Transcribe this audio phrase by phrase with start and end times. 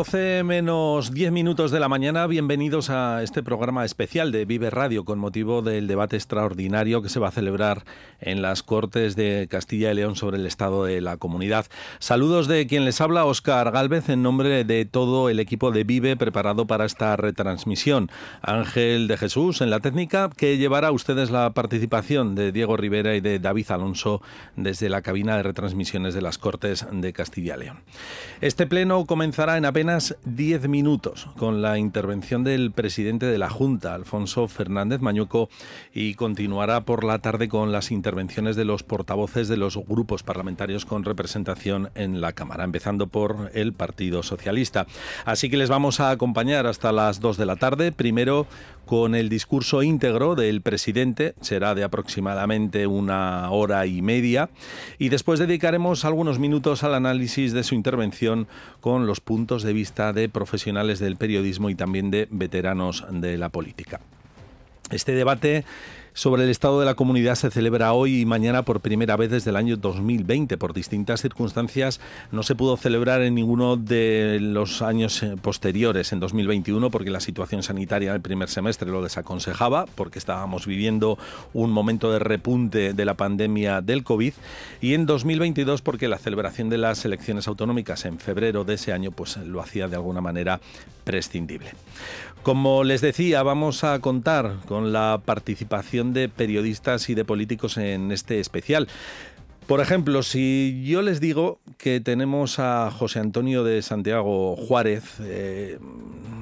[0.00, 5.04] 12 menos 10 minutos de la mañana, bienvenidos a este programa especial de Vive Radio
[5.04, 7.84] con motivo del debate extraordinario que se va a celebrar
[8.18, 11.66] en las Cortes de Castilla y León sobre el estado de la comunidad.
[11.98, 16.16] Saludos de quien les habla, Óscar Galvez, en nombre de todo el equipo de Vive
[16.16, 18.10] preparado para esta retransmisión.
[18.40, 23.16] Ángel de Jesús en la técnica que llevará a ustedes la participación de Diego Rivera
[23.16, 24.22] y de David Alonso
[24.56, 27.80] desde la cabina de retransmisiones de las Cortes de Castilla y León.
[28.40, 33.94] Este pleno comenzará en apenas 10 minutos con la intervención del presidente de la Junta,
[33.94, 35.48] Alfonso Fernández Mañuco,
[35.92, 40.86] y continuará por la tarde con las intervenciones de los portavoces de los grupos parlamentarios
[40.86, 44.86] con representación en la Cámara, empezando por el Partido Socialista.
[45.24, 48.46] Así que les vamos a acompañar hasta las 2 de la tarde, primero
[48.90, 54.50] con el discurso íntegro del presidente, será de aproximadamente una hora y media,
[54.98, 58.48] y después dedicaremos algunos minutos al análisis de su intervención
[58.80, 63.48] con los puntos de vista de profesionales del periodismo y también de veteranos de la
[63.50, 64.00] política.
[64.90, 65.64] Este debate
[66.12, 69.50] sobre el estado de la comunidad se celebra hoy y mañana por primera vez desde
[69.50, 70.58] el año 2020.
[70.58, 72.00] Por distintas circunstancias
[72.32, 77.20] no se pudo celebrar en ninguno de los años eh, posteriores, en 2021, porque la
[77.20, 81.18] situación sanitaria del primer semestre lo desaconsejaba, porque estábamos viviendo
[81.52, 84.32] un momento de repunte de la pandemia del COVID,
[84.80, 89.10] y en 2022 porque la celebración de las elecciones autonómicas en febrero de ese año
[89.10, 90.60] pues lo hacía de alguna manera
[91.04, 91.72] prescindible.
[92.42, 98.12] Como les decía, vamos a contar con la participación de periodistas y de políticos en
[98.12, 98.88] este especial.
[99.66, 105.78] Por ejemplo, si yo les digo que tenemos a José Antonio de Santiago Juárez, eh,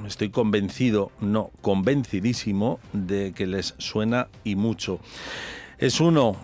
[0.07, 5.01] estoy convencido, no, convencidísimo de que les suena y mucho.
[5.79, 6.37] Es uno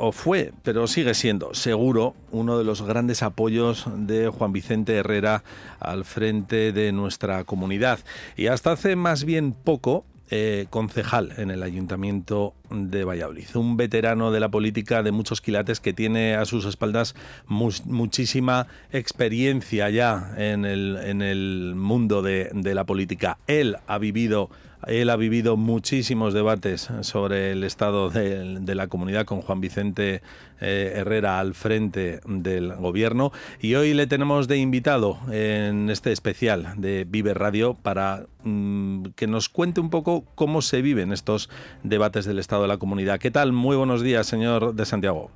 [0.00, 5.44] o fue, pero sigue siendo seguro uno de los grandes apoyos de Juan Vicente Herrera
[5.78, 8.00] al frente de nuestra comunidad.
[8.34, 13.48] Y hasta hace más bien poco eh, concejal en el Ayuntamiento de Valladolid.
[13.54, 17.14] Un veterano de la política de muchos quilates que tiene a sus espaldas
[17.46, 23.38] muchísima experiencia ya en el, en el mundo de, de la política.
[23.46, 24.48] Él ha vivido
[24.86, 30.22] él ha vivido muchísimos debates sobre el estado de, la comunidad con Juan Vicente
[30.60, 36.74] eh, Herrera al frente del gobierno y hoy le tenemos de invitado en este especial
[36.76, 41.50] de Vive Radio para mm, que nos cuente un poco cómo se viven estos
[41.82, 43.18] debates del estado de la comunidad.
[43.18, 43.52] ¿Qué tal?
[43.52, 45.30] Muy buenos días, señor de Santiago.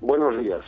[0.00, 0.60] Buenos días.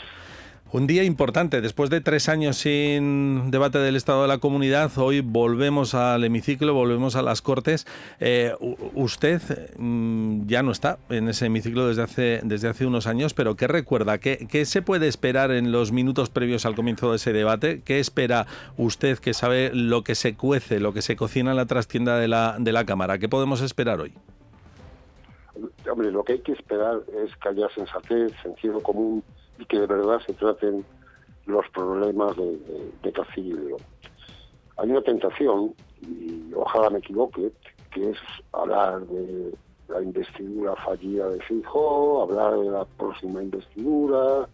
[0.75, 5.21] Un día importante, después de tres años sin debate del Estado de la Comunidad, hoy
[5.21, 7.87] volvemos al hemiciclo, volvemos a las Cortes.
[8.19, 8.57] Eh,
[8.93, 9.41] usted
[9.79, 13.69] mm, ya no está en ese hemiciclo desde hace, desde hace unos años, pero ¿qué
[13.69, 14.19] recuerda?
[14.19, 17.83] ¿Qué, ¿Qué se puede esperar en los minutos previos al comienzo de ese debate?
[17.85, 21.67] ¿Qué espera usted que sabe lo que se cuece, lo que se cocina en la
[21.67, 23.19] trastienda de la, de la Cámara?
[23.19, 24.12] ¿Qué podemos esperar hoy?
[25.89, 29.23] Hombre, lo que hay que esperar es que haya sensatez, sentido común
[29.66, 30.84] que de verdad se traten
[31.47, 33.76] los problemas de, de, de
[34.76, 37.52] Hay una tentación, y ojalá me equivoque,
[37.92, 38.19] que es
[38.52, 39.54] hablar de
[39.88, 44.48] la investidura fallida de Fijo, hablar de la próxima investidura,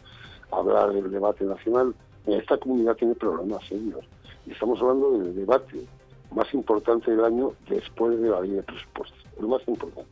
[0.51, 1.95] hablar del debate nacional.
[2.27, 4.05] Esta comunidad tiene problemas serios.
[4.47, 5.87] Y estamos hablando del debate
[6.33, 9.19] más importante del año después de la ley de presupuestos.
[9.41, 10.11] Lo más importante.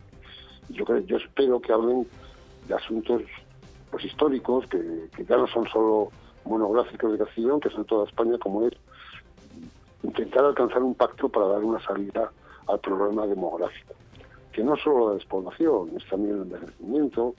[0.70, 2.06] Yo, creo, yo espero que hablen
[2.66, 3.22] de asuntos
[3.91, 6.10] pues históricos, que, ya no son solo
[6.44, 8.74] monográficos de Castellón, que son toda España, como es
[10.03, 12.30] intentar alcanzar un pacto para dar una salida
[12.66, 13.95] al problema demográfico,
[14.53, 17.34] que no solo la despoblación, es también el envejecimiento,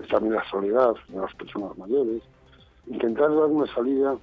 [0.00, 2.22] es también la soledad de las personas mayores,
[2.86, 4.16] intentar dar una salida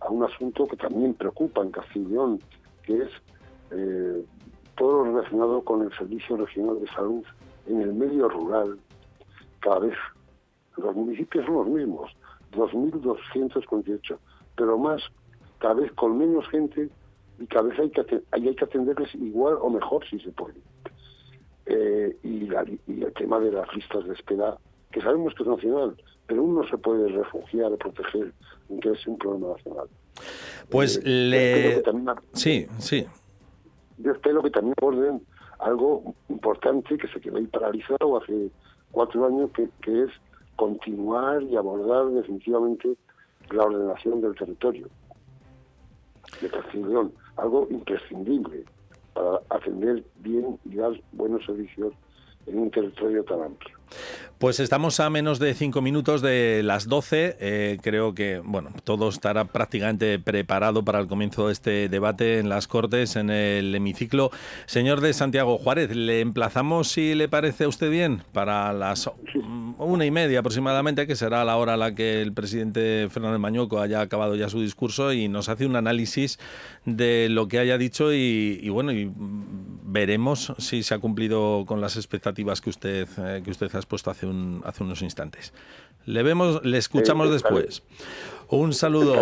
[0.00, 2.40] a un asunto que también preocupa en Castellón,
[2.84, 3.10] que es
[3.70, 4.24] eh,
[4.76, 7.24] todo lo relacionado con el Servicio Regional de Salud
[7.66, 8.78] en el medio rural,
[9.60, 9.94] cada vez
[10.76, 12.10] los municipios son los mismos,
[12.52, 14.18] 2.248,
[14.56, 15.02] pero más,
[15.58, 16.88] cada vez con menos gente
[17.38, 20.60] y cada vez hay que, hay que atenderles igual o mejor si se puede.
[21.66, 24.56] Eh, y, el tema de las listas de espera,
[24.92, 25.96] que sabemos que es nacional,
[26.26, 28.32] pero uno se puede refugiar o proteger
[28.80, 29.88] que es un problema nacional.
[30.70, 31.82] Pues eh, le...
[32.32, 33.06] sí, sí.
[33.98, 35.22] Yo espero que también aborden
[35.58, 38.50] algo importante que se quedó ahí paralizado hace
[38.90, 40.10] cuatro años, que, que es
[40.56, 42.96] continuar y abordar definitivamente
[43.50, 44.88] la ordenación del territorio
[46.40, 48.64] de Castilla algo imprescindible
[49.14, 51.92] para atender bien y dar buenos servicios
[52.46, 53.75] en un territorio tan amplio.
[54.38, 57.38] Pues estamos a menos de cinco minutos de las 12.
[57.40, 62.50] Eh, creo que bueno, todo estará prácticamente preparado para el comienzo de este debate en
[62.50, 64.30] las Cortes, en el hemiciclo.
[64.66, 69.10] Señor de Santiago Juárez, le emplazamos, si le parece a usted bien, para las
[69.78, 73.80] una y media aproximadamente, que será la hora a la que el presidente Fernández Mañueco
[73.80, 76.38] haya acabado ya su discurso y nos hace un análisis
[76.86, 79.12] de lo que haya dicho y, y bueno, y
[79.96, 84.10] veremos si se ha cumplido con las expectativas que usted, eh, que usted ha expuesto
[84.10, 85.54] hace, un, hace unos instantes.
[86.04, 87.82] Le vemos, le escuchamos después.
[88.48, 89.12] Un saludo.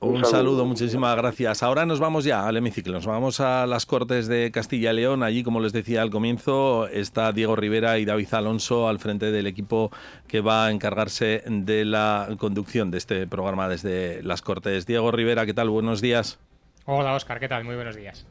[0.00, 0.64] Un, saludo.
[0.64, 1.62] muchísimas gracias.
[1.62, 5.22] Ahora nos vamos ya al hemiciclo, nos vamos a las Cortes de Castilla y León.
[5.22, 9.46] Allí, como les decía al comienzo, está Diego Rivera y David Alonso al frente del
[9.46, 9.92] equipo
[10.26, 14.84] que va a encargarse de la conducción de este programa desde las Cortes.
[14.84, 15.70] Diego Rivera, ¿qué tal?
[15.70, 16.40] Buenos días.
[16.90, 17.64] Hola, Oscar, ¿qué tal?
[17.64, 18.24] Muy buenos días.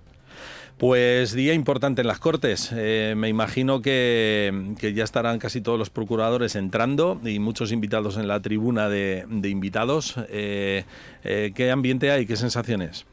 [0.79, 2.71] Pues día importante en las Cortes.
[2.75, 4.51] Eh, me imagino que,
[4.95, 10.15] ya estarán casi todos los procuradores entrando y muchos invitados en la tribuna de, invitados.
[10.29, 10.85] Eh,
[11.23, 12.25] eh, ¿Qué ambiente hay?
[12.25, 13.05] ¿Qué sensaciones?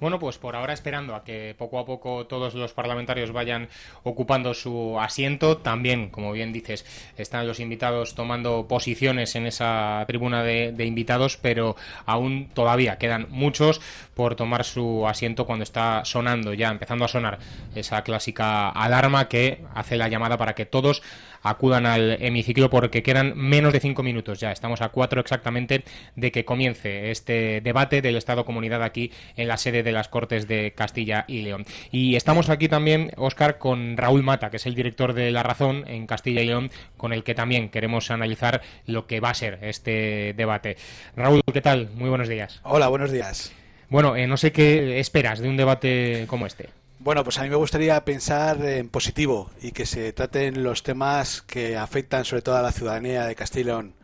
[0.00, 3.68] Bueno, pues por ahora esperando a que poco a poco todos los parlamentarios vayan
[4.04, 5.56] ocupando su asiento.
[5.56, 6.86] También, como bien dices,
[7.16, 11.74] están los invitados tomando posiciones en esa tribuna de, invitados, pero
[12.06, 13.80] aún todavía quedan muchos
[14.14, 17.38] por tomar su asiento cuando está sonando ya, empezando a sonar
[17.74, 21.02] esa clásica alarma que hace la llamada para que todos
[21.42, 24.52] acudan al hemiciclo porque quedan menos de cinco minutos ya.
[24.52, 25.84] Estamos a cuatro exactamente
[26.16, 30.72] de que comience este debate del Estado-Comunidad aquí en la sede de las Cortes de
[30.74, 31.64] Castilla y León.
[31.90, 35.84] Y estamos aquí también, Óscar, con Raúl Mata, que es el director de La Razón
[35.86, 39.58] en Castilla y León, con el que también queremos analizar lo que va a ser
[39.62, 40.76] este debate.
[41.16, 41.90] Raúl, ¿qué tal?
[41.94, 42.60] Muy buenos días.
[42.62, 43.52] Hola, buenos días.
[43.88, 46.77] Bueno, eh, no sé qué esperas de un debate como este.
[47.00, 51.42] Bueno, pues a mí me gustaría pensar en positivo y que se traten los temas
[51.42, 53.94] que afectan sobre todo a la ciudadanía de Castilla y León.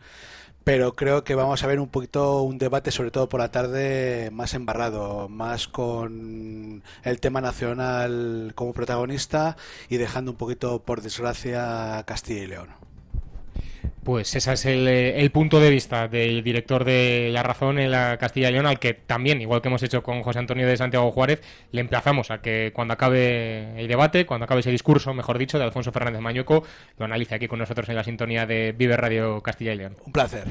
[0.63, 4.29] Pero creo que vamos a ver un poquito un debate, sobre todo por la tarde,
[4.31, 9.57] más embarrado, más con el tema nacional como protagonista
[9.89, 12.84] y dejando un poquito, por desgracia, Castilla y León.
[14.03, 18.17] Pues ese es eh, el, punto de vista del director de La Razón en la
[18.17, 21.11] Castilla y León, al que también, igual que hemos hecho con José Antonio de Santiago
[21.11, 21.41] Juárez,
[21.71, 25.65] le emplazamos a que cuando acabe el debate, cuando acabe ese discurso, mejor dicho, de
[25.65, 26.63] Alfonso Fernández Mañueco,
[26.97, 29.95] lo analice aquí con nosotros en la sintonía de Vive Radio Castilla y León.
[30.05, 30.45] Un placer.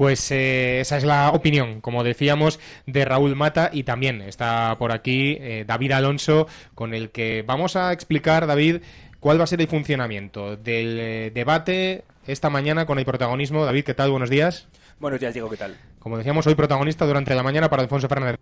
[0.00, 4.92] Pues eh, esa es la opinión, como decíamos, de Raúl Mata y también está por
[4.92, 8.78] aquí eh, David Alonso, con el que vamos a explicar, David,
[9.20, 13.64] cuál va a ser el funcionamiento del debate esta mañana con el protagonismo.
[13.64, 14.10] David, ¿qué tal?
[14.10, 14.66] Buenos días.
[14.98, 15.76] Buenos días, Diego, ¿qué tal?
[15.98, 18.38] Como decíamos, hoy protagonista durante la mañana para Alfonso Fernández.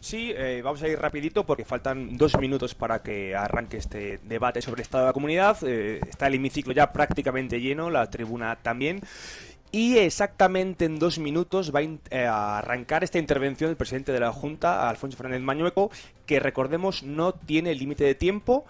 [0.00, 4.62] Sí, eh, vamos a ir rapidito porque faltan dos minutos para que arranque este debate
[4.62, 5.58] sobre el estado de la comunidad.
[5.62, 9.00] Eh, está el hemiciclo ya prácticamente lleno, la tribuna también.
[9.70, 14.32] Y exactamente en dos minutos va eh, a arrancar esta intervención del presidente de la
[14.32, 15.90] Junta, Alfonso Fernández Mañueco,
[16.28, 18.66] que recordemos no tiene límite de tiempo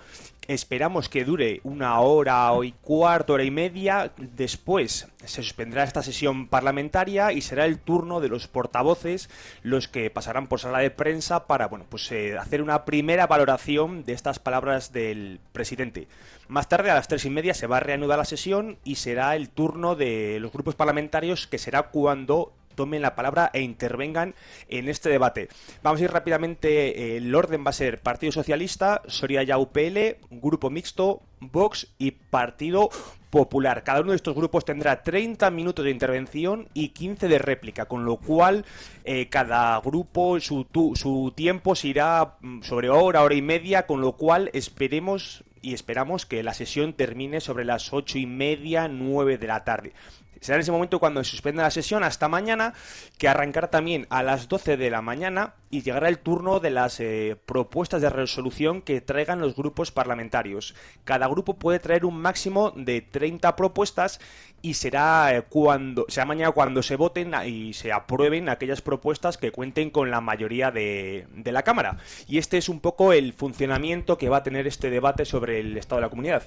[0.49, 4.13] Esperamos que dure una hora y cuarto, hora y media.
[4.17, 9.29] Después se suspendrá esta sesión parlamentaria y será el turno de los portavoces
[9.63, 14.05] los que pasarán por sala de prensa para bueno, pues, eh, hacer una primera valoración
[14.05, 16.09] de estas palabras del presidente.
[16.49, 19.37] Más tarde, a las tres y media, se va a reanudar la sesión y será
[19.37, 24.37] el turno de los grupos parlamentarios, que será cuando tomen la palabra e intervengan
[24.69, 25.49] en este debate.
[25.83, 30.71] Vamos a ir rápidamente, el orden va a ser Partido Socialista, Soria ya UPL, Grupo
[30.71, 32.89] Mixto, Vox y Partido
[33.31, 33.83] Popular.
[33.83, 38.05] Cada uno de estos grupos tendrá 30 minutos de intervención y 15 de réplica, con
[38.05, 38.65] lo cual
[39.05, 44.01] eh, cada grupo, su, su tiempo se irá mm, sobre hora, hora y media, con
[44.01, 49.37] lo cual esperemos y esperamos que la sesión termine sobre las ocho y media, nueve
[49.37, 49.93] de la tarde.
[50.41, 52.75] Será en ese momento cuando se suspenda la sesión hasta mañana,
[53.19, 57.01] que arrancará también a las 12 de la mañana y llegará el turno de las
[57.01, 60.75] eh, propuestas de resolución que traigan los grupos parlamentarios.
[61.05, 64.21] Cada grupo puede traer un máximo de 30 propuestas
[64.63, 69.53] y será eh, cuando será mañana cuando se voten y se aprueben aquellas propuestas que
[69.53, 71.99] cuenten con la mayoría de, de la Cámara.
[72.27, 75.77] Y este es un poco el funcionamiento que va a tener este debate sobre el
[75.77, 76.45] estado de la comunidad.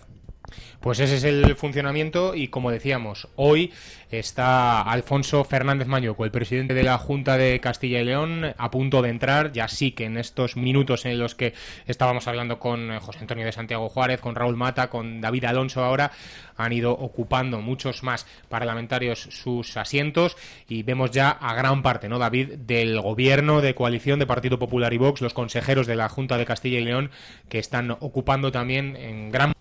[0.79, 3.72] Pues ese es el funcionamiento y como decíamos, hoy
[4.10, 9.01] está Alfonso Fernández Mañuco, el presidente de la Junta de Castilla y León, a punto
[9.01, 11.53] de entrar, ya sí que en estos minutos en los que
[11.86, 16.12] estábamos hablando con José Antonio de Santiago Juárez, con Raúl Mata, con David Alonso ahora,
[16.58, 22.20] han ido ocupando muchos más parlamentarios sus asientos y vemos ya a gran parte, ¿no,
[22.20, 26.38] David, del gobierno de coalición de Partido Popular y Vox, los consejeros de la Junta
[26.38, 27.12] de Castilla y León,
[27.50, 29.53] que están ocupando también en gran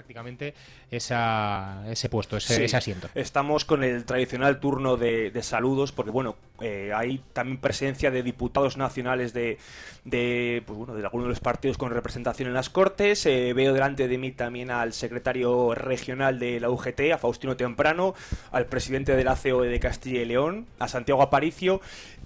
[0.00, 0.54] prácticamente
[0.90, 3.08] ese puesto, ese, asiento.
[3.14, 8.78] Estamos con el tradicional turno de, saludos, porque bueno, eh, hay también presencia de diputados
[8.78, 9.58] nacionales de,
[10.04, 13.26] de, pues, bueno, de algunos de los partidos con representación en las Cortes.
[13.26, 18.14] Eh, veo delante de mí también al secretario regional de la UGT, a Faustino Temprano,
[18.52, 21.82] al presidente de la COE de Castilla y León, a Santiago Aparicio.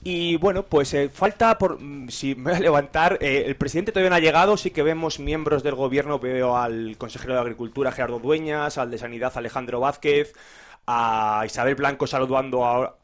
[0.07, 4.11] Y bueno, pues eh, falta, por mm, si me voy a levantar, el presidente todavía
[4.11, 8.19] no ha llegado, sí que vemos miembros del gobierno, veo al consejero de Agricultura Gerardo
[8.19, 10.35] Dueñas, al de Sanidad Alejandro Vázquez,
[10.87, 12.95] a Isabel Blanco saludando ahora,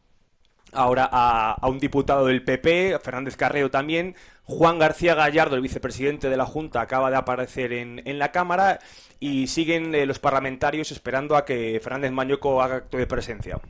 [0.73, 4.15] ahora a, un diputado del PP, Fernández Carreo también,
[4.45, 8.81] Juan García Gallardo, el vicepresidente de la Junta, acaba de aparecer en, en la Cámara
[9.21, 13.61] y siguen eh, los parlamentarios esperando a que Fernández Mañueco haga acto de presencia.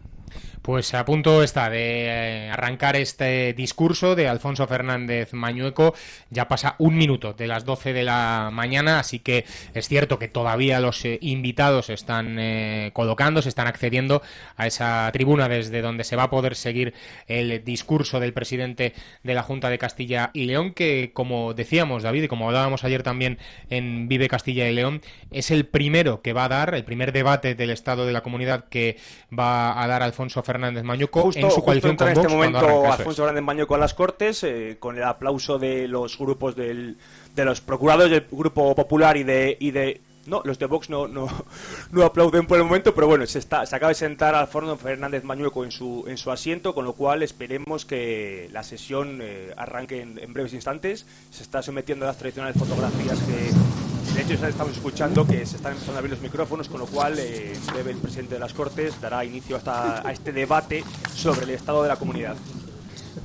[0.63, 5.95] Pues a punto está de eh, arrancar este discurso de Alfonso Fernández Mañueco.
[6.29, 10.29] Ya pasa un minuto de las 12 de la mañana, así que es cierto que
[10.29, 14.21] todavía los eh, invitados están eh, colocando, se están accediendo
[14.59, 16.93] a esa tribuna desde donde se va a poder seguir
[17.27, 22.25] el discurso del presidente de la Junta de Castilla y León, que como decíamos, David,
[22.25, 23.39] y como hablábamos ayer también
[23.71, 25.01] en Vive Castilla y León,
[25.31, 28.67] es el primero que va a dar, el primer debate del Estado de la Comunidad
[28.69, 28.99] que
[29.33, 33.23] va a dar Alfonso Fernández Fernández Mañuco en su coalición con en este momento Alfonso
[33.23, 36.97] Fernández Mañuco a las Cortes, eh, con el aplauso de los grupos del,
[37.35, 41.09] de los procuradores del Grupo Popular y de, y de no, los de Vox no,
[41.09, 41.29] no,
[41.93, 45.25] no, aplauden por el momento, pero bueno, se, está, se acaba de sentar Alfonso Fernández
[45.25, 50.03] Mañueco en su, en su asiento, con lo cual esperemos que la sesión eh, arranque
[50.03, 51.07] en, en, breves instantes.
[51.31, 55.73] Se está sometiendo a las tradicionales fotografías que, de hecho, estamos escuchando que se están
[55.73, 57.53] empezando a abrir los micrófonos, con lo cual eh,
[57.87, 61.89] el presidente de las Cortes dará inicio hasta, a este debate sobre el estado de
[61.89, 62.37] la comunidad.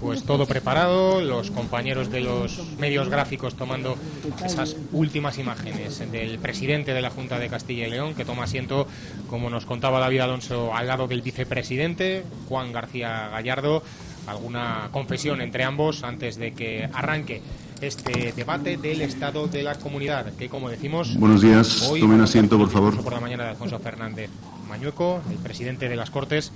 [0.02, 3.96] Pues todo preparado, los compañeros de los medios gráficos tomando
[4.44, 8.88] esas últimas imágenes del presidente de la Junta de Castilla y León, que toma asiento,
[9.30, 13.84] como nos contaba David Alonso, al lado del vicepresidente, Juan García Gallardo.
[14.28, 17.44] Alguna confesión entre ambos antes de que arranque
[17.82, 21.16] este debate del estado de la comunidad, que como decimos...
[21.18, 23.02] Buenos días, tomen asiento, por favor.
[23.02, 24.30] Por la mañana de Alfonso Fernández
[24.68, 26.52] Mañueco, el presidente de las Cortes,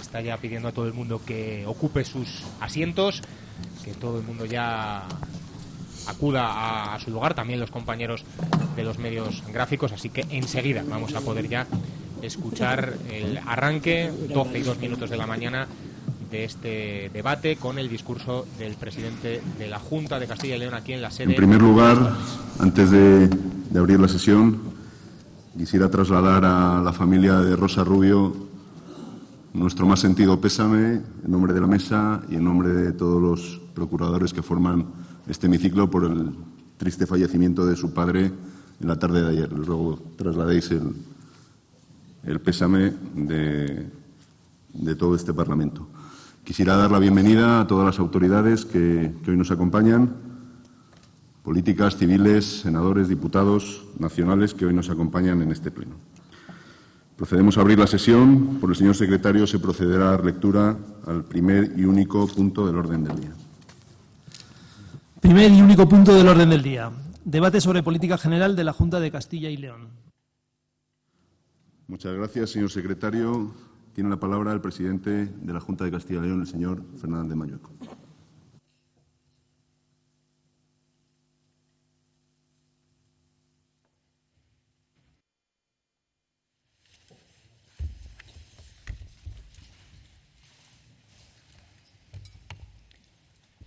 [0.00, 3.22] está ya pidiendo a todo el mundo que ocupe sus asientos,
[3.84, 5.06] que todo el mundo ya
[6.06, 8.24] acuda a, su lugar, también los compañeros
[8.76, 11.66] de los medios gráficos, así que enseguida vamos a poder ya
[12.22, 15.68] escuchar el arranque, 12 y 2 minutos de la mañana
[16.30, 20.74] de este debate con el discurso del presidente de la Junta de Castilla y León
[20.74, 21.30] aquí en la sede.
[21.30, 22.14] En primer lugar,
[22.58, 23.28] antes de,
[23.76, 24.58] abrir la sesión,
[25.56, 28.48] quisiera trasladar a la familia de Rosa Rubio
[29.52, 33.60] nuestro más sentido pésame en nombre de la mesa y en nombre de todos los
[33.74, 34.86] procuradores que forman
[35.26, 36.30] este hemiciclo por el
[36.76, 38.26] triste fallecimiento de su padre
[38.80, 39.52] en la tarde de ayer.
[39.52, 40.94] Les ruego trasladéis el,
[42.24, 43.86] el pésame de,
[44.72, 45.88] de todo este Parlamento.
[46.44, 50.14] Quisiera dar la bienvenida a todas las autoridades que, hoy nos acompañan,
[51.44, 55.94] políticas, civiles, senadores, diputados nacionales que hoy nos acompañan en este pleno.
[57.16, 58.58] Procedemos a abrir la sesión.
[58.60, 62.76] Por el señor secretario se procederá a dar lectura al primer y único punto del
[62.76, 63.32] orden del día.
[65.20, 66.90] Primer y único punto del orden del día.
[67.24, 69.88] Debate sobre política general de la Junta de Castilla y León.
[71.86, 73.52] Muchas gracias, señor secretario.
[74.00, 77.36] Tiene la palabra el presidente de la Junta de Castilla y León, el señor Fernández
[77.36, 77.70] Mañueco.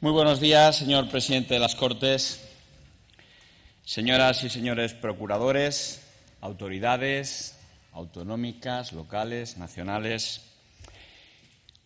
[0.01, 2.43] Muy buenos días, señor presidente de las Cortes,
[3.85, 6.01] señoras y señores procuradores,
[6.41, 7.55] autoridades,
[7.93, 10.41] autonómicas, locales, nacionales,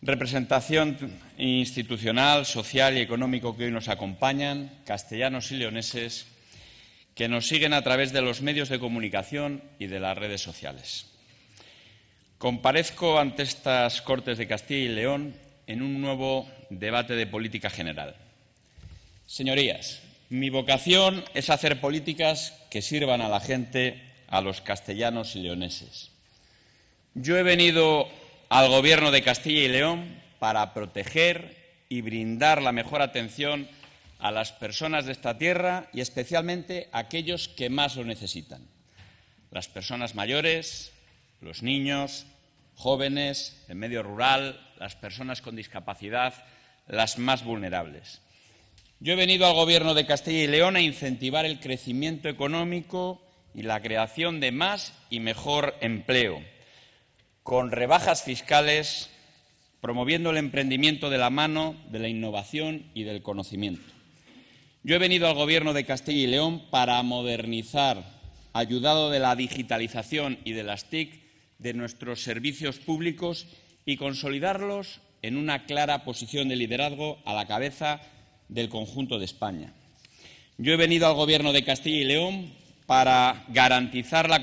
[0.02, 0.96] representación
[1.38, 6.26] institucional, social y económico que hoy nos acompañan, castellanos y leoneses,
[7.14, 11.06] que nos siguen a través de los medios de comunicación y de las redes sociales.
[12.38, 15.34] Comparezco ante estas Cortes de Castilla y León
[15.66, 18.14] en un nuevo debate de política general.
[19.26, 20.00] Señorías,
[20.30, 26.10] mi vocación es hacer políticas que sirvan a la gente a los castellanos y leoneses.
[27.14, 28.08] Yo he venido
[28.48, 31.56] al Gobierno de Castilla y León para proteger
[31.88, 33.68] y brindar la mejor atención
[34.18, 38.66] a las personas de esta tierra y especialmente a aquellos que más lo necesitan.
[39.50, 40.92] Las personas mayores,
[41.40, 42.26] los niños,
[42.74, 46.34] jóvenes, el medio rural, las personas con discapacidad,
[46.86, 48.20] las más vulnerables.
[49.00, 53.22] Yo he venido al Gobierno de Castilla y León a incentivar el crecimiento económico
[53.58, 56.40] y la creación de más y mejor empleo,
[57.42, 59.10] con rebajas fiscales,
[59.80, 63.82] promoviendo el emprendimiento de la mano de la innovación y del conocimiento.
[64.84, 68.04] Yo he venido al Gobierno de Castilla y León para modernizar,
[68.52, 71.20] ayudado de la digitalización y de las TIC,
[71.58, 73.48] de nuestros servicios públicos
[73.84, 78.02] y consolidarlos en una clara posición de liderazgo a la cabeza
[78.48, 79.74] del conjunto de España.
[80.58, 82.57] Yo he venido al Gobierno de Castilla y León
[82.88, 84.40] para garantizar la,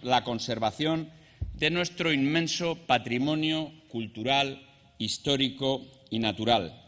[0.00, 1.10] la conservación
[1.52, 6.82] de nuestro inmenso patrimonio cultural, histórico y natural,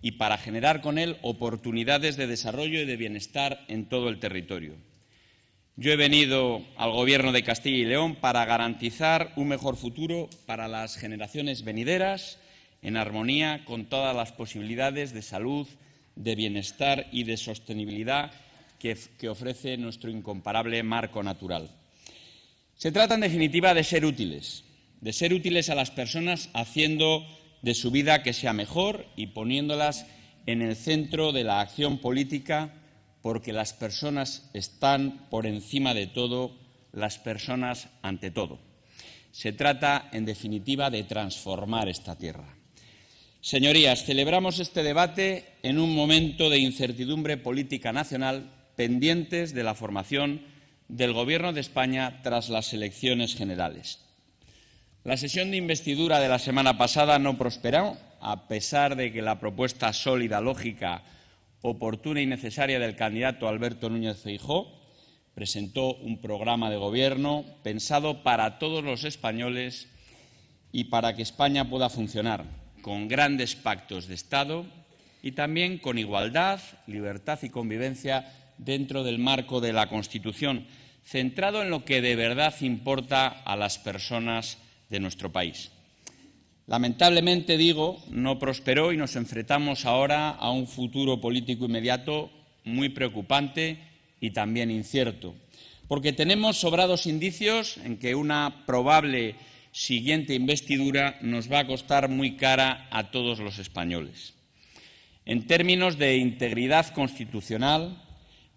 [0.00, 4.76] y para generar con él oportunidades de desarrollo y de bienestar en todo el territorio.
[5.76, 10.66] Yo he venido al Gobierno de Castilla y León para garantizar un mejor futuro para
[10.66, 12.38] las generaciones venideras,
[12.80, 15.68] en armonía con todas las posibilidades de salud,
[16.16, 18.32] de bienestar y de sostenibilidad
[18.82, 21.70] que, ofrece nuestro incomparable marco natural.
[22.76, 24.64] Se trata, en definitiva, de ser útiles,
[25.00, 27.24] de ser útiles a las personas haciendo
[27.62, 30.06] de su vida que sea mejor y poniéndolas
[30.46, 32.74] en el centro de la acción política,
[33.22, 36.58] porque las personas están por encima de todo,
[36.90, 38.58] las personas ante todo.
[39.30, 42.56] Se trata, en definitiva, de transformar esta tierra.
[43.40, 48.50] Señorías, celebramos este debate en un momento de incertidumbre política nacional
[48.82, 50.42] pendientes de la formación
[50.88, 54.00] del Gobierno de España tras las elecciones generales.
[55.04, 59.38] La sesión de investidura de la semana pasada no prosperó, a pesar de que la
[59.38, 61.04] propuesta sólida, lógica,
[61.60, 64.66] oportuna y necesaria del candidato Alberto Núñez Feijó
[65.32, 69.86] presentó un programa de gobierno pensado para todos los españoles
[70.72, 72.46] y para que España pueda funcionar
[72.80, 74.66] con grandes pactos de Estado
[75.22, 80.66] y también con igualdad, libertad y convivencia dentro del marco de la Constitución,
[81.04, 85.70] centrado en lo que de verdad importa a las personas de nuestro país.
[86.66, 92.30] Lamentablemente, digo, no prosperó y nos enfrentamos ahora a un futuro político inmediato
[92.64, 93.78] muy preocupante
[94.20, 95.34] y también incierto,
[95.88, 99.34] porque tenemos sobrados indicios en que una probable
[99.72, 104.34] siguiente investidura nos va a costar muy cara a todos los españoles.
[105.24, 108.00] En términos de integridad constitucional,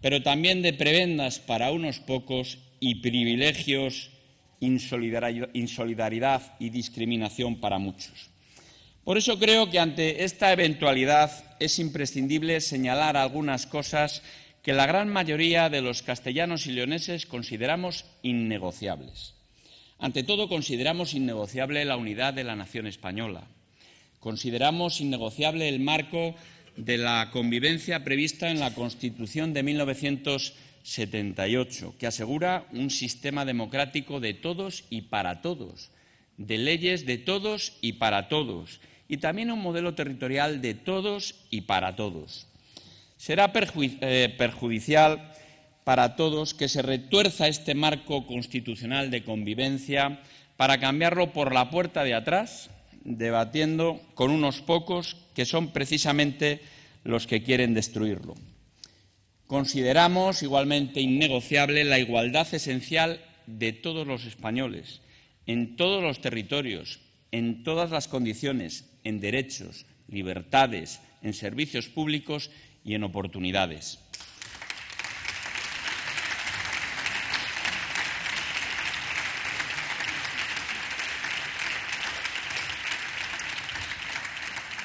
[0.05, 4.11] pero también de prebendas para unos pocos y privilegios,
[4.59, 8.29] insolidaridad y discriminación para muchos.
[9.03, 14.21] Por eso creo que ante esta eventualidad es imprescindible señalar algunas cosas
[14.61, 19.33] que la gran mayoría de los castellanos y leoneses consideramos innegociables.
[19.97, 23.47] Ante todo, consideramos innegociable la unidad de la nación española.
[24.19, 26.35] Consideramos innegociable el marco
[26.77, 34.33] de la convivencia prevista en la Constitución de 1978, que asegura un sistema democrático de
[34.33, 35.91] todos y para todos,
[36.37, 41.61] de leyes de todos y para todos, y también un modelo territorial de todos y
[41.61, 42.47] para todos.
[43.17, 45.31] Será eh, perjudicial
[45.83, 50.19] para todos que se retuerza este marco constitucional de convivencia
[50.57, 52.71] para cambiarlo por la puerta de atrás
[53.05, 56.59] debatiendo con unos pocos que son precisamente
[57.03, 58.35] los que quieren destruirlo.
[59.47, 65.01] Consideramos igualmente innegociable la igualdad esencial de todos los españoles,
[65.45, 66.99] en todos los territorios,
[67.31, 72.49] en todas las condiciones, en derechos, libertades, en servicios públicos
[72.83, 73.99] y en oportunidades.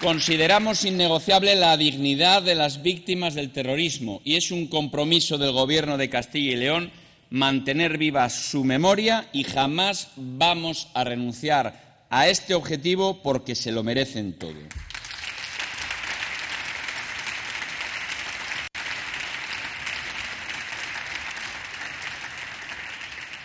[0.00, 5.98] Consideramos innegociable la dignidad de las víctimas del terrorismo y es un compromiso del Gobierno
[5.98, 6.90] de Castilla y León
[7.28, 13.82] mantener viva su memoria y jamás vamos a renunciar a este objetivo porque se lo
[13.82, 14.54] merecen todo.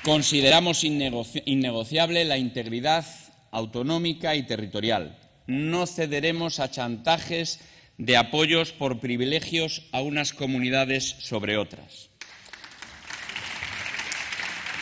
[0.03, 3.05] Consideramos innegociable la integridad
[3.51, 7.59] autonómica y territorial no cederemos a chantajes
[7.97, 12.09] de apoyos por privilegios a unas comunidades sobre otras.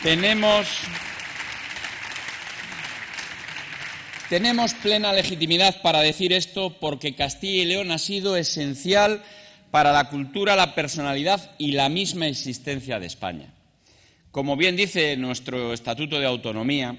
[0.02, 0.66] Tenemos,
[4.28, 9.22] tenemos plena legitimidad para decir esto porque Castilla y León ha sido esencial
[9.70, 13.54] para la cultura, la personalidad y la misma existencia de España.
[14.30, 16.96] Como bien dice nuestro Estatuto de Autonomía,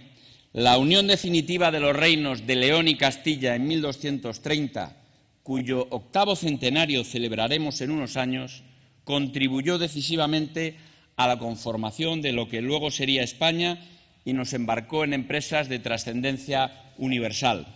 [0.56, 4.96] la unión definitiva de los reinos de León y Castilla en 1230,
[5.44, 8.64] cuyo octavo centenario celebraremos en unos años,
[9.04, 10.78] contribuyó decisivamente
[11.18, 13.80] a la conformación de lo que luego sería España
[14.24, 17.68] y nos embarcó en empresas de trascendencia universal.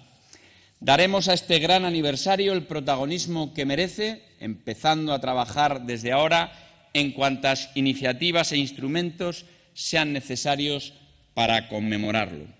[0.79, 6.53] Daremos a este gran aniversario el protagonismo que merece, empezando a trabajar desde ahora
[6.93, 10.93] en cuantas iniciativas e instrumentos sean necesarios
[11.33, 12.58] para conmemorarlo.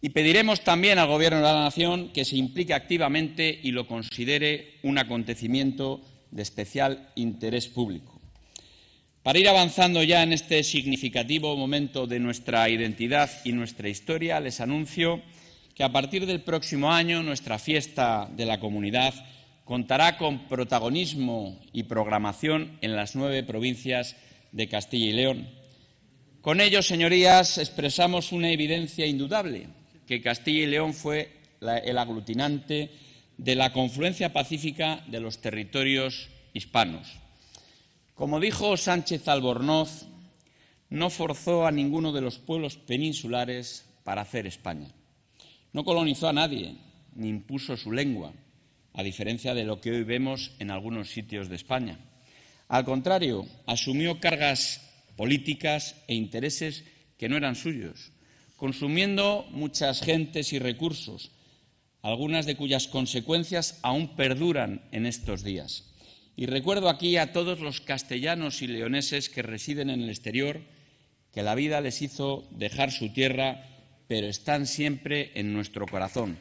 [0.00, 4.74] Y pediremos también al Gobierno de la Nación que se implique activamente y lo considere
[4.82, 8.20] un acontecimiento de especial interés público.
[9.24, 14.60] Para ir avanzando ya en este significativo momento de nuestra identidad y nuestra historia, les
[14.60, 15.20] anuncio
[15.74, 19.14] que a partir del próximo año nuestra fiesta de la comunidad
[19.64, 24.16] contará con protagonismo y programación en las nueve provincias
[24.52, 25.48] de Castilla y León.
[26.40, 29.77] Con ello, señorías, expresamos una evidencia indudable
[30.08, 32.90] que Castilla y León fue el aglutinante
[33.36, 37.12] de la confluencia pacífica de los territorios hispanos.
[38.14, 40.06] Como dijo Sánchez Albornoz,
[40.88, 44.88] no forzó a ninguno de los pueblos peninsulares para hacer España.
[45.74, 46.76] No colonizó a nadie,
[47.14, 48.32] ni impuso su lengua,
[48.94, 51.98] a diferencia de lo que hoy vemos en algunos sitios de España.
[52.68, 54.80] Al contrario, asumió cargas
[55.16, 56.84] políticas e intereses
[57.18, 58.10] que no eran suyos,
[58.58, 61.30] consumiendo muchas gentes y recursos,
[62.02, 65.84] algunas de cuyas consecuencias aún perduran en estos días.
[66.36, 70.60] Y recuerdo aquí a todos los castellanos y leoneses que residen en el exterior
[71.32, 73.64] que la vida les hizo dejar su tierra,
[74.08, 76.36] pero están siempre en nuestro corazón.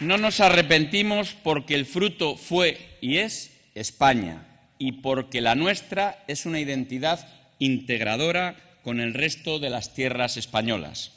[0.00, 4.46] No nos arrepentimos porque el fruto fue y es España
[4.78, 7.26] y porque la nuestra es una identidad
[7.58, 11.12] integradora con el resto de las tierras españolas.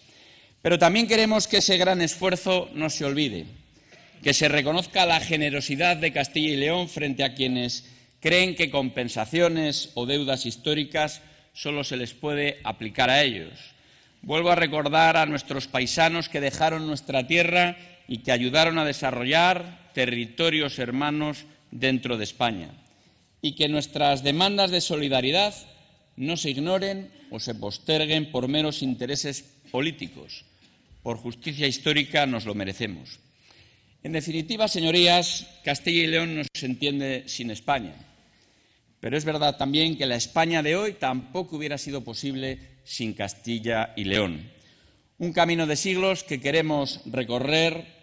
[0.62, 3.46] Pero también queremos que ese gran esfuerzo no se olvide,
[4.24, 7.86] que se reconozca la generosidad de Castilla y León frente a quienes
[8.20, 11.22] creen que compensaciones o deudas históricas
[11.54, 13.54] solo se les puede aplicar a ellos.
[14.22, 19.92] Vuelvo a recordar a nuestros paisanos que dejaron nuestra tierra y que ayudaron a desarrollar
[19.94, 22.72] territorios hermanos dentro de España.
[23.42, 25.54] Y que nuestras demandas de solidaridad
[26.16, 30.46] no se ignoren o se posterguen por meros intereses políticos.
[31.04, 33.20] Por justicia histórica nos lo merecemos.
[34.04, 37.96] En definitiva, señorías, Castilla y León no se entiende sin España.
[39.00, 43.94] Pero es verdad también que la España de hoy tampoco hubiera sido posible sin Castilla
[43.96, 44.50] y León.
[45.20, 47.97] Un camino de siglos que queremos recorrer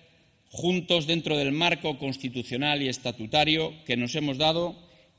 [0.54, 4.76] juntos dentro del marco constitucional y estatutario que nos hemos dado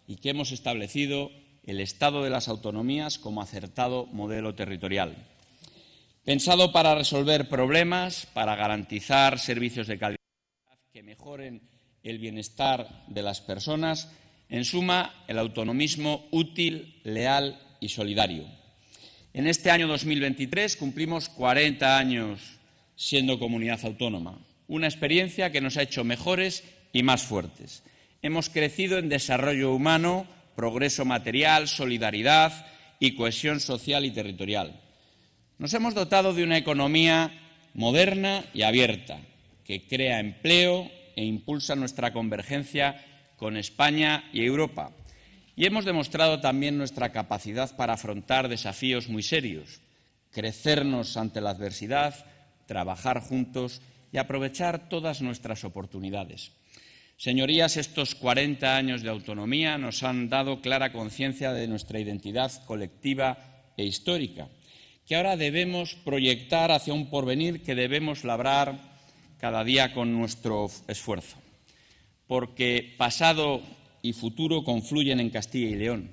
[0.07, 1.29] y que hemos establecido
[1.65, 5.27] el Estado de las Autonomías como acertado modelo territorial.
[6.23, 10.19] Pensado para resolver problemas, para garantizar servicios de calidad
[10.93, 11.63] que mejoren
[12.01, 14.09] el bienestar de las personas,
[14.47, 18.45] en suma, el autonomismo útil, leal y solidario.
[19.33, 22.39] En este año 2023 cumplimos 40 años
[22.95, 27.83] siendo comunidad autónoma una experiencia que nos ha hecho mejores y más fuertes.
[28.21, 32.65] Hemos crecido en desarrollo humano, progreso material, solidaridad
[32.99, 34.79] y cohesión social y territorial.
[35.57, 37.31] Nos hemos dotado de una economía
[37.73, 39.19] moderna y abierta,
[39.63, 43.03] que crea empleo e impulsa nuestra convergencia
[43.37, 44.91] con España y Europa.
[45.55, 49.81] Y hemos demostrado también nuestra capacidad para afrontar desafíos muy serios,
[50.31, 52.25] crecernos ante la adversidad,
[52.65, 53.81] trabajar juntos
[54.19, 56.51] aprovechar todas nuestras oportunidades.
[57.17, 63.71] Señorías, estos 40 años de autonomía nos han dado clara conciencia de nuestra identidad colectiva
[63.77, 64.49] e histórica,
[65.07, 68.99] que ahora debemos proyectar hacia un porvenir que debemos labrar
[69.39, 71.37] cada día con nuestro esfuerzo.
[72.27, 73.61] Porque pasado
[74.01, 76.11] y futuro confluyen en Castilla y León.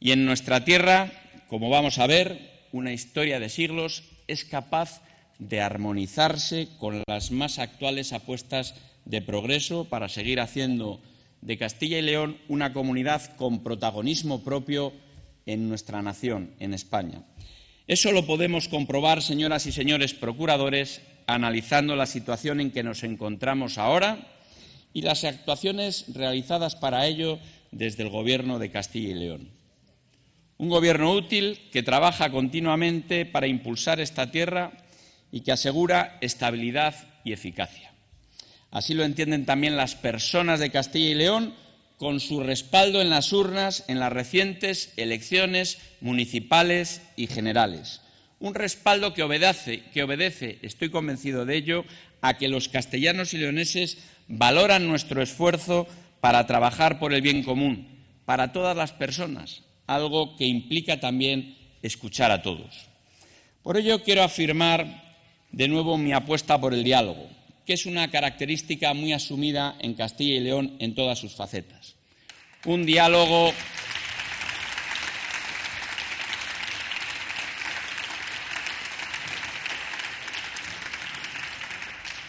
[0.00, 1.12] Y en nuestra tierra,
[1.48, 5.02] como vamos a ver, una historia de siglos es capaz
[5.48, 8.74] de armonizarse con las más actuales apuestas
[9.04, 11.00] de progreso para seguir haciendo
[11.40, 14.92] de Castilla y León una comunidad con protagonismo propio
[15.46, 17.24] en nuestra nación, en España.
[17.88, 23.76] Eso lo podemos comprobar, señoras y señores procuradores, analizando la situación en que nos encontramos
[23.76, 24.28] ahora
[24.92, 27.40] y las actuaciones realizadas para ello
[27.72, 29.48] desde el Gobierno de Castilla y León.
[30.58, 34.72] Un gobierno útil que trabaja continuamente para impulsar esta tierra
[35.32, 37.90] y que asegura estabilidad y eficacia.
[38.70, 41.54] Así lo entienden también las personas de Castilla y León
[41.96, 48.00] con su respaldo en las urnas en las recientes elecciones municipales y generales.
[48.40, 51.84] Un respaldo que obedece, estoy convencido de ello,
[52.22, 55.86] a que los castellanos y leoneses valoran nuestro esfuerzo
[56.20, 57.86] para trabajar por el bien común,
[58.24, 62.86] para todas las personas, algo que implica también escuchar a todos.
[63.62, 65.01] Por ello quiero afirmar
[65.52, 67.28] de nuevo mi apuesta por el diálogo,
[67.66, 71.94] que es una característica muy asumida en Castilla y León en todas sus facetas.
[72.64, 73.52] Un diálogo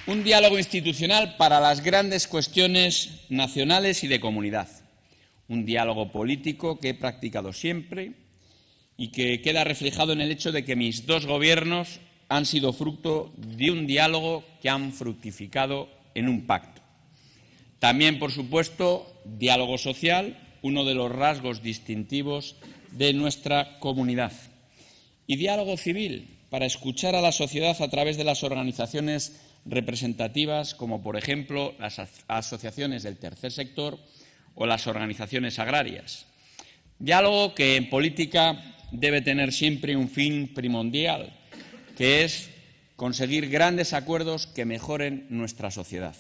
[0.05, 4.67] un diálogo institucional para las grandes cuestiones nacionales y de comunidad.
[5.47, 8.13] Un diálogo político que he practicado siempre
[8.97, 13.31] y que queda reflejado en el hecho de que mis dos gobiernos han sido fruto
[13.37, 16.81] de un diálogo que han fructificado en un pacto.
[17.79, 22.55] También, por supuesto, diálogo social, uno de los rasgos distintivos
[22.91, 24.31] de nuestra comunidad.
[25.27, 31.01] Y diálogo civil, para escuchar a la sociedad a través de las organizaciones representativas, como
[31.01, 33.99] por ejemplo las asociaciones del tercer sector
[34.55, 36.25] o las organizaciones agrarias.
[36.99, 41.33] Diálogo que en política debe tener siempre un fin primordial,
[41.95, 42.49] que es
[42.95, 46.15] conseguir grandes acuerdos que mejoren nuestra sociedad.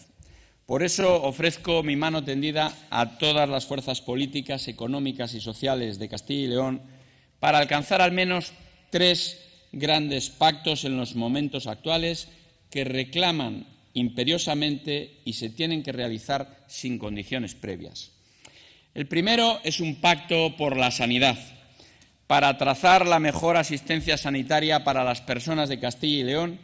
[0.65, 6.09] Por eso ofrezco mi mano tendida a todas las fuerzas políticas, económicas y sociales de
[6.09, 6.81] Castilla y León
[7.39, 8.53] para alcanzar al menos
[8.89, 9.39] tres
[9.73, 12.29] grandes pactos en los momentos actuales
[12.69, 18.11] que reclaman imperiosamente y se tienen que realizar sin condiciones previas.
[18.93, 21.37] El primero es un pacto por la sanidad,
[22.27, 26.59] para trazar la mejor asistencia sanitaria para las personas de Castilla y León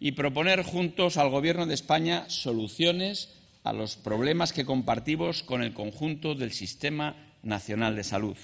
[0.00, 3.30] y proponer juntos al Gobierno de España soluciones
[3.62, 8.36] a los problemas que compartimos con el conjunto del Sistema Nacional de Salud.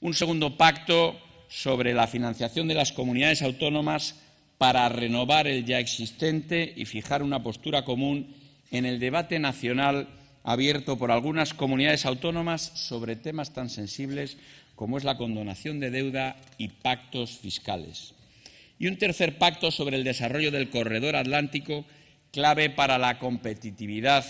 [0.00, 4.16] Un segundo pacto sobre la financiación de las comunidades autónomas
[4.58, 8.34] para renovar el ya existente y fijar una postura común
[8.70, 10.08] en el debate nacional
[10.44, 14.36] abierto por algunas comunidades autónomas sobre temas tan sensibles
[14.78, 18.14] como es la condonación de deuda y pactos fiscales.
[18.78, 21.84] Y un tercer pacto sobre el desarrollo del corredor atlántico,
[22.30, 24.24] clave para la competitividad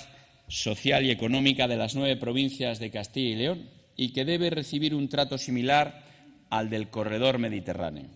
[0.49, 4.95] social y económica de las nueve provincias de Castilla y León y que debe recibir
[4.95, 6.03] un trato similar
[6.49, 8.07] al del corredor mediterráneo.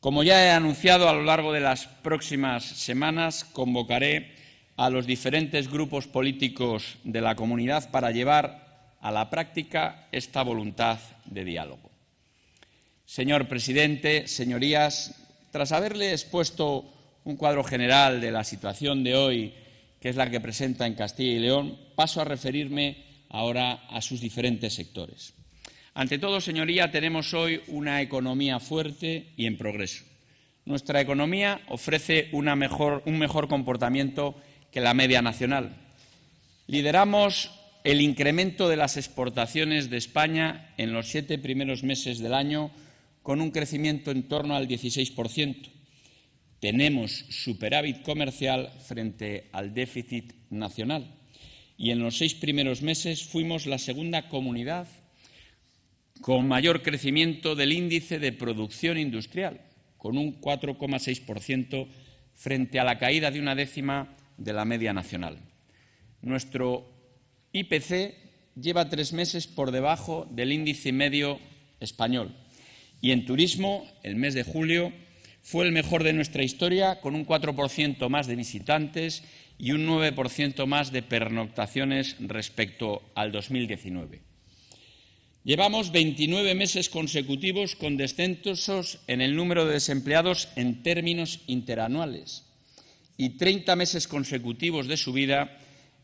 [0.00, 4.34] Como ya he anunciado, a lo largo de las próximas semanas convocaré
[4.76, 10.98] a los diferentes grupos políticos de la comunidad para llevar a la práctica esta voluntad
[11.30, 11.90] de diálogo.
[13.04, 15.14] Señor presidente, señorías,
[15.50, 16.92] tras haberle expuesto
[17.24, 19.54] un cuadro general de la situación de hoy,
[20.00, 24.20] que es la que presenta en Castilla y León, paso a referirme ahora a sus
[24.20, 25.34] diferentes sectores.
[25.94, 30.04] Ante todo, señoría, tenemos hoy una economía fuerte y en progreso.
[30.64, 34.36] Nuestra economía ofrece un mejor comportamiento
[34.70, 35.76] que la media nacional.
[36.66, 37.50] Lideramos
[37.84, 42.70] el incremento de las exportaciones de España en los siete primeros meses del año
[43.22, 45.70] con un crecimiento en torno al 16%.
[46.60, 51.14] Tenemos superávit comercial frente al déficit nacional
[51.76, 54.88] y en los seis primeros meses fuimos la segunda comunidad
[56.20, 59.60] con mayor crecimiento del índice de producción industrial,
[59.96, 61.86] con un 4,6%
[62.34, 65.38] frente a la caída de una décima de la media nacional.
[66.22, 66.97] Nuestro
[67.52, 68.14] IPC
[68.60, 71.38] lleva tres meses por debajo del índice medio
[71.80, 72.34] español.
[73.00, 74.92] Y en turismo, el mes de julio
[75.42, 79.22] fue el mejor de nuestra historia, con un 4% más de visitantes
[79.56, 84.20] y un 9% más de pernoctaciones respecto al 2019.
[85.44, 92.44] Llevamos 29 meses consecutivos con descensos en el número de desempleados en términos interanuales
[93.16, 95.56] y 30 meses consecutivos de subida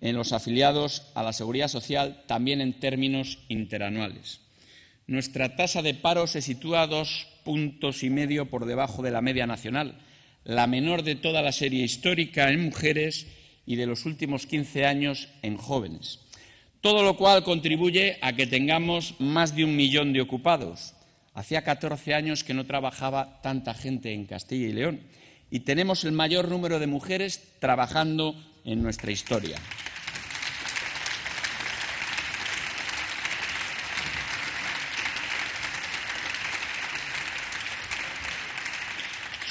[0.05, 4.43] en los afiliados a la Seguridad Social también en términos interanuales.
[5.07, 9.23] Nuestra tasa de paro se sitúa a dos puntos y medio por debajo de la
[9.23, 9.97] media nacional,
[10.45, 13.27] la menor de toda la serie histórica en mujeres
[13.65, 16.21] y de los últimos 15 años en jóvenes.
[16.83, 20.93] Todo lo cual contribuye a que tengamos más de un millón de ocupados.
[21.33, 25.01] Hacía 14 años que no trabajaba tanta gente en Castilla y León
[25.51, 28.37] y tenemos el mayor número de mujeres trabajando
[28.67, 29.57] en nuestra historia.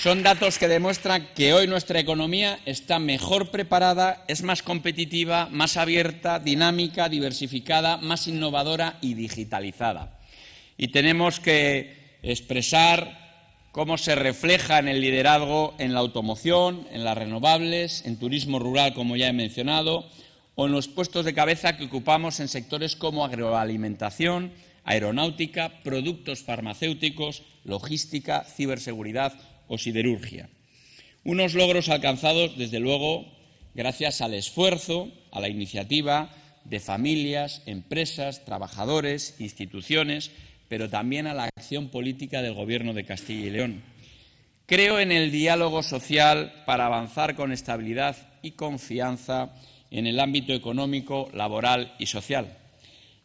[0.03, 5.77] Son datos que demuestran que hoy nuestra economía está mejor preparada, es más competitiva, más
[5.77, 10.19] abierta, dinámica, diversificada, más innovadora y digitalizada.
[10.77, 13.17] Y tenemos que expresar
[13.71, 18.93] cómo se refleja en el liderazgo en la automoción, en las renovables, en turismo rural,
[18.93, 20.09] como ya he mencionado,
[20.55, 24.51] o en los puestos de cabeza que ocupamos en sectores como agroalimentación,
[24.83, 29.31] aeronáutica, productos farmacéuticos, logística, ciberseguridad
[29.67, 30.49] o siderurgia.
[31.23, 33.25] Unos logros alcanzados, desde luego,
[33.75, 36.29] gracias al esfuerzo, a la iniciativa
[36.65, 40.31] de familias, empresas, trabajadores, instituciones
[40.73, 43.83] pero también a la acción política del Gobierno de Castilla y León.
[44.65, 49.53] Creo en el diálogo social para avanzar con estabilidad y confianza
[49.91, 52.57] en el ámbito económico, laboral y social.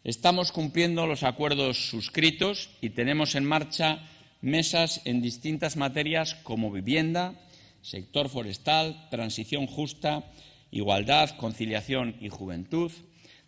[0.04, 4.00] Estamos cumpliendo los acuerdos suscritos y tenemos en marcha
[4.40, 7.34] mesas en distintas materias como vivienda,
[7.82, 10.24] sector forestal, transición justa,
[10.70, 12.92] igualdad, conciliación y juventud,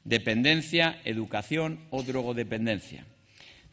[0.05, 3.07] dependencia, educación o drogodependencia.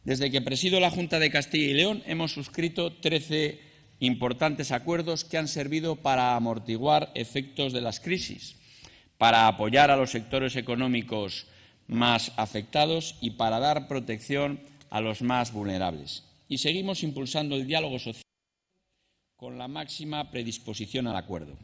[0.04, 3.60] Desde que presido la Junta de Castilla y León hemos suscrito 13
[4.00, 8.56] importantes acuerdos que han servido para amortiguar efectos de las crisis,
[9.18, 11.48] para apoyar a los sectores económicos
[11.88, 16.27] más afectados y para dar protección a los más vulnerables.
[16.48, 18.24] Y seguimos impulsando el diálogo social
[19.36, 21.58] con la máxima predisposición al acuerdo.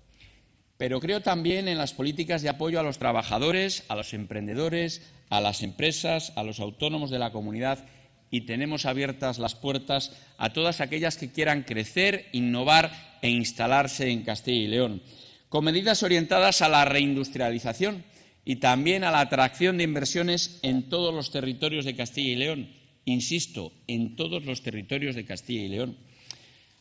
[0.77, 5.41] Pero creo también en las políticas de apoyo a los trabajadores, a los emprendedores, a
[5.41, 7.85] las empresas, a los autónomos de la comunidad
[8.33, 12.91] y tenemos abiertas las puertas a todas aquellas que quieran crecer, innovar
[13.21, 15.03] e instalarse en Castilla y León,
[15.49, 18.03] con medidas orientadas a la reindustrialización
[18.43, 22.82] y también a la atracción de inversiones en todos los territorios de Castilla y León.
[23.05, 25.97] Insisto, en todos los territorios de Castilla y León.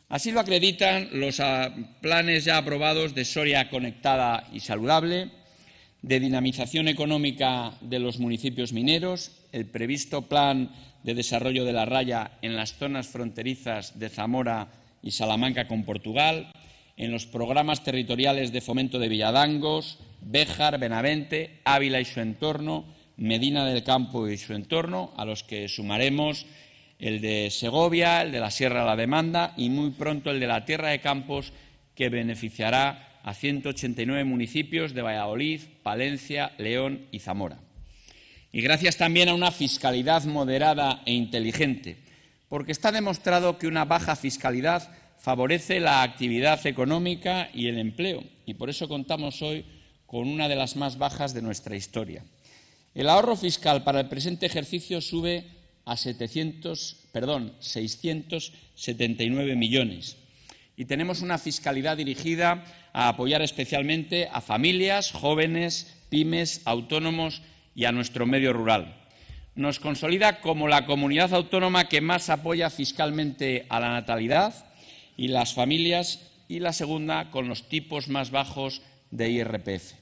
[0.08, 5.30] Así lo acreditan los ah, planes ya aprobados de Soria conectada y saludable,
[6.02, 10.70] de dinamización económica de los municipios mineros, el previsto plan
[11.02, 14.68] de desarrollo de la raya en las zonas fronterizas de Zamora
[15.02, 16.52] y Salamanca con Portugal,
[16.96, 22.84] en los programas territoriales de fomento de Villadangos, Béjar, Benavente, Ávila y su entorno,
[23.22, 26.46] Medina del Campo y su entorno, a los que sumaremos
[26.98, 30.64] el de Segovia, el de la Sierra La Demanda y muy pronto el de la
[30.64, 31.52] Tierra de Campos,
[31.94, 37.58] que beneficiará a 189 municipios de Valladolid, Palencia, León y Zamora
[38.52, 41.96] y gracias también a una fiscalidad moderada e inteligente,
[42.48, 48.54] porque está demostrado que una baja fiscalidad favorece la actividad económica y el empleo, y
[48.54, 49.64] por eso contamos hoy
[50.06, 52.24] con una de las más bajas de nuestra historia.
[52.94, 55.46] El ahorro fiscal para el presente ejercicio sube
[55.84, 60.18] a 700, perdón, 679 millones.
[60.76, 67.42] Y tenemos una fiscalidad dirigida a apoyar especialmente a familias, jóvenes, pymes, autónomos
[67.74, 68.98] y a nuestro medio rural.
[69.54, 74.66] Nos consolida como la comunidad autónoma que más apoya fiscalmente a la natalidad
[75.16, 80.01] y las familias y la segunda con los tipos más bajos de IRPF.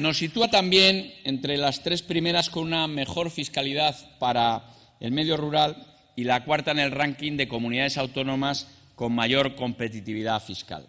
[0.00, 4.64] Nos sitúa también entre las tres primeras con una mejor fiscalidad para
[4.98, 5.76] el medio rural
[6.16, 10.88] y la cuarta en el ranking de comunidades autónomas con mayor competitividad fiscal.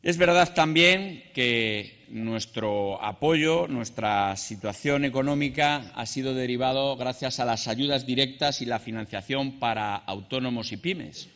[0.00, 7.66] Es verdad también que nuestro apoyo, nuestra situación económica ha sido derivado gracias a las
[7.66, 11.30] ayudas directas y la financiación para autónomos y pymes,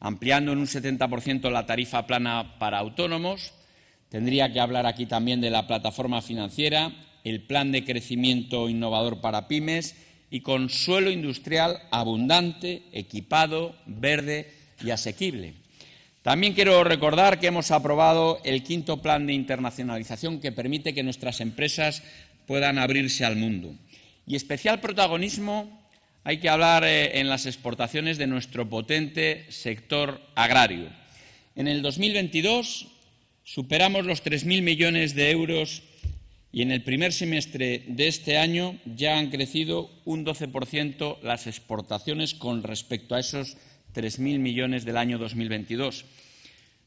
[0.00, 3.54] ampliando en un 70% la tarifa plana para autónomos.
[4.10, 6.92] Tendría que hablar aquí también de la plataforma financiera,
[7.22, 9.94] el plan de crecimiento innovador para pymes
[10.30, 14.52] y con suelo industrial abundante, equipado, verde
[14.84, 15.54] y asequible.
[16.22, 21.40] También quiero recordar que hemos aprobado el quinto plan de internacionalización que permite que nuestras
[21.40, 22.02] empresas
[22.46, 23.74] puedan abrirse al mundo.
[24.26, 25.80] Y especial protagonismo
[26.24, 30.88] hay que hablar eh, en las exportaciones de nuestro potente sector agrario.
[31.56, 32.88] En el 2022
[33.52, 35.82] superamos los 3.000 millones de euros
[36.52, 42.34] y en el primer semestre de este año ya han crecido un 12% las exportaciones
[42.34, 43.56] con respecto a esos
[43.92, 46.04] 3.000 millones del año 2022.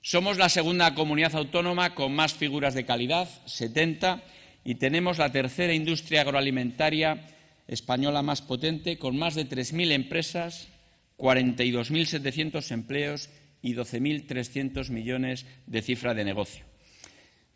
[0.02, 4.24] Somos la segunda comunidad autónoma con más figuras de calidad, 70,
[4.64, 7.28] y tenemos la tercera industria agroalimentaria
[7.68, 10.70] española más potente, con más de 3.000 empresas,
[11.18, 13.30] 42.700 empleos
[13.64, 16.66] y 12.300 millones de cifra de negocio.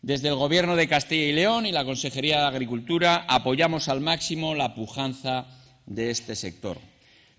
[0.01, 4.55] Desde el Gobierno de Castilla y León y la Consejería de Agricultura apoyamos al máximo
[4.55, 5.47] la pujanza
[5.86, 6.78] de este sector,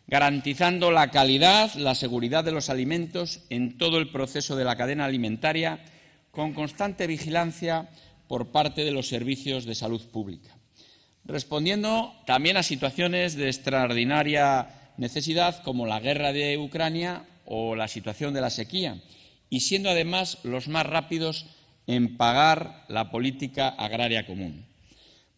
[0.07, 5.07] garantizando la calidad, la seguridad de los alimentos en todo el proceso de la cadena
[5.07, 5.81] alimentaria,
[6.31, 7.89] con constante vigilancia
[8.27, 10.55] por parte de los servicios de salud pública,
[11.25, 18.35] respondiendo también a situaciones de extraordinaria necesidad como la guerra de Ucrania o la situación
[18.35, 19.01] de la sequía,
[19.49, 21.47] y siendo además los más rápidos
[21.87, 24.67] en pagar la política agraria común.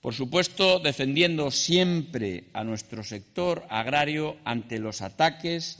[0.01, 5.79] Por supuesto, defendiendo siempre a nuestro sector agrario ante los ataques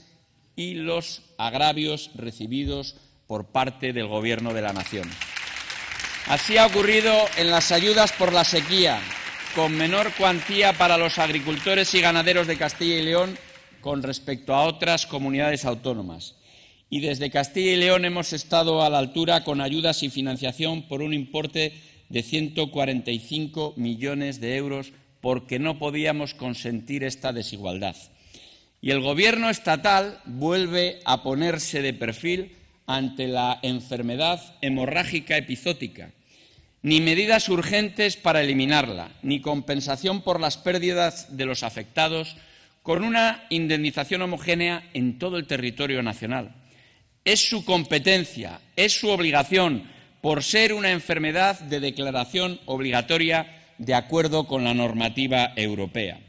[0.55, 2.95] y los agravios recibidos
[3.27, 5.09] por parte del Gobierno de la Nación.
[6.27, 8.99] Así ha ocurrido en las ayudas por la sequía,
[9.55, 13.37] con menor cuantía para los agricultores y ganaderos de Castilla y León
[13.81, 16.35] con respecto a otras comunidades autónomas.
[16.89, 21.01] Y desde Castilla y León hemos estado a la altura con ayudas y financiación por
[21.01, 21.73] un importe
[22.09, 27.95] de 145 millones de euros porque no podíamos consentir esta desigualdad.
[28.81, 32.57] Y el Gobierno estatal vuelve a ponerse de perfil
[32.87, 36.11] ante la enfermedad hemorrágica epizótica.
[36.81, 42.35] Ni medidas urgentes para eliminarla, ni compensación por las pérdidas de los afectados
[42.83, 46.55] con una indemnización homogénea en todo el territorio nacional.
[47.23, 49.83] Es su competencia, es su obligación,
[50.21, 56.19] por ser una enfermedad de declaración obligatoria de acuerdo con la normativa europea.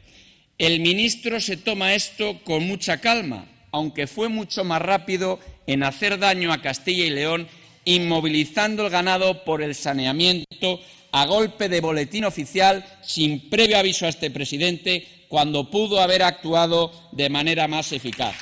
[0.57, 6.19] El ministro se toma esto con mucha calma, aunque fue mucho más rápido en hacer
[6.19, 7.47] daño a Castilla y León,
[7.85, 10.79] inmovilizando el ganado por el saneamiento
[11.11, 16.91] a golpe de boletín oficial sin previo aviso a este presidente, cuando pudo haber actuado
[17.11, 18.35] de manera más eficaz.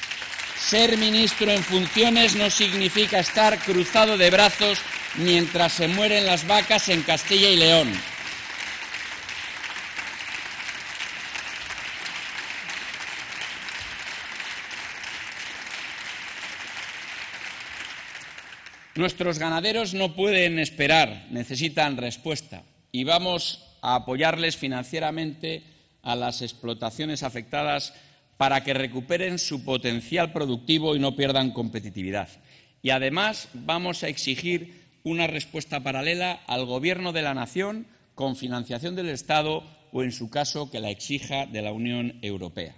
[0.58, 4.82] Ser ministro en funciones no significa estar cruzado de brazos
[5.16, 7.94] mientras se mueren las vacas en Castilla y León.
[18.96, 25.72] Nuestros ganaderos no pueden esperar, necesitan respuesta y vamos a apoyarles financieramente
[26.04, 27.94] a las explotaciones afectadas
[28.38, 32.30] para que recuperen su potencial productivo y no pierdan competitividad.
[32.82, 37.86] Y además vamos a exigir una respuesta paralela al Gobierno de la Nación
[38.16, 42.76] con financiación del Estado o, en su caso, que la exija de la Unión Europea.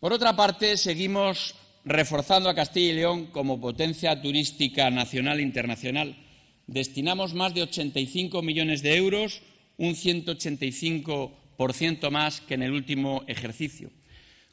[0.00, 6.16] Por otra parte, seguimos reforzando a Castilla y León como potencia turística nacional e internacional.
[6.66, 9.40] Destinamos más de 85 millones de euros,
[9.78, 11.45] un 185%
[12.10, 13.90] más que en el último ejercicio,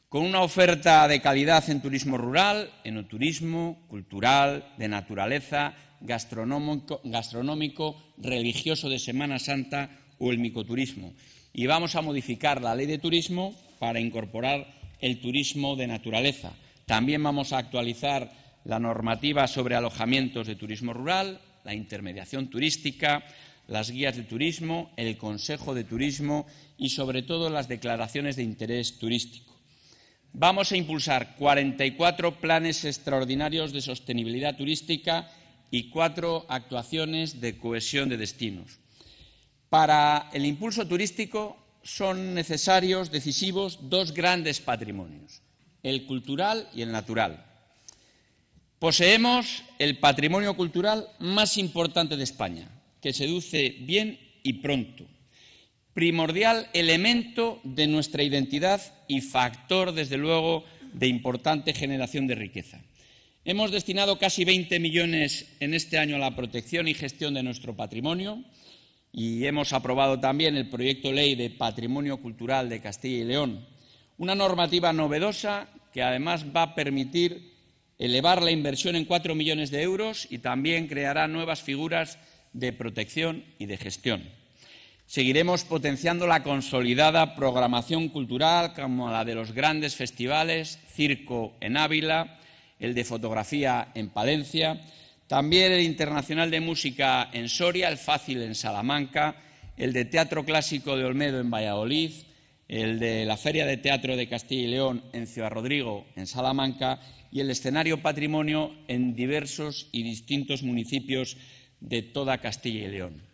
[0.08, 7.00] con una oferta de calidad en turismo rural, enoturismo, cultural, de naturaleza, gastronómico,
[8.18, 11.14] religioso de Semana Santa o el micoturismo.
[11.52, 14.66] Y vamos a modificar la ley de turismo para incorporar
[15.00, 16.52] el turismo de naturaleza.
[16.86, 18.30] También vamos a actualizar
[18.64, 23.24] la normativa sobre alojamientos de turismo rural, la intermediación turística,
[23.68, 26.46] las guías de turismo, el Consejo de Turismo
[26.84, 29.58] y, sobre todo, las declaraciones de interés turístico.
[30.34, 35.30] Vamos a impulsar 44 planes extraordinarios de sostenibilidad turística
[35.70, 38.80] y cuatro actuaciones de cohesión de destinos.
[39.70, 45.40] Para el impulso turístico son necesarios, decisivos, dos grandes patrimonios,
[45.82, 47.46] el cultural y el natural.
[48.78, 52.68] Poseemos el patrimonio cultural más importante de España,
[53.00, 55.06] que seduce bien y pronto,
[55.94, 62.80] primordial elemento de nuestra identidad y factor, desde luego, de importante generación de riqueza.
[63.44, 67.76] Hemos destinado casi 20 millones en este año a la protección y gestión de nuestro
[67.76, 68.42] patrimonio
[69.12, 73.66] y hemos aprobado también el proyecto ley de Patrimonio Cultural de Castilla y León,
[74.18, 77.52] una normativa novedosa que además va a permitir
[77.98, 82.18] elevar la inversión en cuatro millones de euros y también creará nuevas figuras
[82.52, 84.24] de protección y de gestión.
[85.06, 92.38] Seguiremos potenciando la consolidada programación cultural como la de los grandes festivales, Circo en Ávila,
[92.80, 94.80] el de fotografía en Palencia,
[95.26, 99.36] también el Internacional de Música en Soria, el Fácil en Salamanca,
[99.76, 102.12] el de Teatro Clásico de Olmedo en Valladolid,
[102.68, 107.00] el de la Feria de Teatro de Castilla y León en Ciudad Rodrigo, en Salamanca,
[107.30, 111.36] y el escenario patrimonio en diversos y distintos municipios
[111.80, 113.33] de toda Castilla y León.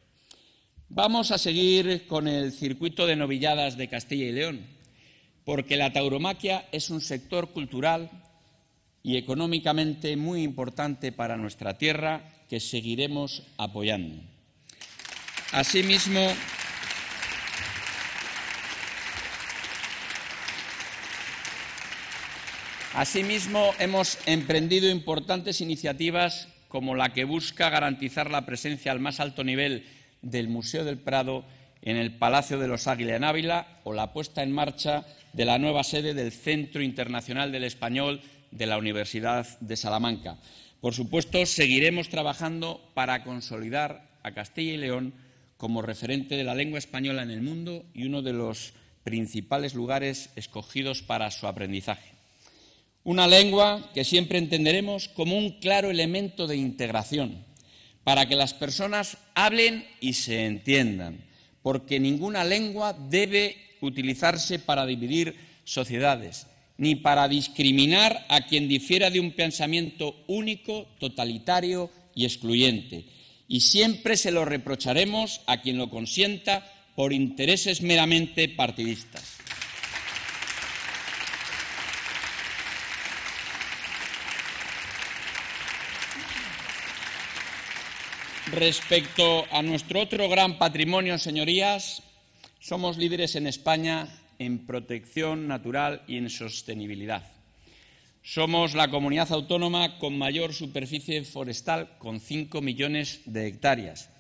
[0.93, 4.67] Vamos a seguir con el circuito de novilladas de Castilla y León,
[5.45, 8.11] porque la tauromaquia es un sector cultural
[9.01, 14.21] y económicamente muy importante para nuestra tierra que seguiremos apoyando.
[15.53, 16.27] Asimismo,
[22.95, 29.45] Asimismo, hemos emprendido importantes iniciativas como la que busca garantizar la presencia al más alto
[29.45, 29.87] nivel
[30.23, 31.45] del Museo del Prado
[31.83, 35.59] en el Palacio de los Águila en Ávila o la puesta en marcha de la
[35.59, 40.39] nueva sede del Centro Internacional del Español de la Universidad de Salamanca.
[40.81, 45.15] Por supuesto, seguiremos trabajando para consolidar a Castilla y León
[45.57, 48.73] como referente de la lengua española en el mundo y uno de los
[49.05, 52.13] principales lugares escogidos para su aprendizaje.
[53.05, 57.45] Una lengua que siempre entenderemos como un claro elemento de integración,
[58.11, 61.21] para que las personas hablen y se entiendan,
[61.63, 69.21] porque ninguna lengua debe utilizarse para dividir sociedades, ni para discriminar a quien difiera de
[69.21, 73.05] un pensamiento único, totalitario y excluyente.
[73.47, 79.40] Y siempre se lo reprocharemos a quien lo consienta por intereses meramente partidistas.
[88.53, 92.03] Respecto a nuestro otro gran patrimonio, señorías,
[92.59, 94.09] somos líderes en España
[94.41, 97.23] en protección natural y en sostenibilidad.
[98.23, 104.11] Somos la comunidad autónoma con mayor superficie forestal, con 5 millones de hectáreas.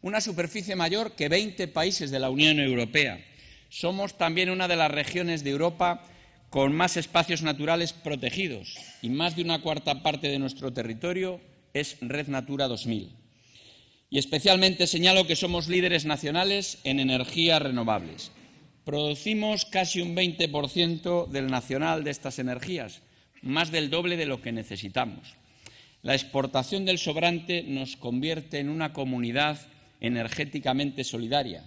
[0.00, 3.22] Una superficie mayor que 20 países de la Unión Europea.
[3.68, 6.02] Somos también una de las regiones de Europa
[6.48, 11.38] con más espacios naturales protegidos y más de una cuarta parte de nuestro territorio
[11.74, 13.23] es Red Natura 2000.
[14.14, 18.30] Y especialmente señalo que somos líderes nacionales en energías renovables.
[18.84, 23.02] Producimos casi un 20% del nacional de estas energías,
[23.42, 25.34] más del doble de lo que necesitamos.
[26.02, 29.58] La exportación del sobrante nos convierte en una comunidad
[29.98, 31.64] energéticamente solidaria.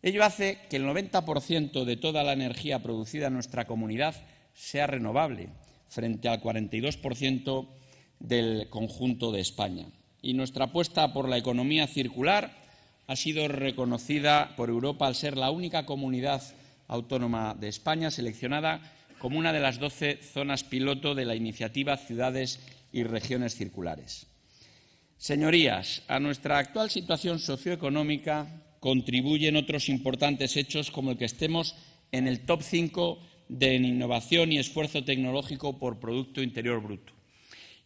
[0.00, 4.14] Ello hace que el 90% de toda la energía producida en nuestra comunidad
[4.54, 5.50] sea renovable,
[5.90, 7.68] frente al 42%
[8.18, 9.88] del conjunto de España.
[10.22, 12.66] Y nuestra apuesta por la economía circular
[13.06, 16.42] ha sido reconocida por Europa al ser la única comunidad
[16.88, 18.80] autónoma de España seleccionada
[19.18, 22.60] como una de las doce zonas piloto de la iniciativa Ciudades
[22.92, 24.26] y Regiones Circulares.
[25.18, 31.74] Señorías, a nuestra actual situación socioeconómica contribuyen otros importantes hechos como el que estemos
[32.12, 37.15] en el top 5 de innovación y esfuerzo tecnológico por Producto Interior Bruto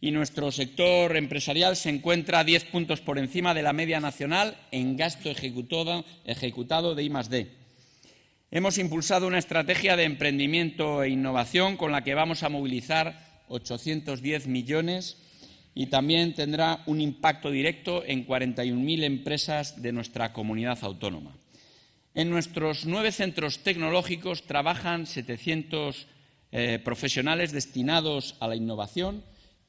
[0.01, 4.97] y nuestro sector empresarial se encuentra diez puntos por encima de la media nacional en
[4.97, 7.47] gasto ejecutado, ejecutado de I+D.
[8.49, 14.47] Hemos impulsado una estrategia de emprendimiento e innovación con la que vamos a movilizar 810
[14.47, 15.17] millones
[15.75, 21.37] y también tendrá un impacto directo en 41.000 empresas de nuestra comunidad autónoma.
[22.13, 26.07] En nuestros nueve centros tecnológicos trabajan 700
[26.51, 29.23] eh, profesionales destinados a la innovación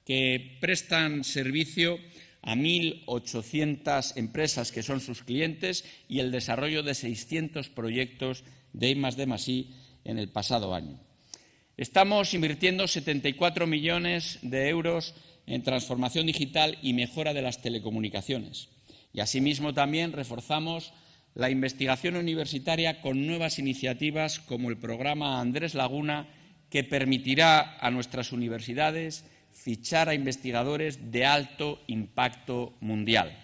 [0.05, 1.99] que prestan servicio
[2.43, 9.75] a 1.800 empresas que son sus clientes y el desarrollo de 600 proyectos de I+D+I
[10.05, 10.99] en el pasado año.
[11.77, 15.15] Estamos invirtiendo 74 millones de euros
[15.47, 18.69] en transformación digital y mejora de las telecomunicaciones.
[19.13, 20.93] Y asimismo también reforzamos
[21.35, 26.29] la investigación universitaria con nuevas iniciativas como el programa Andrés Laguna,
[26.69, 33.39] que permitirá a nuestras universidades fichar a investigadores de alto impacto mundial.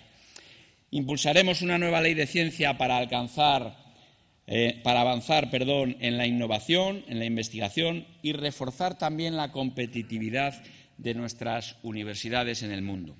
[0.91, 3.89] Impulsaremos una nueva ley de ciencia para alcanzar
[4.51, 10.63] eh, para avanzar perdón, en la innovación, en la investigación y reforzar también la competitividad
[10.97, 13.15] de nuestras universidades en el mundo.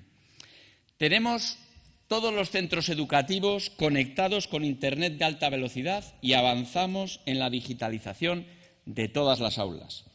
[0.97, 1.59] Tenemos
[2.07, 8.47] todos los centros educativos conectados con Internet de alta velocidad y avanzamos en la digitalización
[8.87, 10.08] de todas las aulas.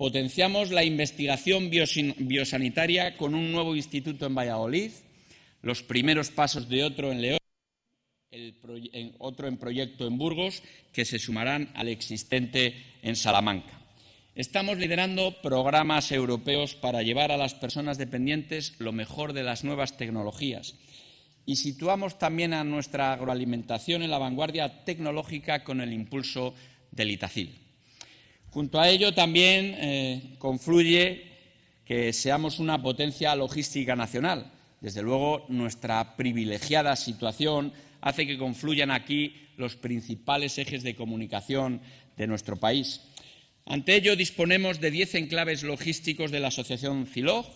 [0.00, 4.92] Potenciamos la investigación biosanitaria con un nuevo instituto en Valladolid,
[5.60, 7.38] los primeros pasos de otro en León,
[9.18, 10.62] otro en proyecto en Burgos,
[10.94, 13.78] que se sumarán al existente en Salamanca.
[14.34, 19.98] Estamos liderando programas europeos para llevar a las personas dependientes lo mejor de las nuevas
[19.98, 20.76] tecnologías
[21.44, 26.54] y situamos también a nuestra agroalimentación en la vanguardia tecnológica con el impulso
[26.90, 27.59] del Itacil.
[28.50, 31.30] Junto a ello también eh, confluye
[31.84, 34.50] que seamos una potencia logística nacional.
[34.80, 41.80] Desde luego, nuestra privilegiada situación hace que confluyan aquí los principales ejes de comunicación
[42.16, 43.02] de nuestro país.
[43.66, 47.46] Ante ello, disponemos de diez enclaves logísticos de la Asociación CILOG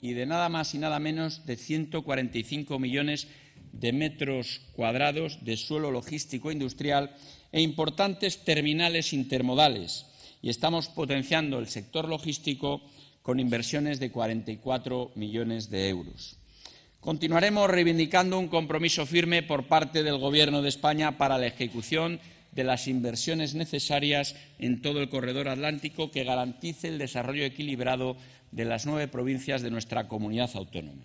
[0.00, 3.28] y de nada más y nada menos de 145 millones
[3.72, 7.14] de metros cuadrados de suelo logístico industrial
[7.52, 10.09] e importantes terminales intermodales
[10.42, 12.82] y estamos potenciando el sector logístico
[13.22, 16.36] con inversiones de 44 millones de euros.
[17.00, 22.20] Continuaremos reivindicando un compromiso firme por parte del Gobierno de España para la ejecución
[22.52, 28.16] de las inversiones necesarias en todo el corredor atlántico que garantice el desarrollo equilibrado
[28.50, 31.04] de las nueve provincias de nuestra comunidad autónoma.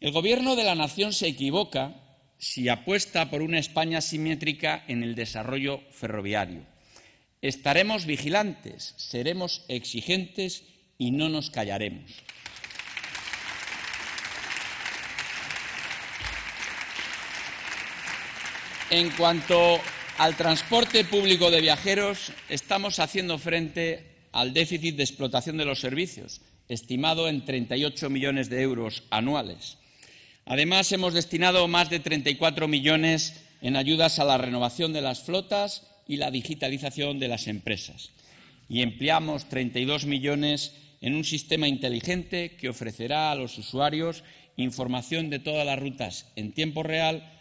[0.00, 1.94] El Gobierno de la Nación se equivoca
[2.38, 6.62] si apuesta por una España simétrica en el desarrollo ferroviario.
[7.42, 10.64] Estaremos vigilantes, seremos exigentes
[10.98, 12.10] y no nos callaremos.
[18.90, 19.80] En cuanto
[20.18, 26.42] al transporte público de viajeros, estamos haciendo frente al déficit de explotación de los servicios,
[26.68, 29.78] estimado en 38 millones de euros anuales.
[30.44, 35.89] Además, hemos destinado más de 34 millones en ayudas a la renovación de las flotas
[36.10, 38.10] y la digitalización de las empresas.
[38.68, 44.24] Y empleamos 32 millones en un sistema inteligente que ofrecerá a los usuarios
[44.56, 47.32] información de todas las rutas en tiempo real,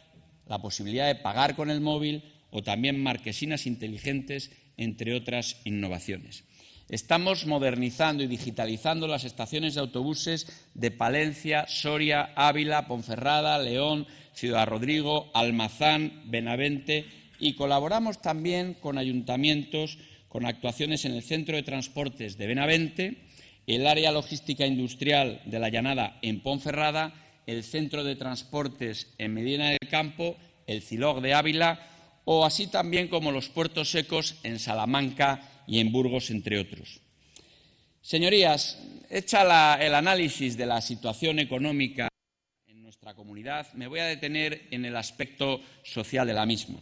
[0.47, 6.43] la posibilidad de pagar con el móvil o también marquesinas inteligentes, entre otras innovaciones.
[6.89, 14.67] Estamos modernizando y digitalizando las estaciones de autobuses de Palencia, Soria, Ávila, Ponferrada, León, Ciudad
[14.67, 22.38] Rodrigo, Almazán, Benavente y colaboramos también con ayuntamientos con actuaciones en el Centro de Transportes
[22.38, 23.18] de Benavente,
[23.66, 27.14] el área logística industrial de la Llanada en Ponferrada,
[27.48, 30.38] el Centro de Transportes en Medina del Campo,
[30.68, 31.80] el CILOG de Ávila
[32.26, 37.02] o así también como los puertos secos en Salamanca y en Burgos, entre otros.
[38.02, 38.78] Señorías,
[39.10, 42.08] hecha el análisis de la situación económica
[42.68, 46.80] en nuestra comunidad, me voy a detener en el aspecto social de la misma.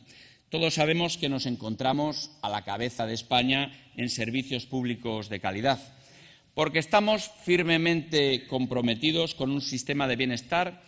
[0.50, 5.78] Todos sabemos que nos encontramos a la cabeza de España en servicios públicos de calidad,
[6.54, 10.84] porque estamos firmemente comprometidos con un sistema de bienestar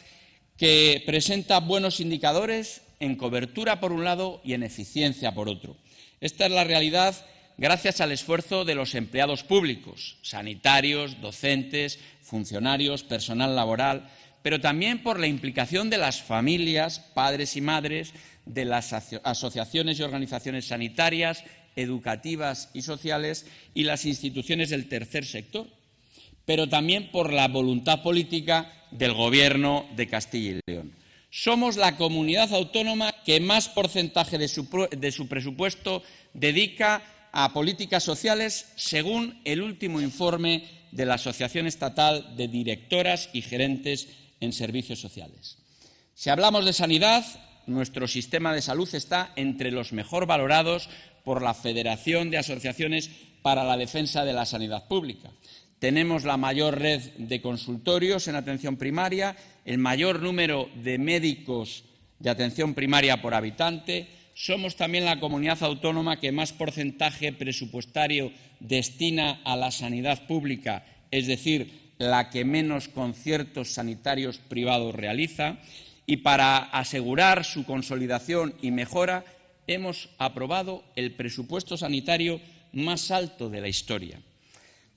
[0.55, 5.75] que presenta buenos indicadores en cobertura por un lado y en eficiencia por otro.
[6.21, 7.13] Esta es la realidad
[7.57, 14.09] gracias al esfuerzo de los empleados públicos, sanitarios, docentes, funcionarios, personal laboral,
[14.41, 18.13] pero también por la implicación de las familias, padres y madres,
[18.49, 21.43] de las asociaciones y organizaciones sanitarias,
[21.75, 25.67] educativas y sociales y las instituciones del tercer sector,
[26.45, 30.93] pero también por la voluntad política del Gobierno de Castilla y León.
[31.29, 36.01] Somos la comunidad autónoma que más porcentaje de su, presupuesto
[36.33, 43.43] dedica a políticas sociales según el último informe de la Asociación Estatal de Directoras y
[43.43, 44.07] Gerentes
[44.39, 45.59] en Servicios Sociales.
[46.15, 47.23] Si hablamos de sanidad,
[47.69, 50.89] nuestro sistema de salud está entre los mejor valorados
[51.23, 53.09] por la Federación de Asociaciones
[53.41, 55.29] para la Defensa de la Sanidad Pública.
[55.79, 61.85] Tenemos la mayor red de consultorios en atención primaria, el mayor número de médicos
[62.19, 64.07] de atención primaria por habitante.
[64.33, 71.27] Somos también la comunidad autónoma que más porcentaje presupuestario destina a la sanidad pública, es
[71.27, 75.59] decir, la que menos conciertos sanitarios privados realiza.
[76.09, 79.25] Y para asegurar su consolidación y mejora,
[79.67, 82.41] hemos aprobado el presupuesto sanitario
[82.73, 84.19] más alto de la historia.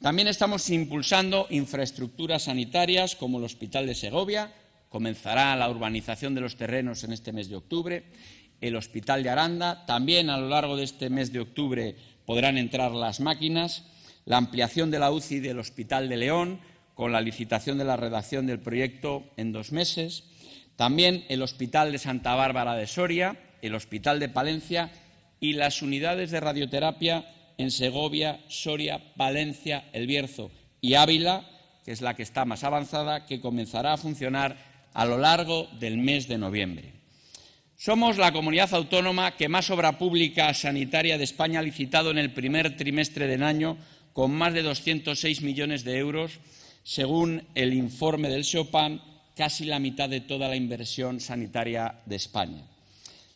[0.00, 4.54] También estamos impulsando infraestructuras sanitarias como el Hospital de Segovia,
[4.88, 8.04] comenzará la urbanización de los terrenos en este mes de octubre,
[8.62, 11.94] el Hospital de Aranda, también a lo largo de este mes de octubre
[12.24, 13.84] podrán entrar las máquinas,
[14.24, 16.58] la ampliación de la UCI del Hospital de León,
[16.94, 20.31] con la licitación de la redacción del proyecto en dos meses,
[20.76, 24.90] también el Hospital de Santa Bárbara de Soria, el Hospital de Palencia
[25.40, 27.26] y las unidades de radioterapia
[27.58, 30.50] en Segovia, Soria, Valencia, El Bierzo
[30.80, 31.44] y Ávila,
[31.84, 34.56] que es la que está más avanzada, que comenzará a funcionar
[34.94, 36.92] a lo largo del mes de noviembre.
[37.76, 42.32] Somos la comunidad autónoma que más obra pública sanitaria de España ha licitado en el
[42.32, 43.76] primer trimestre del año,
[44.12, 46.38] con más de 206 millones de euros,
[46.84, 49.02] según el informe del SEOPAN,
[49.36, 52.62] casi la mitad de toda la inversión sanitaria de España.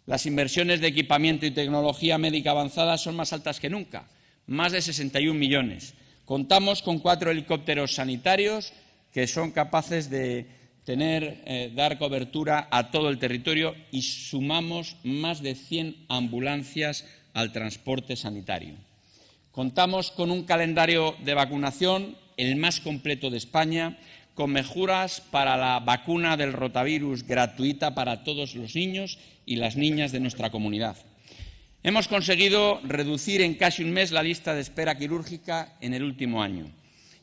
[0.07, 4.09] Las inversiones de equipamiento y tecnología médica avanzada son más altas que nunca,
[4.47, 5.95] más de 61 millones.
[6.25, 8.73] Contamos con cuatro helicópteros sanitarios
[9.13, 10.47] que son capaces de
[10.85, 17.53] tener, eh, dar cobertura a todo el territorio y sumamos más de 100 ambulancias al
[17.53, 18.77] transporte sanitario.
[19.51, 23.99] Contamos con un calendario de vacunación, el más completo de España,
[24.37, 30.13] con mejoras para la vacuna del rotavirus gratuita para todos los niños y las niñas
[30.13, 30.95] de nuestra comunidad.
[31.83, 36.43] Hemos conseguido reducir en casi un mes la lista de espera quirúrgica en el último
[36.43, 36.71] año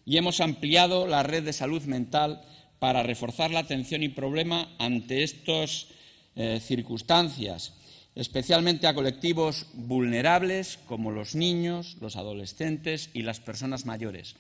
[0.06, 2.42] y hemos ampliado la red de salud mental
[2.80, 5.90] para reforzar la atención y problema ante estas
[6.36, 7.74] eh, circunstancias,
[8.16, 14.36] especialmente a colectivos vulnerables como los niños, los adolescentes y las personas mayores.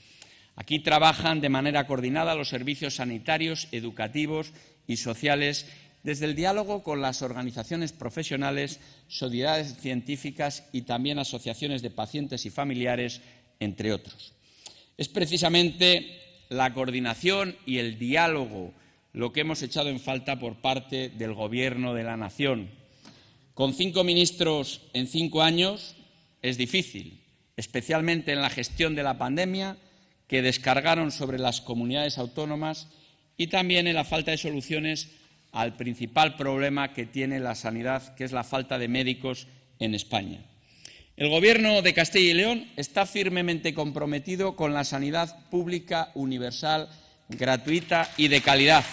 [0.56, 4.54] Aquí trabajan de manera coordinada los servicios sanitarios, educativos
[4.88, 5.66] y sociales
[6.04, 12.50] desde el diálogo con las organizaciones profesionales, sociedades científicas y también asociaciones de pacientes y
[12.50, 13.22] familiares,
[13.60, 14.34] entre otros.
[14.98, 18.74] Es precisamente la coordinación y el diálogo
[19.14, 22.70] lo que hemos echado en falta por parte del Gobierno de la Nación.
[23.54, 25.96] Con cinco ministros en cinco años
[26.42, 27.22] es difícil,
[27.56, 29.78] especialmente en la gestión de la pandemia
[30.28, 32.88] que descargaron sobre las comunidades autónomas
[33.38, 35.10] y también en la falta de soluciones
[35.52, 39.48] al principal problema que tiene la sanidad, que es la falta de médicos
[39.80, 40.40] en España.
[41.16, 46.90] El Gobierno de Castilla y León está firmemente comprometido con la sanidad pública, universal,
[47.30, 48.84] gratuita y de calidad.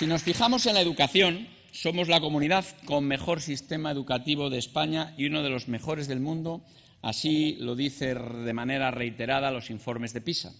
[0.00, 5.12] Si nos fijamos en la educación, somos la comunidad con mejor sistema educativo de España
[5.18, 6.64] y uno de los mejores del mundo,
[7.02, 10.54] así lo dice de manera reiterada los informes de PISA.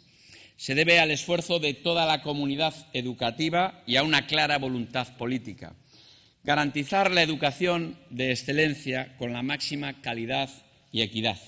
[0.59, 5.73] Se debe al esfuerzo de toda la comunidad educativa y a una clara voluntad política.
[6.45, 10.51] Garantizar la educación de excelencia con la máxima calidad
[10.93, 11.39] y equidad.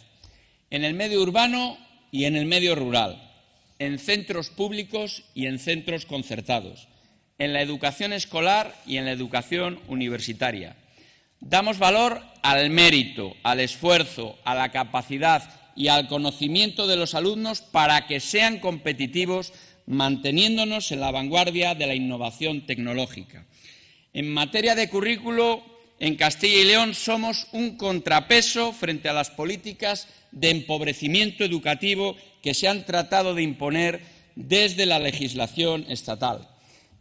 [0.70, 1.76] En el medio urbano
[2.10, 3.30] y en el medio rural,
[3.78, 6.88] en centros públicos y en centros concertados
[7.42, 10.76] en la educación escolar y en la educación universitaria.
[11.40, 15.42] Damos valor al mérito, al esfuerzo, a la capacidad
[15.74, 19.52] y al conocimiento de los alumnos para que sean competitivos,
[19.86, 23.44] manteniéndonos en la vanguardia de la innovación tecnológica.
[24.12, 25.64] En materia de currículo,
[25.98, 32.54] en Castilla y León somos un contrapeso frente a las políticas de empobrecimiento educativo que
[32.54, 34.00] se han tratado de imponer
[34.36, 36.51] desde la legislación estatal.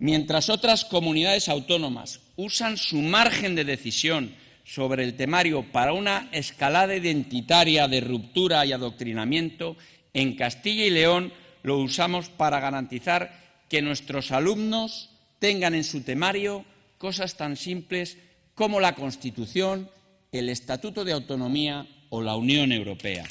[0.02, 4.34] Mientras otras comunidades autónomas usan su margen de decisión
[4.64, 9.78] sobre el temario para una escalada identitaria de ruptura y adoctrinamiento,
[10.16, 11.32] en Castilla y León
[11.62, 13.32] lo usamos para garantizar
[13.70, 16.66] que nuestros alumnos tengan en su temario
[16.98, 18.18] cosas tan simples
[18.56, 19.88] como la Constitución,
[20.32, 23.26] el Estatuto de Autonomía o la Unión Europea.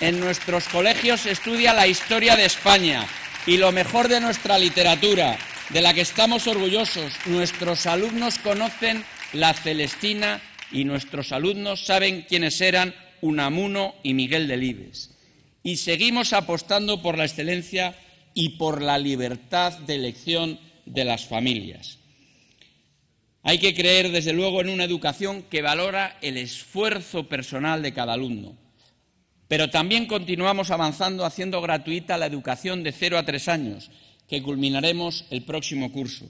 [0.00, 3.04] En nuestros colegios se estudia la historia de España
[3.48, 5.36] y lo mejor de nuestra literatura,
[5.70, 7.12] de la que estamos orgullosos.
[7.26, 10.40] Nuestros alumnos conocen la Celestina
[10.72, 15.14] y nuestros alumnos saben quiénes eran Unamuno y Miguel Delibes.
[15.62, 17.96] Y seguimos apostando por la excelencia
[18.32, 21.98] y por la libertad de elección de las familias.
[23.42, 28.14] Hay que creer, desde luego, en una educación que valora el esfuerzo personal de cada
[28.14, 28.56] alumno.
[29.48, 33.90] Pero también continuamos avanzando haciendo gratuita la educación de cero a tres años
[34.28, 36.26] que culminaremos el próximo curso.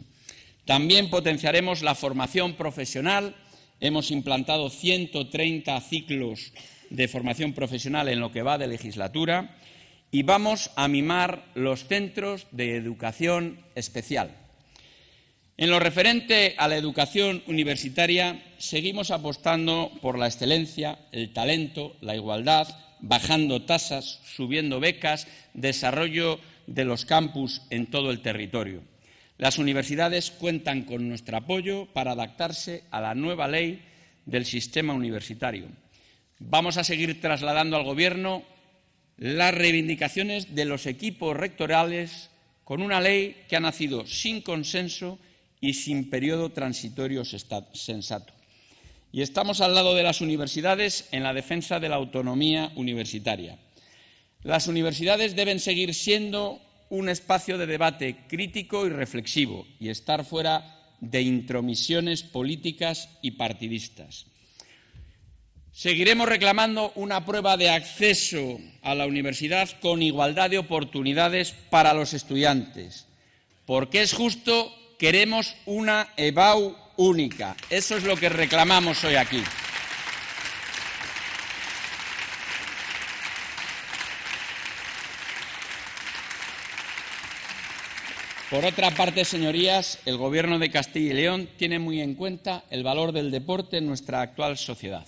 [0.65, 3.35] También potenciaremos la formación profesional.
[3.81, 6.53] Hemos implantado 130 ciclos
[6.91, 9.57] de formación profesional en lo que va de legislatura
[10.11, 14.37] y vamos a mimar los centros de educación especial.
[15.57, 22.15] En lo referente a la educación universitaria, seguimos apostando por la excelencia, el talento, la
[22.15, 22.69] igualdad,
[23.01, 26.39] bajando tasas, subiendo becas, desarrollo
[26.69, 28.83] de los campus en todo el territorio.
[29.39, 33.83] Las universidades cuentan con nuestro apoyo para adaptarse a la nueva ley
[34.27, 35.67] del sistema universitario.
[36.39, 38.43] Vamos a seguir trasladando al Gobierno
[39.17, 42.31] las reivindicaciones de los equipos rectorales
[42.65, 45.19] con una ley que ha nacido sin consenso
[45.61, 48.35] y sin periodo transitorio sensato.
[49.11, 53.59] Y estamos al lado de las universidades en la defensa de la autonomía universitaria.
[54.43, 56.61] Las universidades deben seguir siendo
[56.91, 64.27] un espacio de debate crítico y reflexivo y estar fuera de intromisiones políticas y partidistas.
[65.73, 72.15] Seguiremos reclamando una prueba de acceso a la universidad con igualdad de oportunidades para los
[72.15, 73.07] estudiantes.
[73.65, 77.57] Porque es justo, queremos una EBAU única.
[77.71, 79.43] Eso es lo que reclamamos hoy aquí.
[88.51, 92.83] Por otra parte, señorías, el Gobierno de Castilla y León tiene muy en cuenta el
[92.83, 95.07] valor del deporte en nuestra actual sociedad.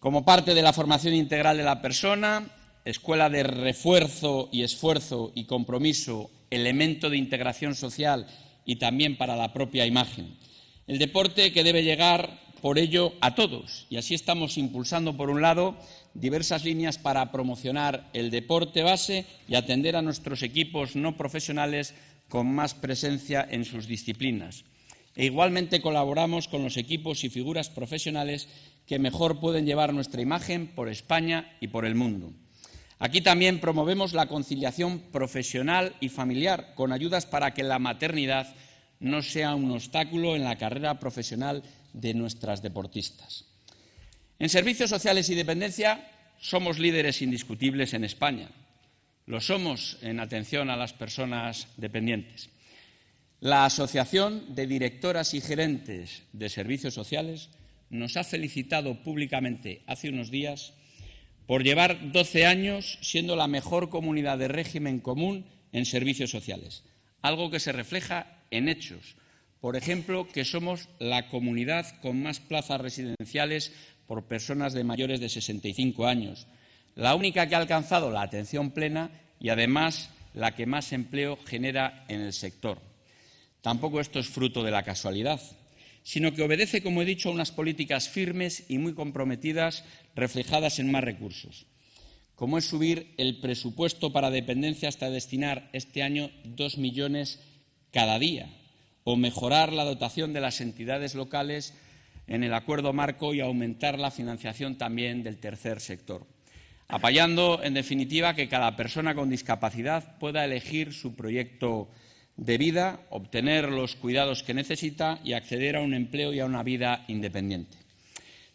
[0.00, 2.48] Como parte de la formación integral de la persona,
[2.86, 8.26] escuela de refuerzo y esfuerzo y compromiso, elemento de integración social
[8.64, 10.38] y también para la propia imagen.
[10.86, 13.86] El deporte que debe llegar por ello a todos.
[13.90, 15.76] Y así estamos impulsando, por un lado,
[16.14, 21.94] diversas líneas para promocionar el deporte base y atender a nuestros equipos no profesionales
[22.28, 24.64] con más presencia en sus disciplinas.
[25.16, 28.48] E igualmente colaboramos con los equipos y figuras profesionales
[28.86, 32.32] que mejor pueden llevar nuestra imagen por España y por el mundo.
[33.00, 38.54] Aquí también promovemos la conciliación profesional y familiar con ayudas para que la maternidad
[39.00, 41.62] no sea un obstáculo en la carrera profesional
[41.92, 43.44] de nuestras deportistas.
[44.38, 46.10] En servicios sociales y dependencia
[46.40, 48.50] somos líderes indiscutibles en España.
[49.28, 52.48] Lo somos en atención a las personas dependientes.
[53.40, 57.50] La Asociación de Directoras y Gerentes de Servicios Sociales
[57.90, 60.72] nos ha felicitado públicamente hace unos días
[61.46, 66.82] por llevar 12 años siendo la mejor comunidad de régimen común en servicios sociales,
[67.20, 69.14] algo que se refleja en hechos.
[69.60, 73.74] Por ejemplo, que somos la comunidad con más plazas residenciales
[74.06, 76.46] por personas de mayores de 65 años,
[76.98, 82.04] la única que ha alcanzado la atención plena y, además, la que más empleo genera
[82.08, 82.80] en el sector.
[83.62, 85.40] Tampoco esto es fruto de la casualidad,
[86.02, 89.84] sino que obedece, como he dicho, a unas políticas firmes y muy comprometidas
[90.16, 91.66] reflejadas en más recursos,
[92.34, 97.38] como es subir el presupuesto para dependencia hasta destinar este año dos millones
[97.92, 98.50] cada día,
[99.04, 101.74] o mejorar la dotación de las entidades locales
[102.26, 106.26] en el acuerdo marco y aumentar la financiación también del tercer sector,
[106.88, 111.88] apoyando, en definitiva, que cada persona con discapacidad pueda elegir su proyecto
[112.36, 116.62] de vida, obtener los cuidados que necesita y acceder a un empleo y a una
[116.62, 117.76] vida independiente.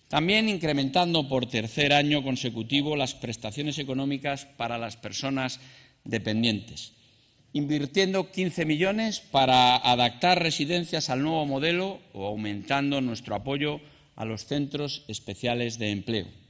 [0.08, 5.60] También incrementando por tercer año consecutivo las prestaciones económicas para las personas
[6.04, 6.94] dependientes
[7.54, 13.80] invirtiendo 15 millones para adaptar residencias al nuevo modelo o aumentando nuestro apoyo
[14.16, 16.43] a los centros especiales de empleo.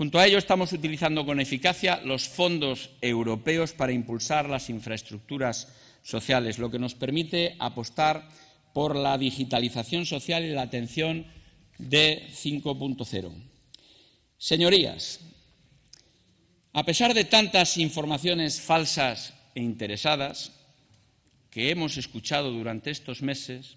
[0.00, 5.68] Junto a ello, estamos utilizando con eficacia los fondos europeos para impulsar las infraestructuras
[6.02, 8.26] sociales, lo que nos permite apostar
[8.72, 11.26] por la digitalización social y la atención
[11.76, 13.30] de 5.0.
[14.38, 15.20] Señorías,
[16.72, 20.52] a pesar de tantas informaciones falsas e interesadas
[21.50, 23.76] que hemos escuchado durante estos meses,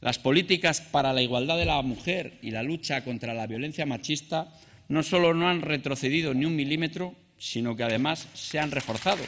[0.00, 4.54] las políticas para la igualdad de la mujer y la lucha contra la violencia machista
[4.90, 9.22] no solo no han retrocedido ni un milímetro, sino que además se han reforzado.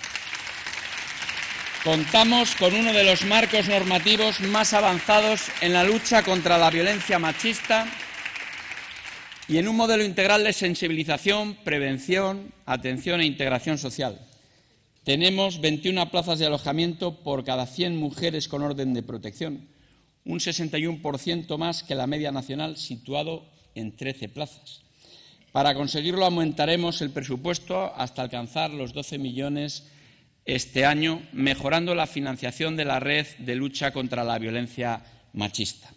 [1.85, 7.19] Contamos con uno de los marcos normativos más avanzados en la lucha contra la violencia
[7.21, 7.87] machista
[9.47, 14.21] y en un modelo integral de sensibilización, prevención, atención e integración social.
[15.05, 19.69] Tenemos 21 plazas de alojamiento por cada 100 mujeres con orden de protección,
[20.25, 23.47] un 61% más que la media nacional, situado
[23.77, 24.82] en 13 plazas.
[25.53, 29.87] Para conseguirlo aumentaremos el presupuesto hasta alcanzar los 12 millones
[30.47, 35.93] este año, mejorando la financiación de la red de lucha contra la violencia machista.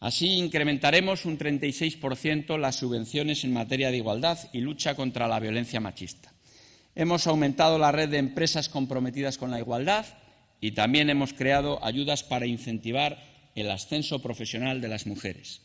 [0.00, 5.78] Así incrementaremos un 36% las subvenciones en materia de igualdad y lucha contra la violencia
[5.78, 6.32] machista.
[6.94, 10.06] Hemos aumentado la red de empresas comprometidas con la igualdad
[10.62, 13.22] y también hemos creado ayudas para incentivar
[13.54, 15.60] el ascenso profesional de las mujeres.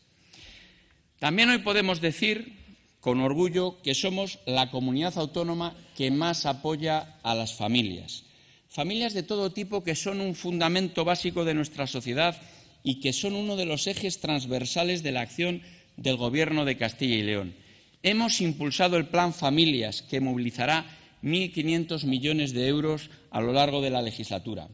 [1.18, 2.67] También hoy podemos decir
[3.00, 8.24] con orgullo que somos la comunidad autónoma que más apoya a las familias.
[8.68, 12.40] Familias de todo tipo que son un fundamento básico de nuestra sociedad
[12.82, 15.62] y que son uno de los ejes transversales de la acción
[15.96, 17.54] del Gobierno de Castilla y León.
[18.02, 20.86] Hemos impulsado el Plan Familias, que movilizará
[21.22, 24.68] 1.500 millones de euros a lo largo de la legislatura.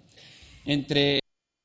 [0.67, 1.21] Entre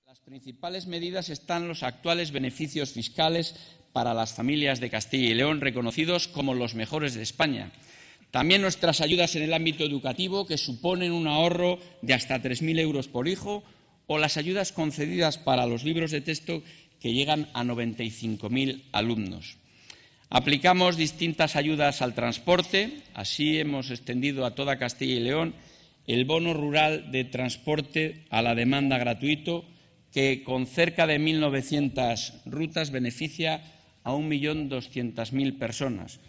[0.07, 3.55] las principales medidas están los actuales beneficios fiscales
[3.93, 7.71] para las familias de Castilla y León, reconocidos como los mejores de España.
[8.31, 13.07] También nuestras ayudas en el ámbito educativo, que suponen un ahorro de hasta 3.000 euros
[13.07, 13.63] por hijo,
[14.07, 16.63] o las ayudas concedidas para los libros de texto,
[16.99, 19.57] que llegan a 95.000 alumnos.
[20.29, 25.55] Aplicamos distintas ayudas al transporte, así hemos extendido a toda Castilla y León
[26.05, 29.65] el bono rural de transporte a la demanda gratuito,
[30.11, 33.61] que con cerca de 1.900 rutas beneficia
[34.03, 36.19] a 1.200.000 personas.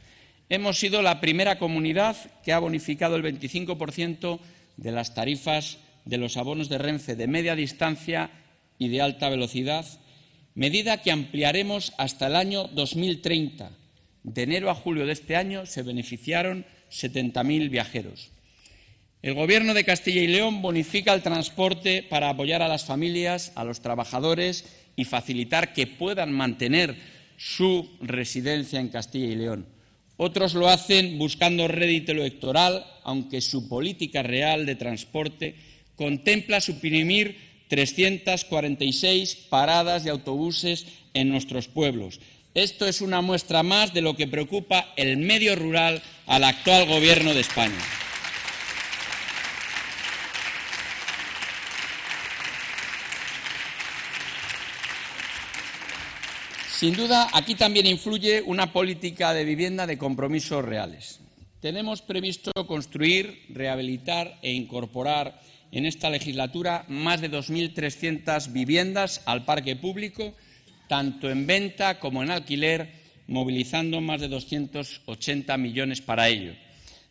[0.49, 4.41] Hemos sido la primera comunidad que ha bonificado el 25%
[4.77, 8.31] de las tarifas de los abonos de Renfe de media distancia
[8.79, 9.87] y de alta velocidad,
[10.55, 13.71] medida que ampliaremos hasta el año 2030
[14.23, 18.31] de enero a julio de este año se beneficiaron 70.000 viajeros.
[19.23, 23.65] El Gobierno de Castilla y León bonifica el transporte para apoyar a las familias, a
[23.65, 24.65] los trabajadores
[24.97, 26.97] y facilitar que puedan mantener
[27.41, 29.67] su residencia en Castilla y León.
[30.19, 35.55] Otros lo hacen buscando rédito electoral, aunque su política real de transporte
[35.97, 40.85] contempla suprimir 346 paradas de autobuses
[41.15, 42.21] en nuestros pueblos.
[42.53, 47.33] Esto es una muestra más de lo que preocupa el medio rural al actual Gobierno
[47.33, 47.79] de España.
[56.81, 61.21] Sin duda, aquí también influye una política de vivienda de compromisos reales.
[61.61, 69.77] Tenemos previsto construir, rehabilitar e incorporar en esta legislatura más de 2.300 viviendas al parque
[69.77, 70.33] público,
[70.89, 72.91] tanto en venta como en alquiler,
[73.27, 76.55] movilizando más de 280 millones para ello.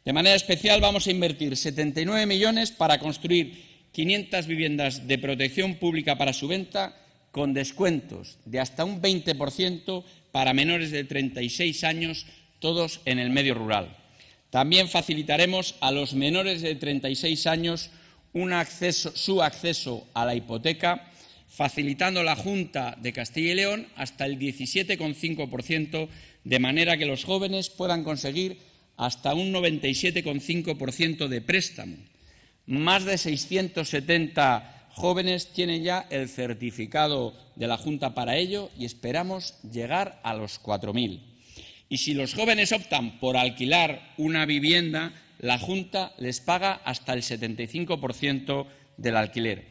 [0.03, 6.17] De manera especial, vamos a invertir 79 millones para construir 500 viviendas de protección pública
[6.17, 6.95] para su venta
[7.31, 12.25] con descuentos de hasta un 20% para menores de 36 años,
[12.59, 13.95] todos en el medio rural.
[14.49, 17.91] También facilitaremos a los menores de 36 años
[19.15, 21.11] su acceso a la hipoteca,
[21.47, 26.07] facilitando la Junta de Castilla y León hasta el 17,5%,
[26.43, 28.57] de manera que los jóvenes puedan conseguir
[28.97, 31.95] hasta un 97,5% de préstamo.
[32.65, 39.55] Más de 670 jóvenes tienen ya el certificado de la Junta para ello y esperamos
[39.63, 41.21] llegar a los 4.000.
[41.87, 47.23] Y si los jóvenes optan por alquilar una vivienda, la Junta les paga hasta el
[47.23, 49.67] 75% del alquiler.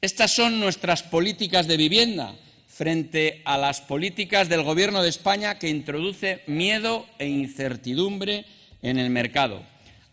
[0.00, 2.34] Estas son nuestras políticas de vivienda
[2.66, 8.46] frente a las políticas del Gobierno de España que introduce miedo e incertidumbre
[8.80, 9.62] en el mercado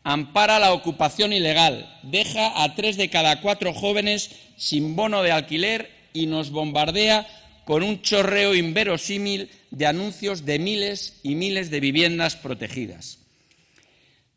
[0.08, 5.90] ampara la ocupación ilegal, deja a tres de cada cuatro jóvenes sin bono de alquiler
[6.14, 7.26] y nos bombardea
[7.66, 13.20] con un chorreo inverosímil de anuncios de miles y miles de viviendas protegidas.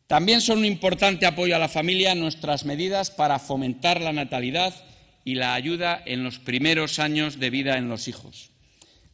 [0.06, 4.74] También son un importante apoyo a la familia nuestras medidas para fomentar la natalidad
[5.24, 8.50] y la ayuda en los primeros años de vida en los hijos.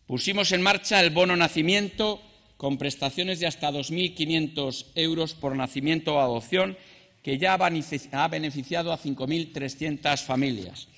[0.07, 2.23] Pusimos en marcha el bono nacimiento
[2.57, 6.79] con prestaciones de hasta 2.500 euros por nacimiento o adopción,
[7.23, 10.89] que ya ha beneficiado a 5.300 familias.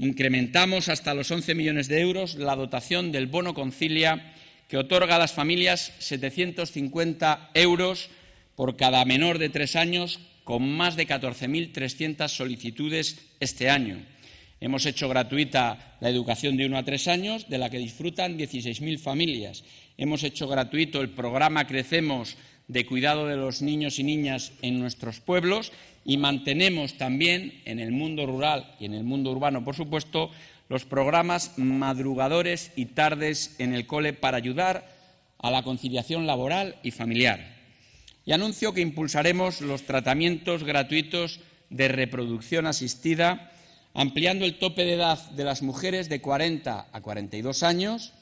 [0.00, 4.32] Incrementamos hasta los 11 millones de euros la dotación del bono concilia,
[4.66, 8.08] que otorga a las familias 750 euros
[8.56, 13.98] por cada menor de tres años, con más de 14.300 solicitudes este año.
[14.62, 18.98] Hemos hecho gratuita la educación de uno a tres años, de la que disfrutan 16.000
[18.98, 19.64] familias.
[19.98, 22.38] Hemos hecho gratuito el programa Crecemos
[22.68, 25.72] de cuidado de los niños y niñas en nuestros pueblos
[26.04, 30.30] y mantenemos también en el mundo rural y en el mundo urbano, por supuesto,
[30.68, 34.88] los programas madrugadores y tardes en el cole para ayudar
[35.38, 37.56] a la conciliación laboral y familiar.
[38.24, 41.40] Y anuncio que impulsaremos los tratamientos gratuitos
[41.70, 43.50] de reproducción asistida
[43.94, 48.12] ampliando el tope de edad de las mujeres de 40 a 42 años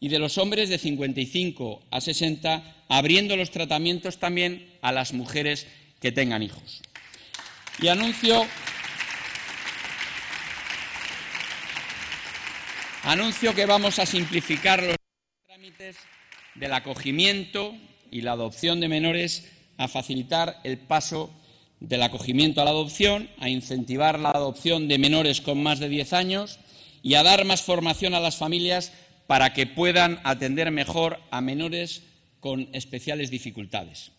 [0.00, 5.66] y de los hombres de 55 a 60, abriendo los tratamientos también a las mujeres
[6.00, 6.82] que tengan hijos.
[7.80, 8.46] Y anuncio,
[13.02, 14.96] anuncio que vamos a simplificar los
[15.46, 15.96] trámites
[16.54, 17.74] del acogimiento
[18.12, 21.34] y la adopción de menores a facilitar el paso
[21.80, 26.12] del acogimiento a la adopción, a incentivar la adopción de menores con más de 10
[26.12, 26.60] años
[27.02, 28.92] y a dar más formación a las familias
[29.26, 32.02] para que puedan atender mejor a menores
[32.38, 34.12] con especiales dificultades.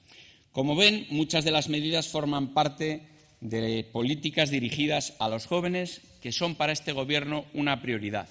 [0.51, 6.31] Como ven, muchas de las medidas forman parte de políticas dirigidas a los jóvenes que
[6.31, 8.29] son para este Gobierno una prioridad.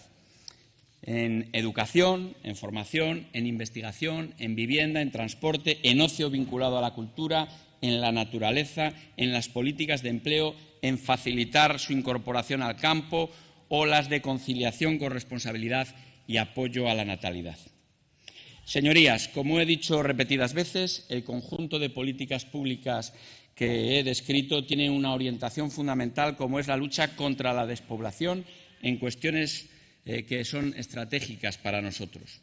[1.02, 6.94] En educación, en formación, en investigación, en vivienda, en transporte, en ocio vinculado a la
[6.94, 7.48] cultura,
[7.82, 13.30] en la naturaleza, en las políticas de empleo, en facilitar su incorporación al campo
[13.68, 15.88] o las de conciliación con responsabilidad
[16.26, 17.58] y apoyo a la natalidad.
[18.64, 23.12] Señorías, como he dicho repetidas veces, el conjunto de políticas públicas
[23.54, 28.44] que he descrito tiene una orientación fundamental como es la lucha contra la despoblación
[28.82, 29.66] en cuestiones
[30.04, 32.40] eh, que son estratégicas para nosotros.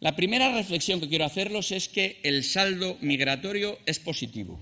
[0.00, 4.60] La primera reflexión que quiero hacerlos es que el saldo migratorio es positivo.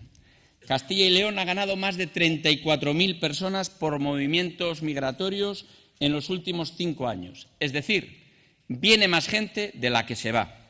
[0.67, 5.67] Castilla y León ha ganado más de 34.000 personas por movimientos migratorios
[6.01, 7.49] en los últimos cinco años.
[7.61, 8.23] Es decir,
[8.69, 10.64] viene más gente de la que se va.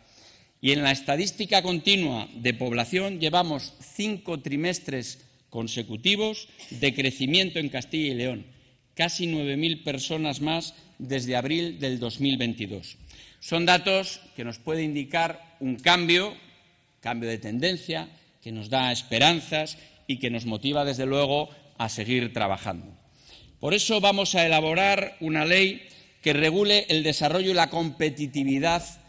[0.65, 5.19] Y en la estadística continua de población llevamos cinco trimestres
[5.51, 8.47] consecutivos de crecimiento en Castilla y León,
[8.95, 12.97] casi 9.000 personas más desde abril del 2022.
[13.41, 16.35] Son datos que nos pueden indicar un cambio,
[17.01, 18.09] cambio de tendencia,
[18.43, 22.87] que nos da esperanzas y que nos motiva, desde luego, a seguir trabajando.
[23.61, 25.83] Por eso vamos a elaborar una ley
[26.23, 29.04] que regule el desarrollo y la competitividad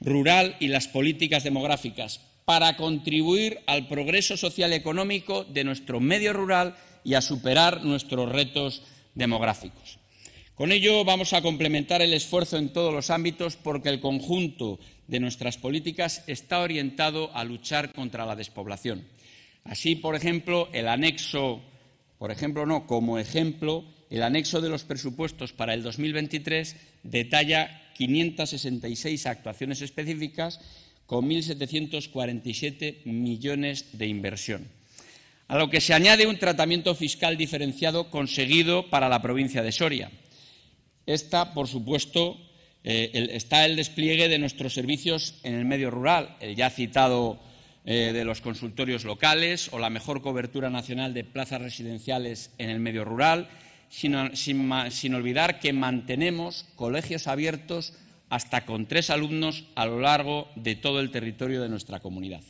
[0.00, 6.32] rural y las políticas demográficas para contribuir al progreso social y económico de nuestro medio
[6.32, 8.82] rural y a superar nuestros retos
[9.14, 9.98] demográficos.
[10.54, 15.20] Con ello vamos a complementar el esfuerzo en todos los ámbitos porque el conjunto de
[15.20, 19.06] nuestras políticas está orientado a luchar contra la despoblación.
[19.64, 21.60] Así, por ejemplo, el anexo,
[22.18, 29.26] por ejemplo, no, como ejemplo, el anexo de los presupuestos para el 2023 detalla 566
[29.26, 30.60] actuaciones específicas
[31.04, 34.68] con 1.747 millones de inversión,
[35.48, 40.12] a lo que se añade un tratamiento fiscal diferenciado conseguido para la provincia de Soria.
[41.06, 42.38] Esta, por supuesto,
[42.84, 47.40] eh, está el despliegue de nuestros servicios en el medio rural, el ya citado
[47.84, 52.78] eh, de los consultorios locales o la mejor cobertura nacional de plazas residenciales en el
[52.78, 53.48] medio rural,
[53.88, 57.94] sin, olvidar que mantenemos colegios abiertos
[58.28, 62.42] hasta con tres alumnos a lo largo de todo el territorio de nuestra comunidad.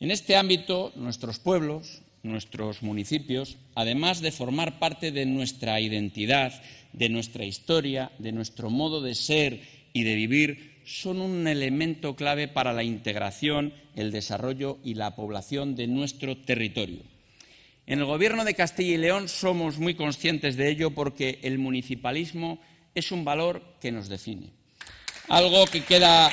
[0.00, 6.52] En este ámbito, nuestros pueblos, nuestros municipios, además de formar parte de nuestra identidad,
[6.92, 9.60] de nuestra historia, de nuestro modo de ser
[9.92, 15.76] y de vivir, son un elemento clave para la integración, el desarrollo y la población
[15.76, 17.13] de nuestro territorio.
[17.86, 22.58] En el Gobierno de Castilla y León somos muy conscientes de ello porque el municipalismo
[22.94, 24.52] es un valor que nos define.
[25.28, 26.32] Algo que queda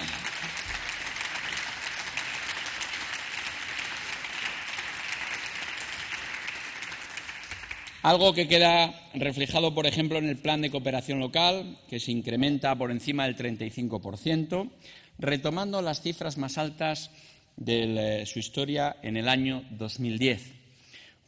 [8.03, 12.75] Algo que queda reflejado, por ejemplo, en el plan de cooperación local, que se incrementa
[12.75, 14.71] por encima del 35%,
[15.19, 17.11] retomando las cifras más altas
[17.57, 20.60] de su historia en el año 2010.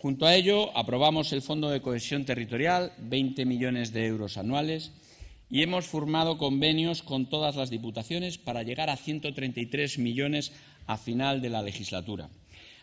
[0.03, 4.91] Junto a ello, aprobamos el Fondo de Cohesión Territorial, 20 millones de euros anuales,
[5.49, 10.51] y hemos firmado convenios con todas las diputaciones para llegar a 133 millones
[10.87, 12.27] a final de la legislatura.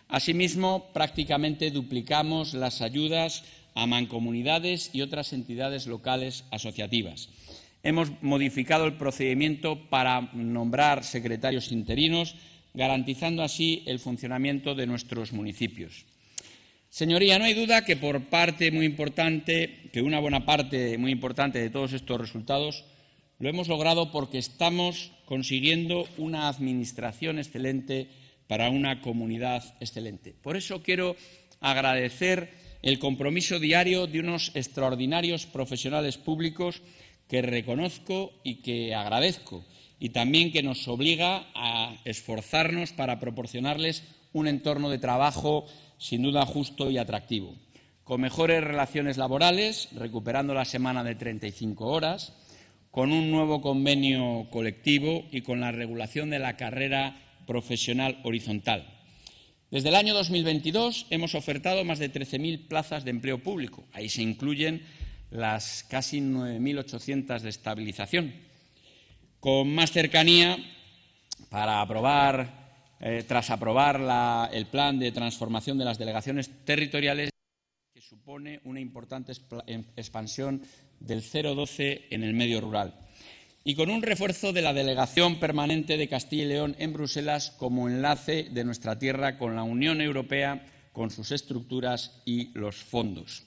[0.09, 3.45] Asimismo, prácticamente duplicamos las ayudas
[3.75, 7.29] a mancomunidades y otras entidades locales asociativas.
[7.83, 12.35] Hemos modificado el procedimiento para nombrar secretarios interinos,
[12.73, 16.07] garantizando así el funcionamiento de nuestros municipios.
[16.91, 21.61] Señoría, no hay duda que por parte muy importante, que una buena parte muy importante
[21.61, 22.85] de todos estos resultados
[23.39, 28.09] lo hemos logrado porque estamos consiguiendo una administración excelente
[28.49, 30.35] para una comunidad excelente.
[30.43, 31.15] Por eso quiero
[31.61, 32.51] agradecer
[32.83, 36.83] el compromiso diario de unos extraordinarios profesionales públicos
[37.29, 39.65] que reconozco y que agradezco,
[40.01, 45.67] y también que nos obliga a esforzarnos para proporcionarles un entorno de trabajo
[46.01, 47.55] sin duda justo y atractivo,
[48.05, 52.33] con mejores relaciones laborales, recuperando la semana de 35 horas,
[52.91, 58.89] con un nuevo convenio colectivo y con la regulación de la carrera profesional horizontal.
[59.71, 63.85] Desde el año 2022 hemos ofertado más de 13.000 plazas de empleo público.
[63.93, 64.83] Ahí se incluyen
[65.31, 68.35] las casi 9.800 de estabilización.
[69.39, 70.57] Con más cercanía,
[71.51, 72.60] para aprobar
[73.01, 77.31] eh, tras aprobar el plan de transformación de las delegaciones territoriales,
[77.95, 79.33] que supone una importante
[79.67, 80.63] em, expansión
[81.01, 82.95] del 012 en el medio rural.
[83.65, 87.89] Y con un refuerzo de la delegación permanente de Castilla y León en Bruselas como
[87.89, 93.45] enlace de nuestra tierra con la Unión Europea, con sus estructuras y los fondos.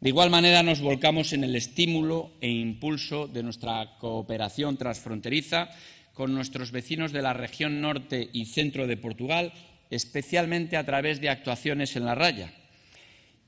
[0.00, 5.70] De igual manera, nos volcamos en el estímulo e impulso de nuestra cooperación transfronteriza
[6.18, 9.52] con nuestros vecinos de la región norte y centro de Portugal,
[9.88, 12.52] especialmente a través de actuaciones en la raya.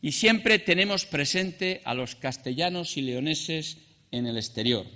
[0.00, 3.78] Y siempre tenemos presente a los castellanos y leoneses
[4.12, 4.86] en el exterior.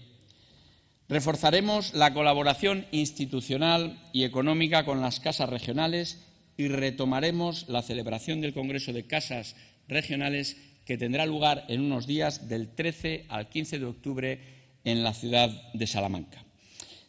[1.08, 6.24] Reforzaremos la colaboración institucional y económica con las casas regionales
[6.56, 9.56] y retomaremos la celebración del Congreso de Casas
[9.88, 10.56] Regionales
[10.86, 14.40] que tendrá lugar en unos días del 13 al 15 de octubre
[14.84, 16.43] en la ciudad de Salamanca.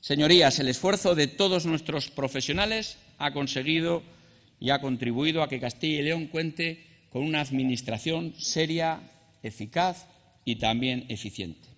[0.05, 4.03] Señorías, el esfuerzo de todos nuestros profesionales ha conseguido
[4.59, 8.99] y ha contribuido a que Castilla y León cuente con una administración seria,
[9.41, 10.05] eficaz
[10.45, 11.69] y también eficiente.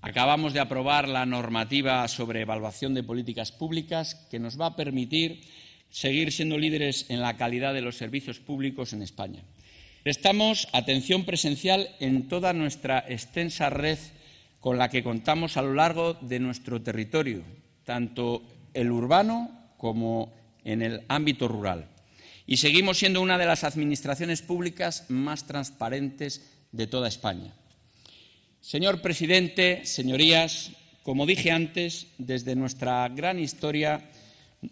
[0.00, 5.42] Acabamos de aprobar la normativa sobre evaluación de políticas públicas que nos va a permitir
[5.88, 9.44] seguir siendo líderes en la calidad de los servicios públicos en España.
[10.02, 14.00] Prestamos atención presencial en toda nuestra extensa red
[14.62, 17.42] con la que contamos a lo largo de nuestro territorio
[17.84, 18.42] tanto
[18.74, 20.32] el urbano como
[20.64, 21.88] en el ámbito rural.
[22.46, 27.52] Y seguimos siendo una de las administraciones públicas más transparentes de toda España.
[28.60, 30.70] Señor presidente, señorías,
[31.02, 34.08] como dije antes, desde nuestra gran historia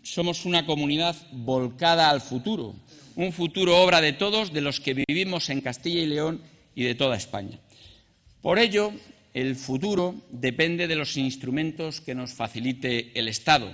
[0.02, 2.76] somos una comunidad volcada al futuro,
[3.16, 6.40] un futuro obra de todos, de los que vivimos en Castilla y León
[6.76, 7.58] y de toda España.
[8.40, 8.92] Por ello,
[9.34, 13.72] el futuro depende de los instrumentos que nos facilite el Estado,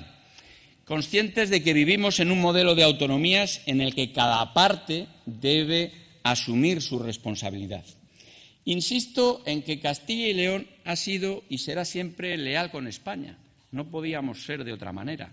[0.85, 5.93] conscientes de que vivimos en un modelo de autonomías en el que cada parte debe
[6.23, 7.85] asumir su responsabilidad.
[8.65, 13.39] Insisto en que Castilla y León ha sido y será siempre leal con España.
[13.70, 15.33] No podíamos ser de otra manera.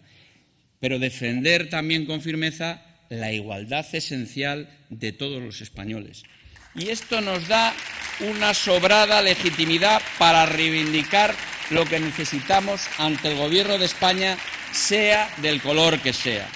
[0.80, 6.24] Pero defender también con firmeza la igualdad esencial de todos los españoles.
[6.76, 7.74] Y esto nos da
[8.20, 11.36] una sobrada legitimidad para reivindicar
[11.70, 14.38] lo que necesitamos ante el Gobierno de España,
[14.72, 16.48] sea del color que sea.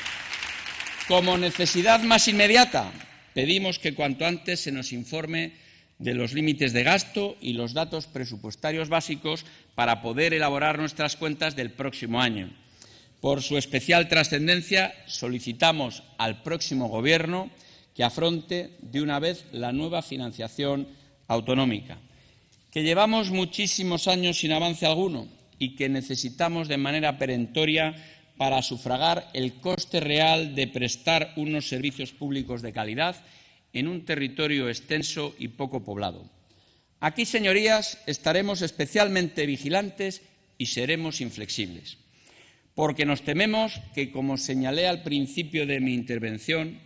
[1.07, 2.91] Como necesidad más inmediata,
[3.33, 5.53] pedimos que cuanto antes se nos informe
[5.99, 9.45] de los límites de gasto y los datos presupuestarios básicos
[9.75, 12.51] para poder elaborar nuestras cuentas del próximo año.
[13.21, 17.49] Por su especial trascendencia, solicitamos al próximo Gobierno
[17.97, 20.87] que afronte de una vez la nueva financiación
[21.27, 21.97] autonómica,
[22.71, 27.95] que llevamos muchísimos años sin avance alguno y que necesitamos de manera perentoria
[28.37, 33.15] para sufragar el coste real de prestar unos servicios públicos de calidad
[33.73, 36.29] en un territorio extenso y poco poblado.
[36.99, 40.21] Aquí, señorías, estaremos especialmente vigilantes
[40.59, 41.97] y seremos inflexibles,
[42.75, 46.85] porque nos tememos que, como señalé al principio de mi intervención,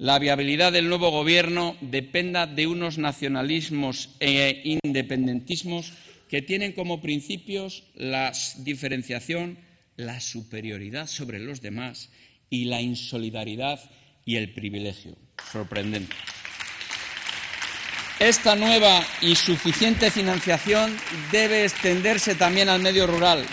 [0.00, 5.92] la viabilidad del nuevo Gobierno dependa de unos nacionalismos e independentismos
[6.26, 9.58] que tienen como principios la diferenciación,
[9.96, 12.08] la superioridad sobre los demás
[12.48, 13.78] y la insolidaridad
[14.24, 15.18] y el privilegio.
[15.52, 16.16] Sorprendente.
[18.18, 20.96] Esta nueva y suficiente financiación
[21.30, 23.44] debe extenderse también al medio rural,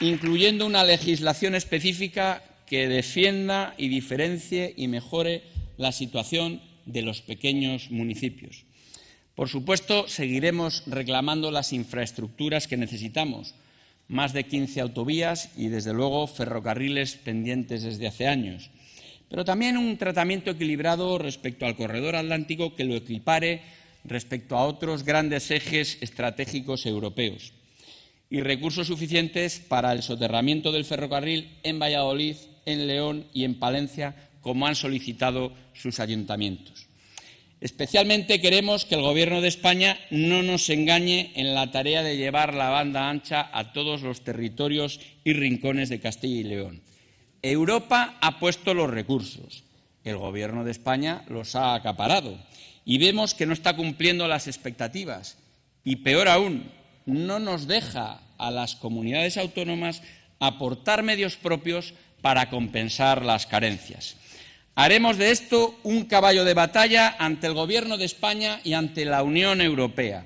[0.00, 7.90] incluyendo una legislación específica que defienda y diferencie y mejore la situación de los pequeños
[7.90, 8.66] municipios.
[9.34, 13.54] Por supuesto, seguiremos reclamando las infraestructuras que necesitamos,
[14.08, 18.70] más de 15 autovías y, desde luego, ferrocarriles pendientes desde hace años,
[19.28, 23.62] pero también un tratamiento equilibrado respecto al corredor atlántico que lo equipare
[24.04, 27.52] respecto a otros grandes ejes estratégicos europeos
[28.30, 32.36] y recursos suficientes para el soterramiento del ferrocarril en Valladolid,
[32.66, 36.86] en León y en Palencia como han solicitado sus ayuntamientos.
[37.60, 42.54] Especialmente queremos que el Gobierno de España no nos engañe en la tarea de llevar
[42.54, 46.80] la banda ancha a todos los territorios y rincones de Castilla y León.
[47.42, 49.64] Europa ha puesto los recursos,
[50.02, 52.38] el Gobierno de España los ha acaparado
[52.86, 55.36] y vemos que no está cumpliendo las expectativas
[55.84, 56.70] y, peor aún,
[57.04, 60.00] no nos deja a las comunidades autónomas
[60.40, 61.92] aportar medios propios
[62.22, 64.16] para compensar las carencias.
[64.80, 69.24] Haremos de esto un caballo de batalla ante el Gobierno de España y ante la
[69.24, 70.24] Unión Europea.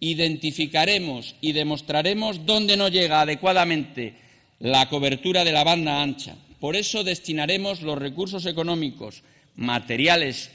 [0.00, 4.12] Identificaremos y demostraremos dónde no llega adecuadamente
[4.58, 6.36] la cobertura de la banda ancha.
[6.60, 9.22] Por eso destinaremos los recursos económicos,
[9.54, 10.50] materiales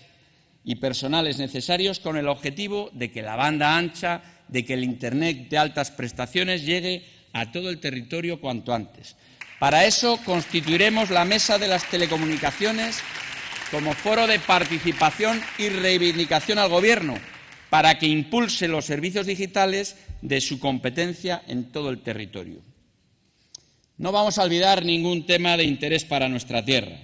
[0.63, 5.49] y personales necesarios con el objetivo de que la banda ancha, de que el Internet
[5.49, 9.15] de altas prestaciones llegue a todo el territorio cuanto antes.
[9.57, 13.01] Para eso constituiremos la Mesa de las Telecomunicaciones
[13.71, 17.17] como foro de participación y reivindicación al Gobierno
[17.69, 22.61] para que impulse los servicios digitales de su competencia en todo el territorio.
[23.97, 26.97] No vamos a olvidar ningún tema de interés para nuestra tierra.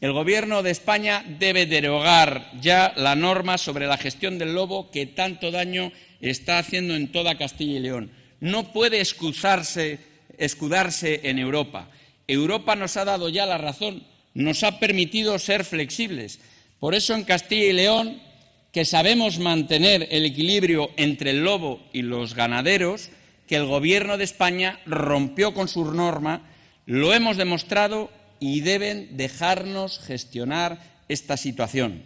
[0.00, 5.06] El Gobierno de España debe derogar ya la norma sobre la gestión del lobo que
[5.06, 8.12] tanto daño está haciendo en toda Castilla y León.
[8.38, 9.98] No puede excusarse,
[10.38, 11.90] escudarse en Europa.
[12.28, 14.04] Europa nos ha dado ya la razón
[14.38, 16.38] nos ha permitido ser flexibles.
[16.78, 18.22] Por eso en Castilla y León,
[18.70, 23.10] que sabemos mantener el equilibrio entre el lobo y los ganaderos,
[23.48, 26.42] que el Gobierno de España rompió con su norma,
[26.86, 30.78] lo hemos demostrado y deben dejarnos gestionar
[31.08, 32.04] esta situación.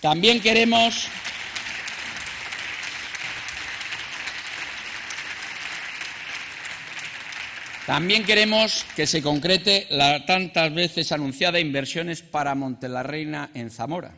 [0.00, 1.08] También queremos
[7.92, 14.16] También queremos que se concrete la tantas veces anunciada inversiones para Montelarreina en Zamora,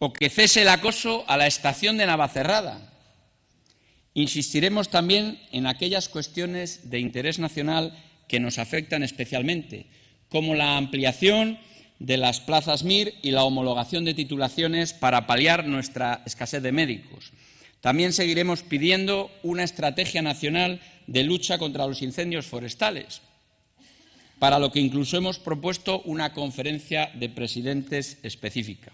[0.00, 2.90] o que cese el acoso a la estación de Navacerrada,
[4.14, 7.96] Insistiremos también en aquellas cuestiones de interés nacional
[8.26, 9.86] que nos afectan especialmente,
[10.28, 11.60] como la ampliación
[12.00, 17.32] de las plazas MIR y la homologación de titulaciones para paliar nuestra escasez de médicos.
[17.80, 23.22] También seguiremos pidiendo una estrategia nacional de lucha contra los incendios forestales,
[24.38, 28.92] para lo que incluso hemos propuesto una conferencia de presidentes específica,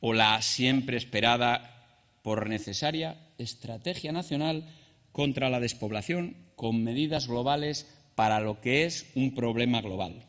[0.00, 1.86] o la siempre esperada
[2.22, 4.64] por necesaria estrategia nacional
[5.12, 10.24] contra la despoblación con medidas globales para lo que es un problema global.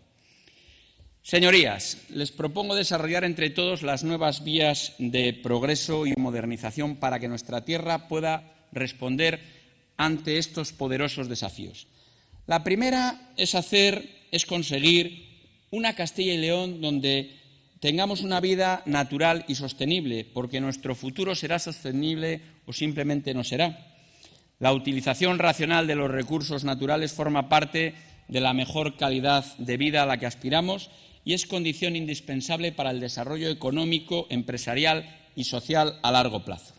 [1.22, 7.28] Señorías, les propongo desarrollar entre todos las nuevas vías de progreso y modernización para que
[7.28, 9.55] nuestra tierra pueda responder
[9.98, 11.88] ante estos poderosos desafíos.
[12.48, 15.26] La primera es hacer, es conseguir
[15.72, 17.36] una Castilla y León donde
[17.80, 23.94] tengamos una vida natural y sostenible, porque nuestro futuro será sostenible o simplemente no será.
[24.60, 27.94] La utilización racional de los recursos naturales forma parte
[28.28, 30.90] de la mejor calidad de vida a la que aspiramos
[31.26, 36.74] y es condición indispensable para el desarrollo económico, empresarial y social a largo plazo.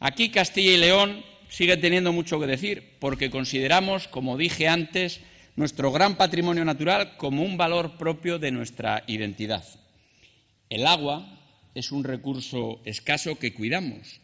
[0.00, 5.20] Aquí Castilla y León sigue teniendo mucho que decir, porque consideramos, como dije antes,
[5.54, 9.62] nuestro gran patrimonio natural como un valor propio de nuestra identidad.
[10.70, 11.38] El agua
[11.74, 14.20] es un recurso escaso que cuidamos.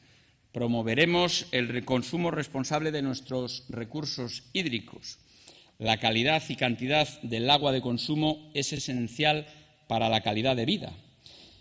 [0.53, 5.19] Promoveremos el consumo responsable de nuestros recursos hídricos.
[5.77, 9.47] La calidad y cantidad del agua de consumo es esencial
[9.87, 10.93] para la calidad de vida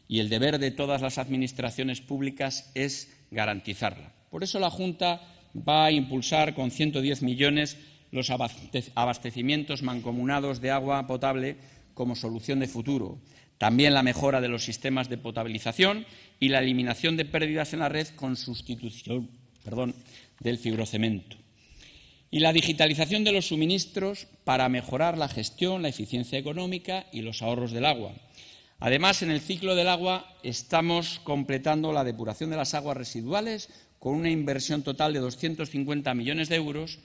[0.08, 4.14] y el deber de todas las administraciones públicas es garantizarla.
[4.32, 5.22] Por eso la Junta
[5.58, 7.78] va a impulsar con 110 millones
[8.12, 11.58] los abastecimientos mancomunados de agua potable
[11.94, 13.20] como solución de futuro
[13.58, 16.06] también la mejora de los sistemas de potabilización
[16.40, 19.30] y la eliminación de pérdidas en la red con sustitución
[20.40, 21.38] del fibrocemento.
[22.30, 27.42] Y la digitalización de los suministros para mejorar la gestión, la eficiencia económica y los
[27.42, 28.14] ahorros del agua.
[28.80, 33.70] Además, en el ciclo del agua estamos completando la depuración de las aguas residuales
[34.08, 36.98] con una inversión total de 250 millones de euros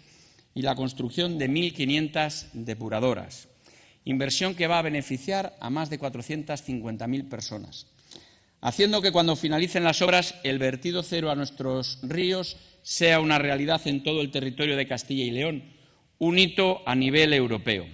[0.55, 3.49] y la construcción de 1.500 depuradoras
[4.05, 7.89] inversión que va a beneficiar a más de 450.000 personas,
[8.61, 13.81] haciendo que cuando finalicen las obras el vertido cero a nuestros ríos sea una realidad
[13.87, 15.65] en todo el territorio de Castilla y León,
[16.21, 17.85] un hito a nivel europeo.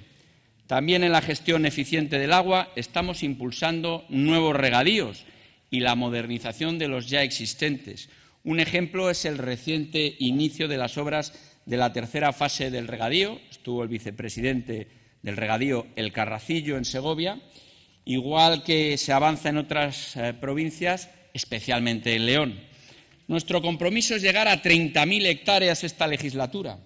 [0.67, 5.25] También en la gestión eficiente del agua estamos impulsando nuevos regadíos
[5.71, 8.11] y la modernización de los ya existentes.
[8.49, 11.35] Un ejemplo es el reciente inicio de las obras
[11.67, 13.39] de la tercera fase del regadío.
[13.51, 14.89] Estuvo el vicepresidente
[15.21, 17.43] del regadío El Carracillo en Segovia,
[18.07, 22.61] igual que se avanza en otras eh, provincias, especialmente en León.
[23.27, 26.79] Nuestro compromiso es llegar a 30.000 hectáreas esta legislatura,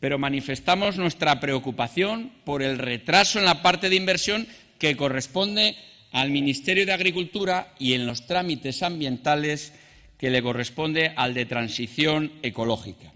[0.00, 4.46] pero manifestamos nuestra preocupación por el retraso en la parte de inversión
[4.78, 5.76] que corresponde
[6.12, 9.72] al Ministerio de Agricultura y en los trámites ambientales
[10.20, 13.10] que le corresponde al de transición ecológica.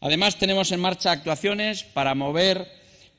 [0.00, 2.68] Además, tenemos en marcha actuaciones para mover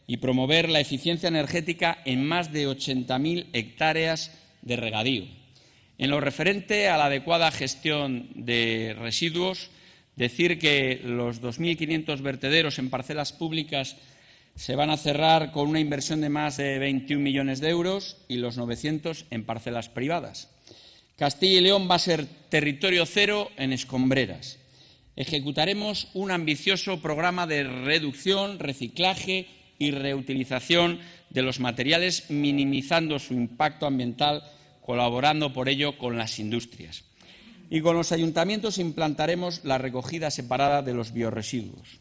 [0.06, 4.31] y promover la eficiencia energética en más de 80.000 hectáreas
[4.61, 5.26] de regadío.
[5.97, 9.72] En lo referente a la adecuada gestión de residuos,
[10.15, 13.97] decir que los 2.500 vertederos en parcelas públicas
[14.56, 18.35] se van a cerrar con una inversión de más de 21 millones de euros y
[18.35, 20.55] los 900 en parcelas privadas.
[21.16, 24.60] Castilla y León va a ser territorio cero en escombreras.
[25.16, 29.48] Ejecutaremos un ambicioso programa de reducción, reciclaje
[29.80, 34.44] y reutilización de los materiales, minimizando su impacto ambiental,
[34.82, 37.06] colaborando por ello con las industrias.
[37.70, 42.00] Y con los ayuntamientos implantaremos la recogida separada de los bioresiduos.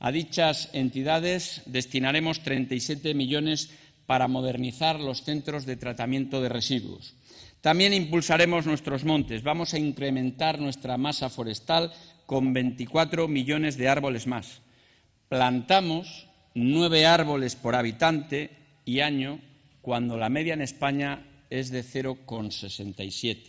[0.00, 3.70] A dichas entidades destinaremos 37 millones
[4.06, 7.14] para modernizar los centros de tratamiento de residuos.
[7.66, 9.42] También impulsaremos nuestros montes.
[9.42, 11.92] Vamos a incrementar nuestra masa forestal
[12.24, 14.62] con 24 millones de árboles más.
[15.28, 18.50] Plantamos nueve árboles por habitante
[18.84, 19.40] y año,
[19.82, 23.42] cuando la media en España es de 0,67.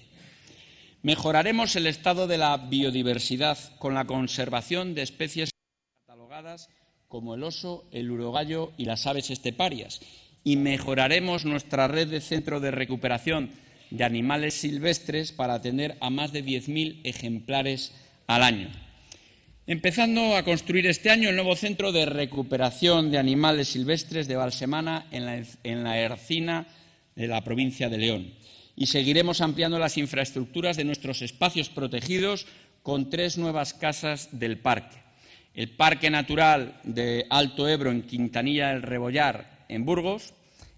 [1.03, 5.51] Mejoraremos el estado de la biodiversidad con la conservación de especies
[6.07, 6.69] catalogadas
[7.07, 10.01] como el oso, el urogallo y las aves esteparias.
[10.43, 16.31] Y mejoraremos nuestra red de centro de recuperación de animales silvestres para atender a más
[16.31, 17.93] de 10.000 ejemplares
[18.27, 18.69] al año
[19.67, 25.07] empezando a construir este año el nuevo centro de recuperación de animales silvestres de Valsemana
[25.11, 26.67] en la, en Ercina
[27.15, 28.33] de la provincia de León.
[28.77, 32.47] Y seguiremos ampliando las infraestructuras de nuestros espacios protegidos
[32.81, 34.97] con tres nuevas casas del parque.
[35.53, 40.33] El Parque Natural de Alto Ebro en Quintanilla del Rebollar, en Burgos,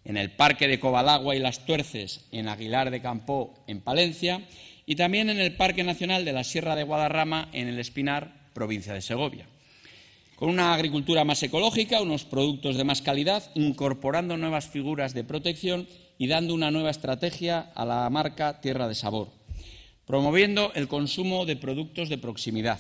[0.10, 4.42] en el Parque de Cobalagua y Las Tuerces, en Aguilar de Campó, en Palencia,
[4.88, 8.92] y también en el Parque Nacional de la Sierra de Guadarrama, en el Espinar, provincia
[8.92, 9.46] de Segovia.
[10.36, 15.88] Con una agricultura más ecológica, unos productos de más calidad, incorporando nuevas figuras de protección
[16.18, 19.30] y dando una nueva estrategia a la marca Tierra de Sabor,
[20.08, 22.80] promoviendo el consumo de productos de proximidad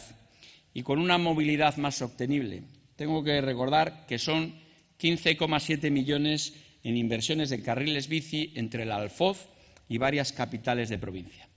[0.73, 2.63] y con una movilidad más sostenible.
[2.95, 4.55] Tengo que recordar que son
[4.99, 9.47] 15,7 millones en inversiones de carriles bici entre el Alfoz
[9.87, 11.47] y varias capitales de provincia.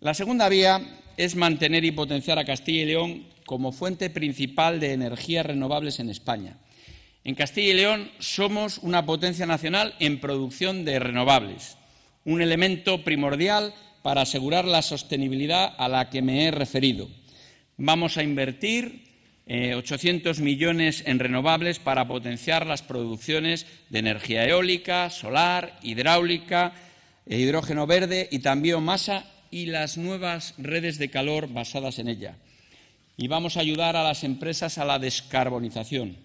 [0.00, 0.80] La segunda vía
[1.16, 6.10] es mantener y potenciar a Castilla y León como fuente principal de energías renovables en
[6.10, 6.56] España.
[7.24, 11.76] En Castilla y León somos una potencia nacional en producción de renovables,
[12.24, 17.08] un elemento primordial para asegurar la sostenibilidad a la que me he referido.
[17.76, 19.04] Vamos a invertir
[19.46, 26.74] 800 eh, millones en renovables para potenciar las producciones de energía eólica, solar, hidráulica,
[27.26, 32.36] e hidrógeno verde y también biomasa y las nuevas redes de calor basadas en ella.
[33.16, 36.16] Y vamos a ayudar a las empresas a la descarbonización.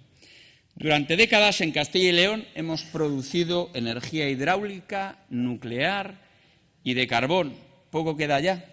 [0.75, 6.21] Durante décadas en Castilla y León hemos producido energía hidráulica, nuclear
[6.83, 7.55] y de carbón.
[7.89, 8.65] Poco queda ya.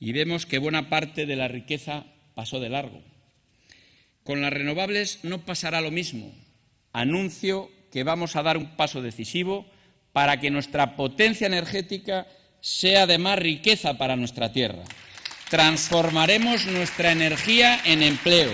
[0.00, 2.04] Y vemos que buena parte de la riqueza
[2.34, 3.00] pasó de largo.
[4.28, 6.30] Con las renovables no pasará lo mismo.
[6.92, 9.64] Anuncio que vamos a dar un paso decisivo
[10.12, 12.26] para que nuestra potencia energética
[12.60, 14.82] sea de más riqueza para nuestra tierra.
[15.48, 18.52] Transformaremos nuestra energía en empleo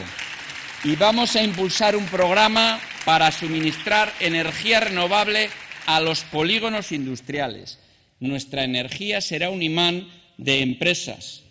[0.85, 5.51] y vamos a impulsar un programa para suministrar energía renovable
[5.87, 7.81] a los polígonos industriales.
[8.21, 10.07] Nuestra energía será un imán
[10.39, 11.44] de empresas,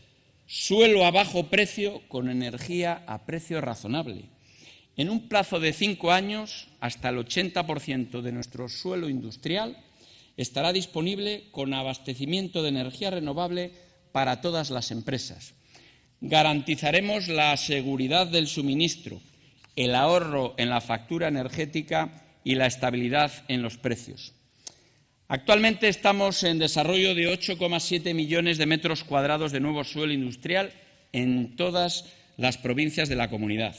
[0.48, 4.30] suelo a bajo precio con energía a precio razonable.
[4.95, 9.78] En un plazo de cinco años, hasta el 80% de nuestro suelo industrial
[10.38, 13.72] estará disponible con abastecimiento de energía renovable
[14.11, 15.53] para todas las empresas.
[16.22, 19.20] Garantizaremos la seguridad del suministro,
[19.76, 24.34] el ahorro en la factura energética y la estabilidad en los precios.
[25.28, 30.74] Actualmente estamos en desarrollo de 8,7 millones de metros cuadrados de nuevo suelo industrial
[31.14, 32.06] en todas
[32.38, 33.76] las provincias de la comunidad.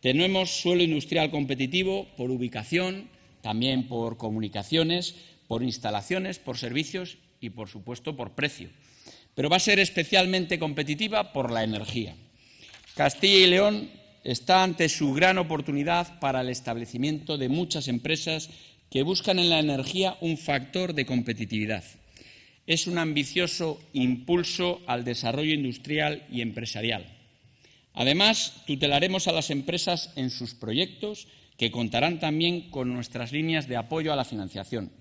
[0.00, 3.08] Tenemos suelo industrial competitivo por ubicación,
[3.40, 5.14] también por comunicaciones,
[5.48, 8.68] por instalaciones, por servicios y, por supuesto, por precio.
[9.34, 12.14] Pero va a ser especialmente competitiva por la energía.
[12.94, 13.90] Castilla y León
[14.24, 18.50] está ante su gran oportunidad para el establecimiento de muchas empresas
[18.92, 21.82] que buscan en la energía un factor de competitividad.
[22.66, 27.06] Es un ambicioso impulso al desarrollo industrial y empresarial.
[27.94, 33.78] Además, tutelaremos a las empresas en sus proyectos, que contarán también con nuestras líneas de
[33.78, 34.92] apoyo a la financiación.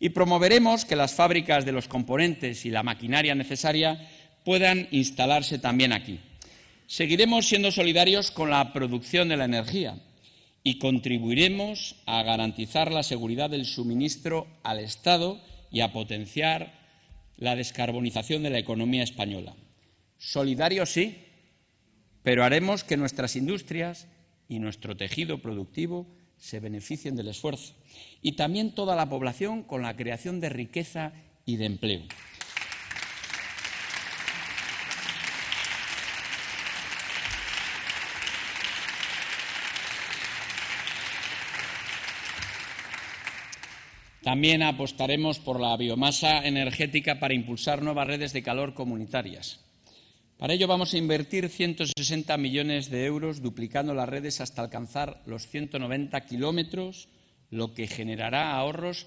[0.00, 4.04] Y promoveremos que las fábricas de los componentes y la maquinaria necesaria
[4.44, 6.18] puedan instalarse también aquí.
[6.88, 9.96] Seguiremos siendo solidarios con la producción de la energía,
[10.62, 15.40] y contribuiremos a garantizar la seguridad del suministro al Estado
[15.70, 16.78] y a potenciar
[17.36, 19.54] la descarbonización de la economía española.
[20.18, 21.16] Solidario sí,
[22.22, 24.08] pero haremos que nuestras industrias
[24.48, 26.06] y nuestro tejido productivo
[26.36, 27.74] se beneficien del esfuerzo
[28.22, 31.12] y también toda la población con la creación de riqueza
[31.44, 32.02] y de empleo.
[44.28, 49.60] También apostaremos por la biomasa energética para impulsar nuevas redes de calor comunitarias.
[50.36, 55.48] Para ello vamos a invertir 160 millones de euros duplicando las redes hasta alcanzar los
[55.48, 57.08] 190 kilómetros,
[57.48, 59.06] lo que generará ahorros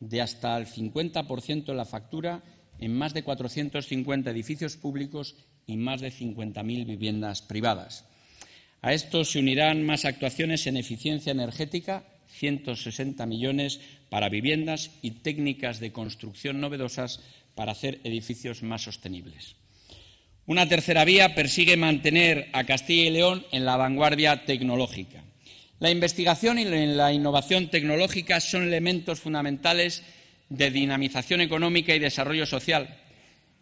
[0.00, 2.42] de hasta el 50% en la factura
[2.80, 5.36] en más de 450 edificios públicos
[5.68, 8.04] y más de 50.000 viviendas privadas.
[8.82, 15.80] A esto se unirán más actuaciones en eficiencia energética 160 millones para viviendas y técnicas
[15.80, 17.20] de construcción novedosas
[17.54, 19.56] para hacer edificios más sostenibles.
[20.46, 25.24] Una tercera vía persigue mantener a Castilla y León en la vanguardia tecnológica.
[25.80, 30.02] La investigación y la innovación tecnológica son elementos fundamentales
[30.48, 33.00] de dinamización económica y desarrollo social.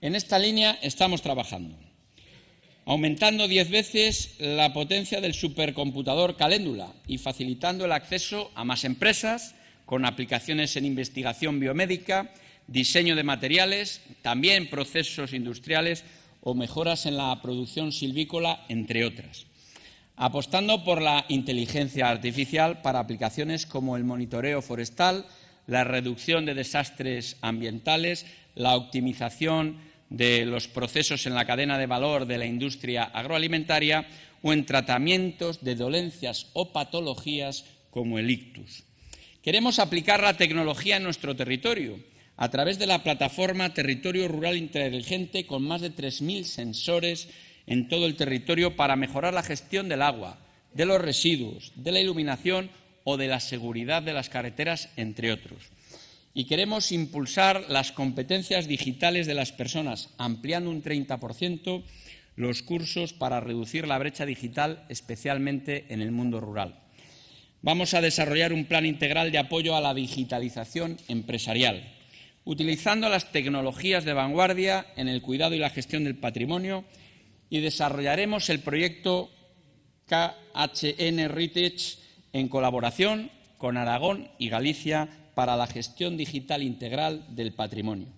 [0.01, 1.84] En esta línea estamos trabajando
[2.86, 9.55] aumentando diez veces la potencia del supercomputador Caléndula y facilitando el acceso a más empresas
[9.86, 12.32] con aplicaciones en investigación biomédica,
[12.66, 16.05] diseño de materiales, también procesos industriales
[16.43, 19.47] o mejoras en la producción silvícola, entre otras.
[20.16, 25.27] Apostando por la inteligencia artificial para aplicaciones como el monitoreo forestal,
[25.66, 29.78] la reducción de desastres ambientales, la optimización
[30.10, 34.06] de los procesos en la cadena de valor de la industria agroalimentaria
[34.43, 38.85] o en tratamientos de dolencias o patologías como el ictus.
[39.43, 41.98] Queremos aplicar la tecnología en nuestro territorio
[42.36, 47.28] a través de la plataforma Territorio Rural Inteligente con más de 3.000 sensores
[47.66, 50.39] en todo el territorio para mejorar la gestión del agua,
[50.72, 52.70] de los residuos, de la iluminación
[53.05, 55.73] o de la seguridad de las carreteras, entre otros.
[56.35, 61.85] Y queremos impulsar las competencias digitales de las personas, ampliando un 30%
[62.36, 66.81] los cursos para reducir la brecha digital, especialmente en el mundo rural.
[67.62, 71.94] Vamos a desarrollar un plan integral de apoyo a la digitalización empresarial,
[72.44, 76.85] utilizando las tecnologías de vanguardia en el cuidado y la gestión del patrimonio
[77.48, 79.31] y desarrollaremos el proyecto
[80.09, 81.98] KHN Retech
[82.32, 88.09] en colaboración con Aragón y Galicia para la gestión digital integral del patrimonio.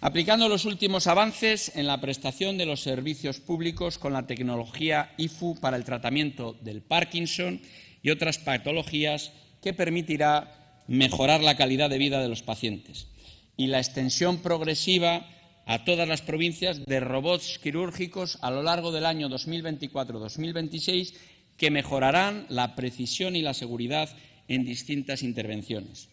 [0.00, 5.58] Aplicando los últimos avances en la prestación de los servicios públicos con la tecnología IFU
[5.60, 7.60] para el tratamiento del Parkinson
[8.00, 13.08] y otras patologías que permitirá mejorar la calidad de vida de los pacientes
[13.56, 15.26] y la extensión progresiva
[15.66, 21.12] a todas las provincias de robots quirúrgicos a lo largo del año 2024-2026
[21.58, 24.08] que mejorarán la precisión y la seguridad
[24.48, 26.08] en distintas intervenciones.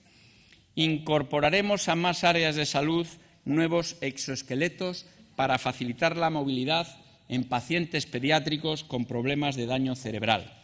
[0.76, 3.07] Incorporaremos a más áreas de salud
[3.45, 5.06] nuevos exoesqueletos
[5.36, 6.88] para facilitar la movilidad
[7.30, 10.62] en pacientes pediátricos con problemas de daño cerebral.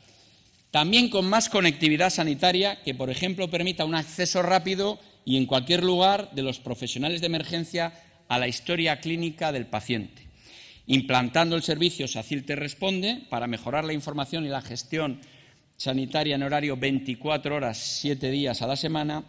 [0.70, 5.84] También con más conectividad sanitaria que, por ejemplo, permita un acceso rápido y en cualquier
[5.84, 7.94] lugar de los profesionales de emergencia
[8.28, 10.28] a la historia clínica del paciente.
[10.88, 15.20] Implantando el servicio SACIL Te Responde para mejorar la información y la gestión
[15.82, 19.24] sanitaria en horario 24 horas, 7 días a la semana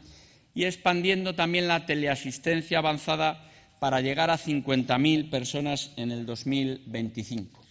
[0.54, 3.48] y expandiendo también la teleasistencia avanzada
[3.80, 7.64] para llegar a 50.000 personas en el 2025.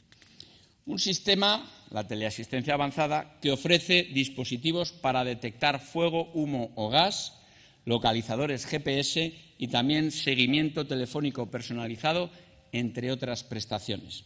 [0.87, 7.37] Un sistema la teleasistencia avanzada, que ofrece dispositivos para detectar fuego, humo o gas,
[7.85, 12.31] localizadores GPS y también seguimiento telefónico personalizado,
[12.71, 14.23] entre otras prestaciones.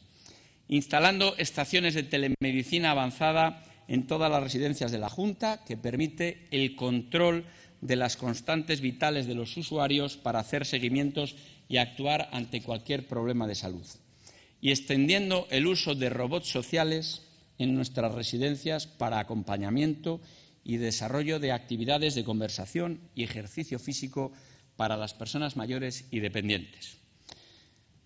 [0.67, 6.75] Instalando estaciones de telemedicina avanzada en todas las residencias de la Junta, que permite el
[6.75, 7.45] control
[7.81, 11.35] de las constantes vitales de los usuarios para hacer seguimientos
[11.67, 13.85] y actuar ante cualquier problema de salud.
[14.61, 17.23] Y extendiendo el uso de robots sociales
[17.57, 20.21] en nuestras residencias para acompañamiento
[20.63, 24.31] y desarrollo de actividades de conversación y ejercicio físico
[24.75, 26.97] para las personas mayores y dependientes.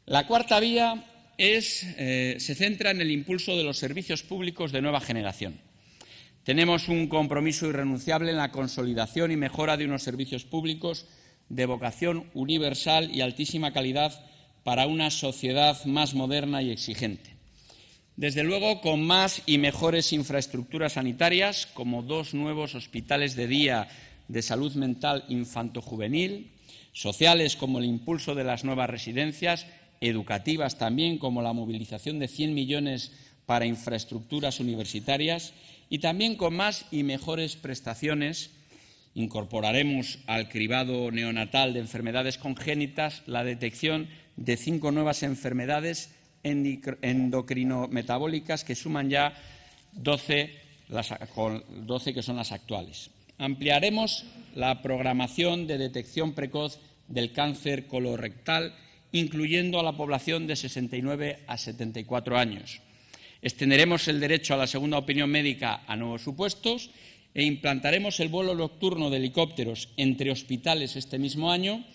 [0.06, 1.06] La cuarta vía
[1.38, 5.69] eh, se centra en el impulso de los servicios públicos de nueva generación.
[6.50, 11.06] Tenemos un compromiso irrenunciable en la consolidación y mejora de unos servicios públicos
[11.48, 14.26] de vocación universal y altísima calidad
[14.64, 17.36] para una sociedad más moderna y exigente.
[18.16, 23.88] Desde luego, con más y mejores infraestructuras sanitarias, como dos nuevos hospitales de día
[24.28, 26.50] de salud mental infanto-juvenil,
[26.94, 29.68] sociales como el impulso de las nuevas residencias,
[30.02, 33.12] educativas también como la movilización de 100 millones
[33.46, 35.54] para infraestructuras universitarias
[35.90, 38.52] y también con más y mejores prestaciones
[39.16, 44.08] incorporaremos al cribado neonatal de enfermedades congénitas la detección
[44.38, 46.14] de cinco nuevas enfermedades
[46.44, 49.34] endocrinometabólicas que suman ya
[49.94, 50.54] 12,
[50.90, 51.12] las,
[51.86, 53.10] 12 que son las actuales.
[53.38, 54.26] Ampliaremos
[54.56, 58.74] la programación de detección precoz del cáncer colorectal,
[59.12, 62.82] incluyendo a la población de 69 a 74 años.
[63.42, 66.92] Extenderemos el derecho a la segunda opinión médica a nuevos supuestos
[67.34, 71.86] e implantaremos el vuelo nocturno de helicópteros entre hospitales este mismo año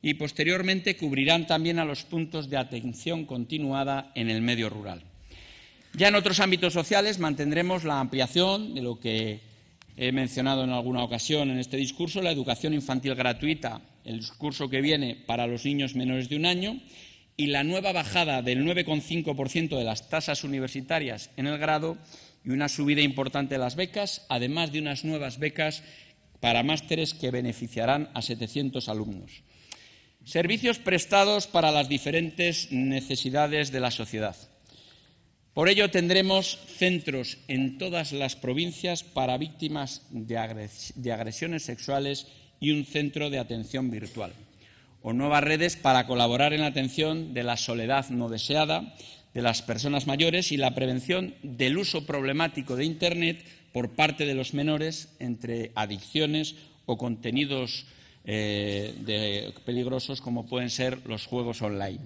[0.00, 5.02] y posteriormente cubrirán también a los puntos de atención continuada en el medio rural.
[5.92, 9.40] Ya en otros ámbitos sociales mantendremos la ampliación de lo que
[9.98, 14.80] he mencionado en alguna ocasión en este discurso, la educación infantil gratuita, el curso que
[14.80, 16.80] viene para los niños menores de un año
[17.40, 21.96] y la nueva bajada del 9,5% de las tasas universitarias en el grado
[22.44, 25.82] y una subida importante de las becas, además de unas nuevas becas
[26.40, 29.42] para másteres que beneficiarán a 700 alumnos.
[30.22, 34.36] Servicios prestados para las diferentes necesidades de la sociedad.
[35.54, 40.36] Por ello tendremos centros en todas las provincias para víctimas de,
[41.10, 42.26] agresiones sexuales
[42.60, 44.34] y un centro de atención virtual.
[45.02, 48.94] O nuevas redes para colaborar en la atención de la soledad no deseada
[49.34, 54.34] de las personas mayores y la prevención del uso problemático de Internet por parte de
[54.34, 56.56] los menores entre adicciones
[56.86, 57.86] o contenidos
[58.24, 62.00] eh, peligrosos como pueden ser los juegos online.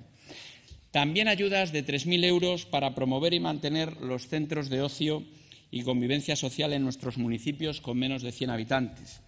[0.91, 5.25] También ayudas de 3.000 euros para promover y mantener los centros de ocio
[5.71, 9.21] y convivencia social en nuestros municipios con menos de 100 habitantes.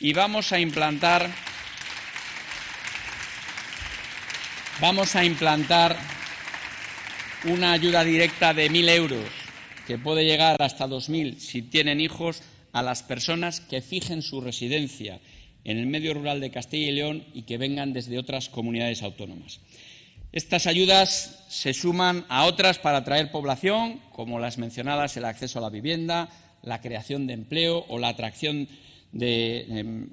[0.00, 1.30] Y vamos a implantar
[4.82, 5.96] vamos a implantar
[7.44, 9.28] una ayuda directa de 1.000 euros
[9.86, 12.42] que puede llegar hasta 2.000 si tienen hijos
[12.72, 15.20] a las personas que fijen su residencia
[15.62, 19.60] en el medio rural de Castilla y León y que vengan desde otras comunidades autónomas.
[20.32, 25.62] Estas ayudas se suman a otras para atraer población, como las mencionadas el acceso a
[25.62, 26.28] la vivienda,
[26.60, 28.66] la creación de empleo o la atracción
[29.12, 30.08] de em,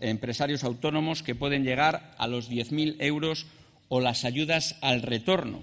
[0.00, 3.46] empresarios autónomos que pueden llegar a los 10.000 euros
[3.88, 5.62] o las ayudas al retorno,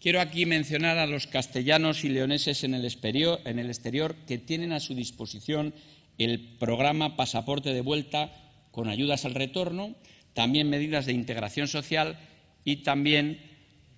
[0.00, 4.94] Quiero aquí mencionar a los castellanos y leoneses en el, exterior, que tienen a su
[4.94, 5.74] disposición
[6.16, 8.32] el programa Pasaporte de Vuelta
[8.70, 9.94] con ayudas al retorno,
[10.32, 12.18] también medidas de integración social
[12.64, 13.42] y también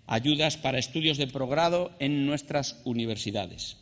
[0.09, 3.77] ayudas para estudios de progrado en nuestras universidades.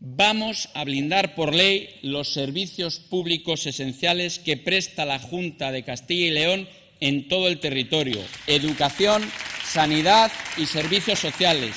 [0.00, 6.26] Vamos a blindar por ley los servicios públicos esenciales que presta la Junta de Castilla
[6.26, 6.68] y León
[7.00, 8.20] en todo el territorio.
[8.46, 9.28] Educación,
[9.64, 11.74] sanidad y servicios sociales.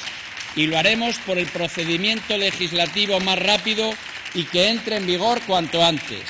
[0.55, 3.91] Y lo haremos por el procedimiento legislativo más rápido
[4.35, 6.21] y que entre en vigor cuanto antes.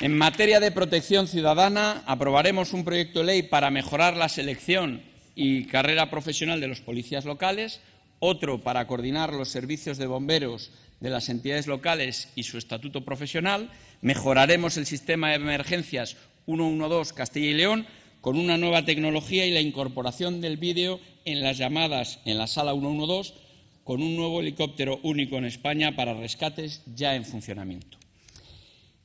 [0.00, 5.02] En materia de protección ciudadana, aprobaremos un proyecto de ley para mejorar la selección
[5.34, 7.80] y carrera profesional de los policías locales,
[8.20, 10.70] otro para coordinar los servicios de bomberos
[11.00, 13.70] de las entidades locales y su estatuto profesional,
[14.02, 17.86] mejoraremos el sistema de emergencias 112 Castilla y León
[18.20, 22.72] con una nueva tecnología y la incorporación del vídeo en las llamadas en la sala
[22.72, 23.32] 112
[23.84, 27.98] con un nuevo helicóptero único en España para rescates ya en funcionamiento.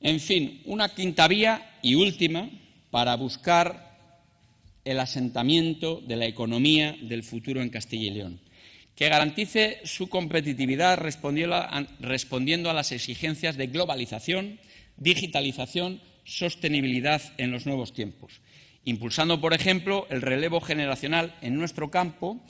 [0.01, 2.49] En fin, una quinta vía y última
[2.91, 3.97] para buscar
[4.83, 8.39] el asentamiento de la economía del futuro en Castilla y León,
[8.95, 14.59] que garantice su competitividad respondiendo a las exigencias de globalización,
[14.97, 18.41] digitalización sostenibilidad en los nuevos tiempos,
[18.85, 22.41] impulsando, por ejemplo, el relevo generacional en nuestro campo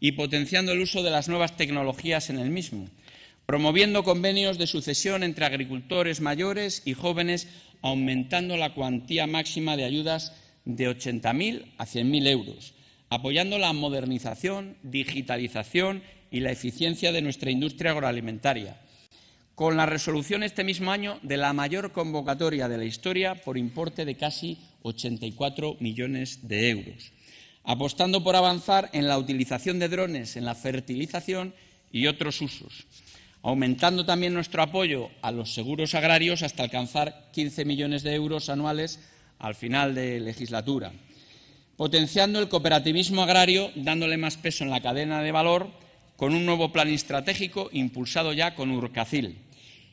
[0.00, 2.88] y potenciando el uso de las nuevas tecnologías en el mismo,
[3.46, 7.48] promoviendo convenios de sucesión entre agricultores mayores y jóvenes,
[7.80, 10.34] aumentando la cuantía máxima de ayudas
[10.64, 12.74] de 80.000 a 100.000 euros,
[13.12, 18.80] apoyando la modernización, digitalización y la eficiencia de nuestra industria agroalimentaria,
[19.54, 24.06] con la resolución este mismo año de la mayor convocatoria de la historia por importe
[24.06, 27.12] de casi 84 millones de euros,
[27.64, 31.52] apostando por avanzar en la utilización de drones en la fertilización
[31.92, 32.86] y otros usos,
[33.42, 39.00] aumentando también nuestro apoyo a los seguros agrarios hasta alcanzar 15 millones de euros anuales
[39.38, 40.92] al final de legislatura,
[41.76, 45.70] potenciando el cooperativismo agrario, dándole más peso en la cadena de valor
[46.16, 49.38] con un nuevo plan estratégico impulsado ya con Urcacil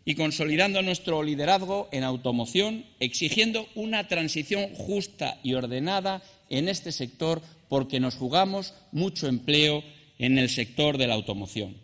[0.06, 7.42] y consolidando nuestro liderazgo en automoción, exigiendo una transición justa y ordenada en este sector
[7.68, 9.84] porque nos jugamos mucho empleo
[10.18, 11.78] en el sector de la automoción.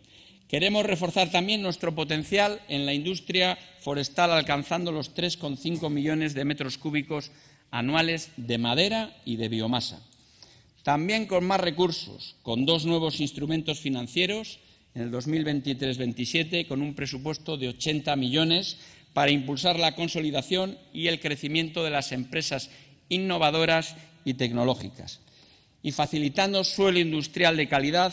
[0.48, 6.78] Queremos reforzar también nuestro potencial en la industria forestal, alcanzando los 3,5 millones de metros
[6.78, 7.32] cúbicos
[7.70, 10.00] anuales de madera y de biomasa.
[10.82, 14.60] También con más recursos, con dos nuevos instrumentos financieros
[14.94, 18.78] en el 2023-27, con un presupuesto de 80 millones
[19.12, 22.70] para impulsar la consolidación y el crecimiento de las empresas
[23.08, 25.20] innovadoras y tecnológicas.
[25.82, 28.12] Y facilitando suelo industrial de calidad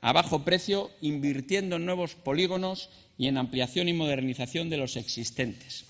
[0.00, 5.86] a bajo precio, invirtiendo en nuevos polígonos y en ampliación y modernización de los existentes.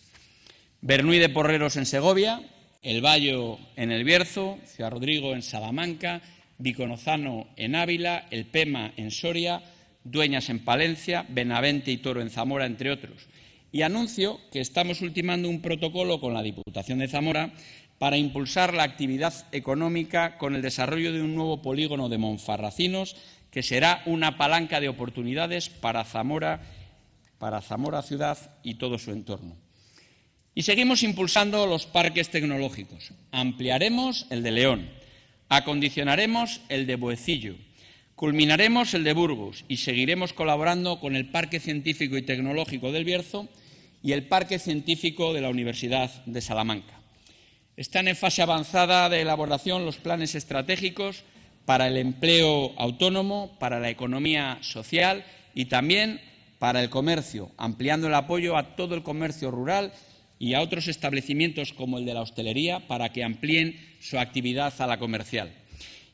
[0.80, 2.42] Bernuy de Porreros en Segovia,
[2.84, 6.20] el Bayo en El Bierzo, Ciudad Rodrigo en Salamanca,
[6.58, 9.62] Viconozano en Ávila, El Pema en Soria,
[10.04, 13.26] Dueñas en Palencia, Benavente y Toro en Zamora, entre otros.
[13.72, 17.52] Y anuncio que estamos ultimando un protocolo con la Diputación de Zamora
[17.98, 23.16] para impulsar la actividad económica con el desarrollo de un nuevo polígono de Monfarracinos,
[23.50, 26.60] que será una palanca de oportunidades para Zamora,
[27.38, 29.63] para Zamora ciudad y todo su entorno.
[30.54, 33.10] Y seguimos impulsando los parques tecnológicos.
[33.32, 34.88] Ampliaremos el de León,
[35.48, 37.56] acondicionaremos el de Boecillo,
[38.14, 43.48] culminaremos el de Burgos y seguiremos colaborando con el Parque Científico y Tecnológico del Bierzo
[44.00, 47.00] y el Parque Científico de la Universidad de Salamanca.
[47.76, 51.24] Están en fase avanzada de elaboración los planes estratégicos
[51.64, 56.20] para el empleo autónomo, para la economía social y también
[56.60, 59.92] para el comercio, ampliando el apoyo a todo el comercio rural
[60.38, 64.86] y a otros establecimientos como el de la hostelería para que amplíen su actividad a
[64.86, 65.52] la comercial.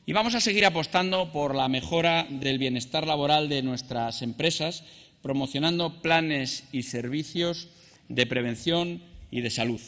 [0.05, 4.83] Y vamos a seguir apostando por la mejora del bienestar laboral de nuestras empresas,
[5.21, 7.69] promocionando planes y servicios
[8.09, 9.81] de prevención y de salud.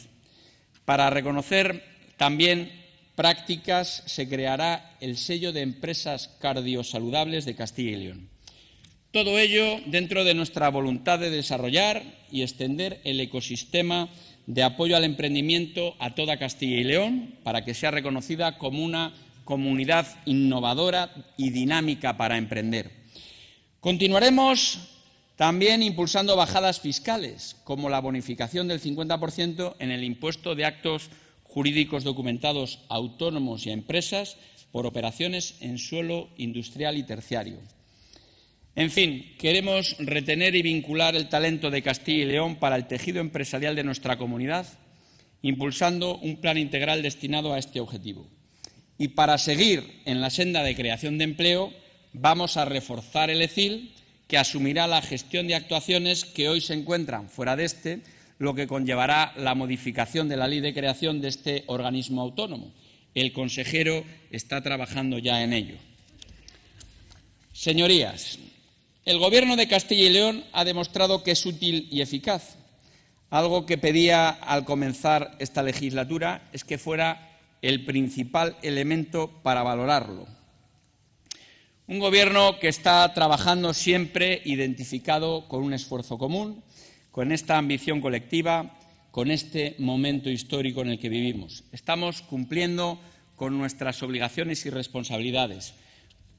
[0.84, 1.84] Para reconocer
[2.16, 2.70] también
[3.16, 8.33] prácticas se creará el sello de empresas cardiosaludables de Castilla y León.
[9.14, 14.08] Todo ello dentro de nuestra voluntad de desarrollar y extender el ecosistema
[14.48, 19.14] de apoyo al emprendimiento a toda Castilla y León para que sea reconocida como una
[19.44, 22.90] comunidad innovadora y dinámica para emprender.
[23.78, 24.80] Continuaremos
[25.36, 31.08] también impulsando bajadas fiscales, como la bonificación del 50% en el impuesto de actos
[31.44, 34.38] jurídicos documentados autónomos y a empresas
[34.72, 37.60] por operaciones en suelo industrial y terciario.
[38.76, 43.20] En fin, queremos retener y vincular el talento de Castilla y León para el tejido
[43.20, 44.66] empresarial de nuestra comunidad,
[45.42, 48.26] impulsando un plan integral destinado a este objetivo.
[48.98, 51.72] Y para seguir en la senda de creación de empleo,
[52.12, 53.94] vamos a reforzar el ECIL,
[54.26, 58.00] que asumirá la gestión de actuaciones que hoy se encuentran fuera de este,
[58.38, 62.72] lo que conllevará la modificación de la ley de creación de este organismo autónomo.
[63.14, 65.76] El consejero está trabajando ya en ello.
[67.52, 68.38] Señorías,
[69.04, 72.56] el Gobierno de Castilla y León ha demostrado que es útil y eficaz.
[73.28, 80.26] Algo que pedía al comenzar esta legislatura es que fuera el principal elemento para valorarlo.
[81.86, 86.62] Un Gobierno que está trabajando siempre identificado con un esfuerzo común,
[87.10, 88.78] con esta ambición colectiva,
[89.10, 91.64] con este momento histórico en el que vivimos.
[91.72, 92.98] Estamos cumpliendo
[93.36, 95.74] con nuestras obligaciones y responsabilidades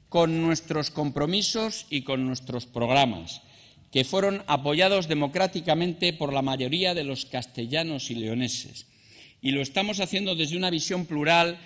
[0.08, 3.42] con nuestros compromisos y con nuestros programas,
[3.90, 8.86] que fueron apoyados democráticamente por la mayoría de los castellanos y leoneses.
[9.40, 11.58] Y lo estamos haciendo desde una visión plural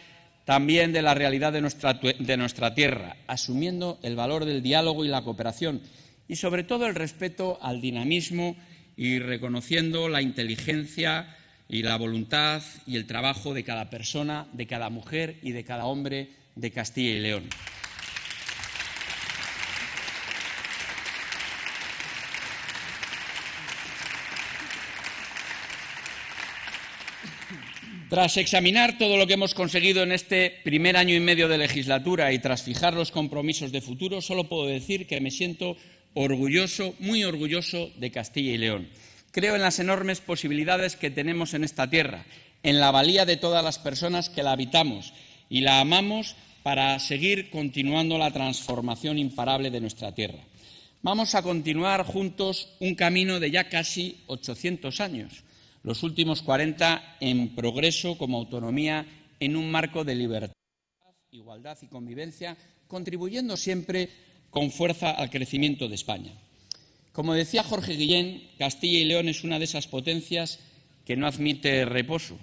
[0.44, 5.80] también de la realidad de nuestra, tierra, asumiendo el valor del diálogo y la cooperación
[6.28, 8.56] y, sobre todo, el respeto al dinamismo
[8.96, 11.36] y reconociendo la inteligencia
[11.68, 15.86] y la voluntad y el trabajo de cada persona, de cada mujer y de cada
[15.86, 17.44] hombre de Castilla y León.
[28.10, 32.32] Tras examinar todo lo que hemos conseguido en este primer año y medio de legislatura
[32.32, 35.76] y tras fijar los compromisos de futuro, solo puedo decir que me siento
[36.14, 38.88] orgulloso, muy orgulloso de Castilla y León.
[39.30, 42.26] Creo en las enormes posibilidades que tenemos en esta tierra,
[42.64, 45.12] en la valía de todas las personas que la habitamos
[45.48, 46.34] y la amamos
[46.64, 50.40] para seguir continuando la transformación imparable de nuestra tierra.
[51.02, 55.44] Vamos a continuar juntos un camino de ya casi 800 años
[55.82, 59.06] los últimos 40 en progreso como autonomía
[59.38, 60.54] en un marco de libertad,
[61.30, 64.08] igualdad y convivencia, contribuyendo siempre
[64.50, 66.32] con fuerza al crecimiento de España.
[67.12, 70.60] Como decía Jorge Guillén, Castilla y León es una de esas potencias
[71.04, 72.38] que no admite reposo.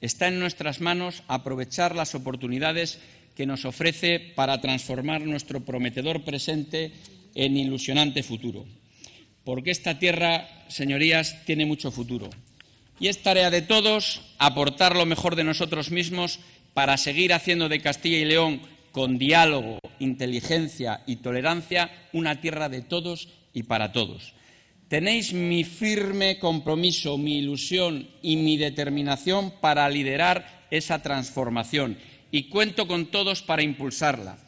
[0.00, 2.98] Está en nuestras manos aprovechar las oportunidades
[3.34, 6.92] que nos ofrece para transformar nuestro prometedor presente
[7.34, 8.66] en ilusionante futuro.
[9.44, 12.30] Porque esta tierra, señorías, tiene mucho futuro.
[13.00, 16.40] Y es tarea de todos aportar lo mejor de nosotros mismos
[16.74, 18.60] para seguir haciendo de Castilla y León,
[18.92, 24.34] con diálogo, inteligencia y tolerancia, una tierra de todos y para todos.
[24.88, 31.98] Tenéis mi firme compromiso, mi ilusión y mi determinación para liderar esa transformación
[32.30, 34.38] y cuento con todos para impulsarla.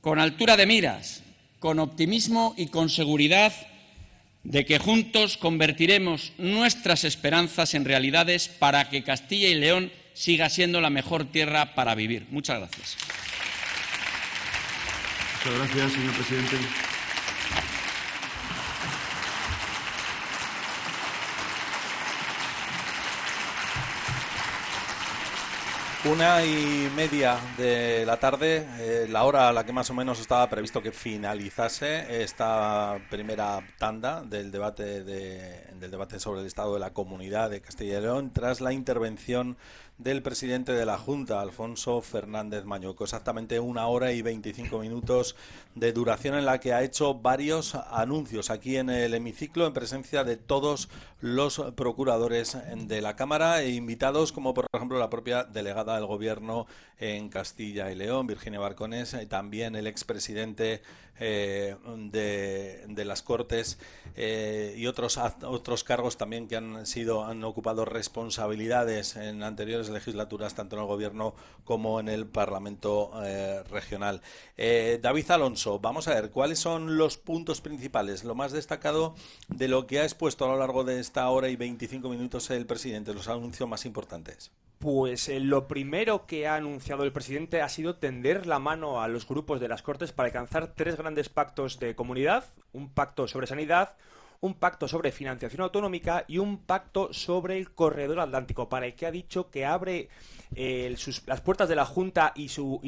[0.00, 1.22] Con altura de miras,
[1.58, 3.52] con optimismo y con seguridad
[4.42, 10.80] de que juntos convertiremos nuestras esperanzas en realidades para que Castilla y León siga siendo
[10.80, 12.26] la mejor tierra para vivir.
[12.30, 12.96] Muchas gracias.
[15.44, 16.89] Muchas gracias, señor presidente.
[26.06, 30.18] Una y media de la tarde, eh, la hora a la que más o menos
[30.18, 36.80] estaba previsto que finalizase esta primera tanda del debate, del debate sobre el estado de
[36.80, 39.58] la comunidad de Castilla y León, tras la intervención
[40.02, 43.04] del presidente de la Junta, Alfonso Fernández Mañoco.
[43.04, 45.36] Exactamente una hora y 25 minutos
[45.74, 50.24] de duración en la que ha hecho varios anuncios aquí en el hemiciclo en presencia
[50.24, 50.88] de todos
[51.20, 56.66] los procuradores de la Cámara e invitados como por ejemplo la propia delegada del Gobierno
[56.98, 60.82] en Castilla y León, Virginia Barcones, y también el expresidente
[61.18, 63.78] eh, de, las Cortes
[64.16, 70.54] eh, y otros otros cargos también que han sido han ocupado responsabilidades en anteriores legislaturas
[70.54, 71.34] tanto en el Gobierno
[71.64, 74.22] como en el Parlamento eh, regional.
[74.56, 79.14] David Alonso, vamos a ver cuáles son los puntos principales, lo más destacado
[79.48, 82.66] de lo que ha expuesto a lo largo de esta hora y 25 minutos el
[82.66, 84.52] presidente, los anuncios más importantes.
[84.80, 89.08] Pues eh, lo primero que ha anunciado el presidente ha sido tender la mano a
[89.08, 93.46] los grupos de las Cortes para alcanzar tres grandes pactos de comunidad, un pacto sobre
[93.46, 93.94] sanidad,
[94.40, 99.06] un pacto sobre financiación autonómica y un pacto sobre el corredor atlántico, para el que
[99.06, 100.08] ha dicho que abre
[100.54, 100.96] eh,
[101.26, 102.80] las puertas de la Junta y, su,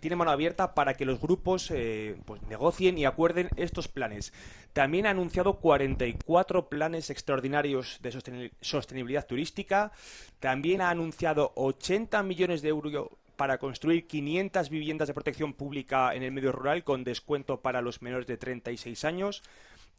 [0.00, 4.32] tiene mano abierta para que los grupos eh, pues, negocien y acuerden estos planes.
[4.72, 9.92] También ha anunciado 44 planes extraordinarios de sostenibilidad turística.
[10.38, 16.22] También ha anunciado 80 millones de euros para construir 500 viviendas de protección pública en
[16.22, 19.42] el medio rural con descuento para los menores de 36 años.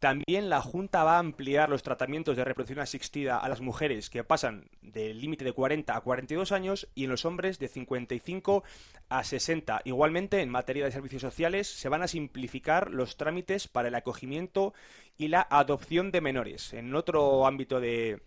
[0.04, 4.22] También la Junta va a ampliar los tratamientos de reproducción asistida a las mujeres que
[4.22, 8.64] pasan del límite de 40 a 42 años y en los hombres de 55
[9.08, 9.80] a 60.
[9.84, 14.74] Igualmente, en materia de servicios sociales, se van a simplificar los trámites para el acogimiento
[15.16, 16.74] y la adopción de menores.
[16.74, 18.20] En otro ámbito de,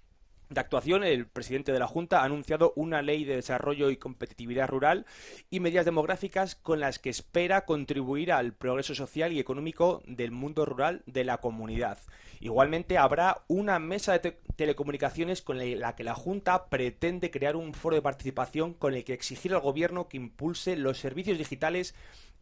[0.49, 4.69] de actuación, el presidente de la Junta ha anunciado una ley de desarrollo y competitividad
[4.69, 5.05] rural
[5.49, 10.65] y medidas demográficas con las que espera contribuir al progreso social y económico del mundo
[10.65, 11.99] rural de la comunidad.
[12.39, 17.95] Igualmente habrá una mesa de telecomunicaciones con la que la Junta pretende crear un foro
[17.95, 21.95] de participación con el que exigir al gobierno que impulse los servicios digitales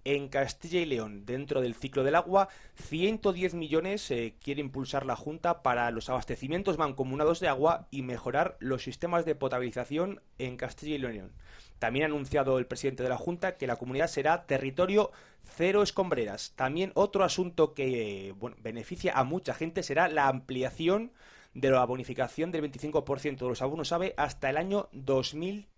[0.05, 5.15] en Castilla y León, dentro del ciclo del agua, 110 millones eh, quiere impulsar la
[5.15, 10.95] Junta para los abastecimientos mancomunados de agua y mejorar los sistemas de potabilización en Castilla
[10.95, 11.31] y León.
[11.79, 15.11] También ha anunciado el presidente de la Junta que la comunidad será territorio
[15.43, 16.53] cero escombreras.
[16.55, 21.11] También otro asunto que beneficia a mucha gente será la ampliación
[21.55, 25.74] de la bonificación del 25% de los abonos AVE hasta el año 2030.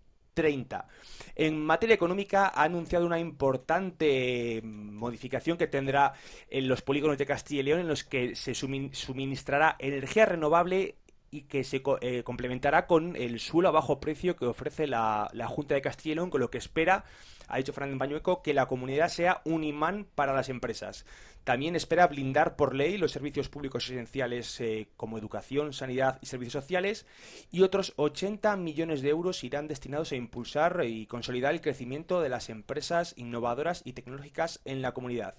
[1.34, 6.14] En materia económica ha anunciado una importante modificación que tendrá
[6.50, 10.96] en los polígonos de Castilla y León en los que se suministrará energía renovable
[11.30, 15.74] y que se eh, complementará con el suelo a bajo precio que ofrece la, Junta
[15.74, 17.04] de Castilla y León, con lo que espera
[17.48, 21.06] ha dicho Fernández Bañueco que la comunidad sea un imán para las empresas.
[21.44, 26.62] También espera blindar por ley los servicios públicos esenciales eh, como educación, sanidad y servicios
[26.62, 27.06] sociales
[27.50, 32.28] y otros 80 millones de euros irán destinados a impulsar y consolidar el crecimiento de
[32.28, 35.36] las empresas innovadoras y tecnológicas en la comunidad.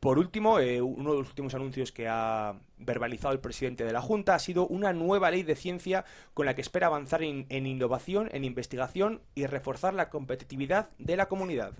[0.00, 4.02] Por último, eh, uno de los últimos anuncios que ha verbalizado el presidente de la
[4.02, 6.04] Junta ha sido una nueva ley de ciencia
[6.34, 11.26] con la que espera avanzar en, innovación, en investigación y reforzar la competitividad de la
[11.26, 11.72] comunidad.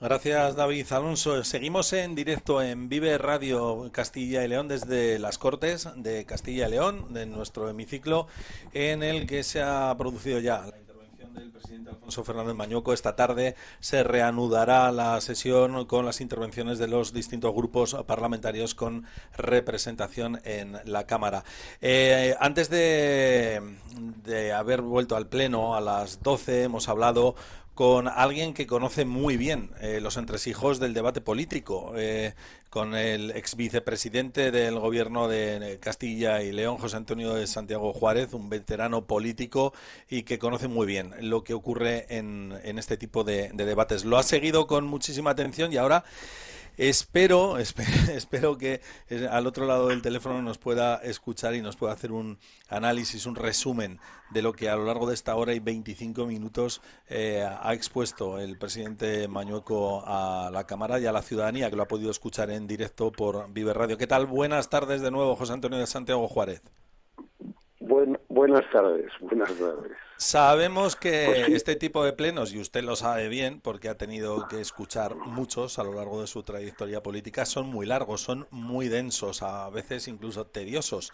[0.00, 1.44] Gracias, David Alonso.
[1.44, 6.70] Seguimos en directo en Vive Radio Castilla y León desde las Cortes de Castilla y
[6.70, 8.28] León, de nuestro hemiciclo,
[8.72, 10.64] en el que se ha producido ya
[11.32, 12.92] del presidente Alfonso Fernández Mañoco.
[12.92, 19.04] Esta tarde se reanudará la sesión con las intervenciones de los distintos grupos parlamentarios con
[19.36, 21.44] representación en la Cámara.
[21.80, 23.60] Eh, antes de,
[24.24, 27.34] de haber vuelto al Pleno a las 12 hemos hablado
[27.80, 32.34] con alguien que conoce muy bien eh, los entresijos del debate político, eh,
[32.68, 38.34] con el ex vicepresidente del gobierno de Castilla y León, José Antonio de Santiago Juárez,
[38.34, 39.72] un veterano político
[40.10, 44.04] y que conoce muy bien lo que ocurre en, en este tipo de debates.
[44.04, 46.04] Lo ha seguido con muchísima atención y ahora
[46.76, 51.92] Espero, espero, que eh, al otro lado del teléfono nos pueda escuchar y nos pueda
[51.92, 52.38] hacer un
[52.68, 53.98] análisis, un resumen
[54.30, 58.38] de lo que a lo largo de esta hora y 25 minutos eh, ha expuesto
[58.38, 62.50] el presidente Mañueco a la Cámara y a la ciudadanía que lo ha podido escuchar
[62.50, 63.98] en directo por Vive Radio.
[63.98, 64.26] ¿Qué tal?
[64.26, 66.62] Buenas tardes de nuevo, José Antonio de Santiago Juárez.
[68.28, 70.09] buenas tardes, buenas tardes.
[70.20, 74.60] Sabemos que este tipo de plenos, y usted lo sabe bien porque ha tenido que
[74.60, 79.42] escuchar muchos a lo largo de su trayectoria política, son muy largos, son muy densos,
[79.42, 81.10] a veces incluso tediosos.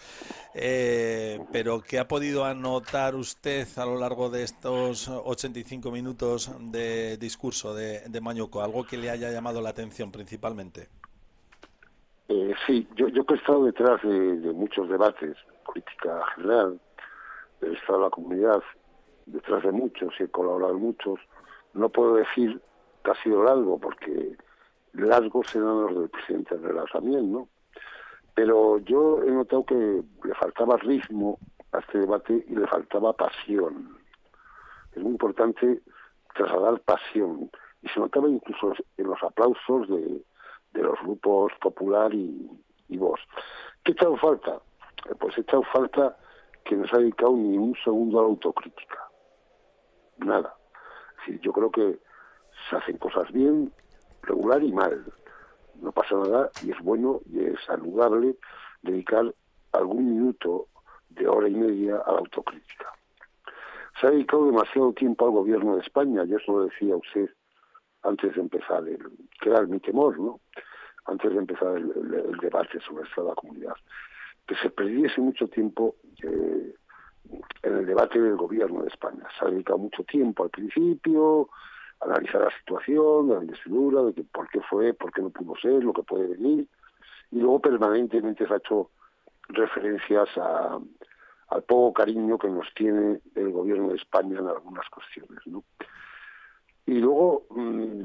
[0.54, 7.16] Eh, pero ¿qué ha podido anotar usted a lo largo de estos 85 minutos de
[7.16, 8.60] discurso de, de Mañuco?
[8.60, 10.88] ¿Algo que le haya llamado la atención principalmente?
[12.28, 16.80] Eh, sí, yo, yo he estado detrás de, de muchos debates, política general,
[17.60, 18.62] del Estado de la Comunidad,
[19.26, 21.20] detrás de muchos y he colaborado muchos.
[21.74, 22.60] No puedo decir
[23.04, 24.36] que ha sido largo, porque
[24.94, 27.48] largos serán los del presidente Herrera también, ¿no?
[28.34, 31.38] Pero yo he notado que le faltaba ritmo
[31.72, 33.98] a este debate y le faltaba pasión.
[34.92, 35.82] Es muy importante
[36.34, 37.50] trasladar pasión.
[37.82, 40.24] Y se notaba incluso en los aplausos de,
[40.74, 42.50] los grupos Popular y,
[42.88, 43.20] y Vox.
[43.82, 44.60] ¿Qué ha echado falta?
[45.08, 46.16] Eh, pues he echado falta
[46.64, 49.05] que no se ha dedicado ni un segundo a la autocrítica.
[50.18, 50.54] Nada.
[51.42, 51.98] yo creo que
[52.68, 53.72] se hacen cosas bien,
[54.22, 55.04] regular y mal.
[55.80, 58.36] No pasa nada y es bueno y es saludable
[58.82, 59.34] dedicar
[59.72, 60.68] algún minuto
[61.10, 62.92] de hora y media a la autocrítica.
[64.00, 67.30] Se ha dedicado demasiado tiempo al gobierno de España, y eso lo decía usted
[68.02, 68.98] antes de empezar, el,
[69.40, 70.40] que era mi temor, ¿no?
[71.06, 73.74] Antes de empezar el, debate sobre la comunidad.
[74.46, 75.96] Que se perdiese mucho tiempo
[77.86, 79.26] debate del gobierno de España.
[79.38, 81.48] Se ha dedicado mucho tiempo al principio,
[82.00, 85.82] analizar la situación, la investidura, de que por qué fue, por qué no pudo ser,
[85.82, 86.66] lo que puede venir,
[87.30, 88.90] y luego permanentemente se ha hecho
[89.48, 90.78] referencias a,
[91.48, 95.38] al poco cariño que nos tiene el gobierno de España en algunas cuestiones.
[95.46, 95.64] ¿no?
[96.86, 98.04] Y luego, mm,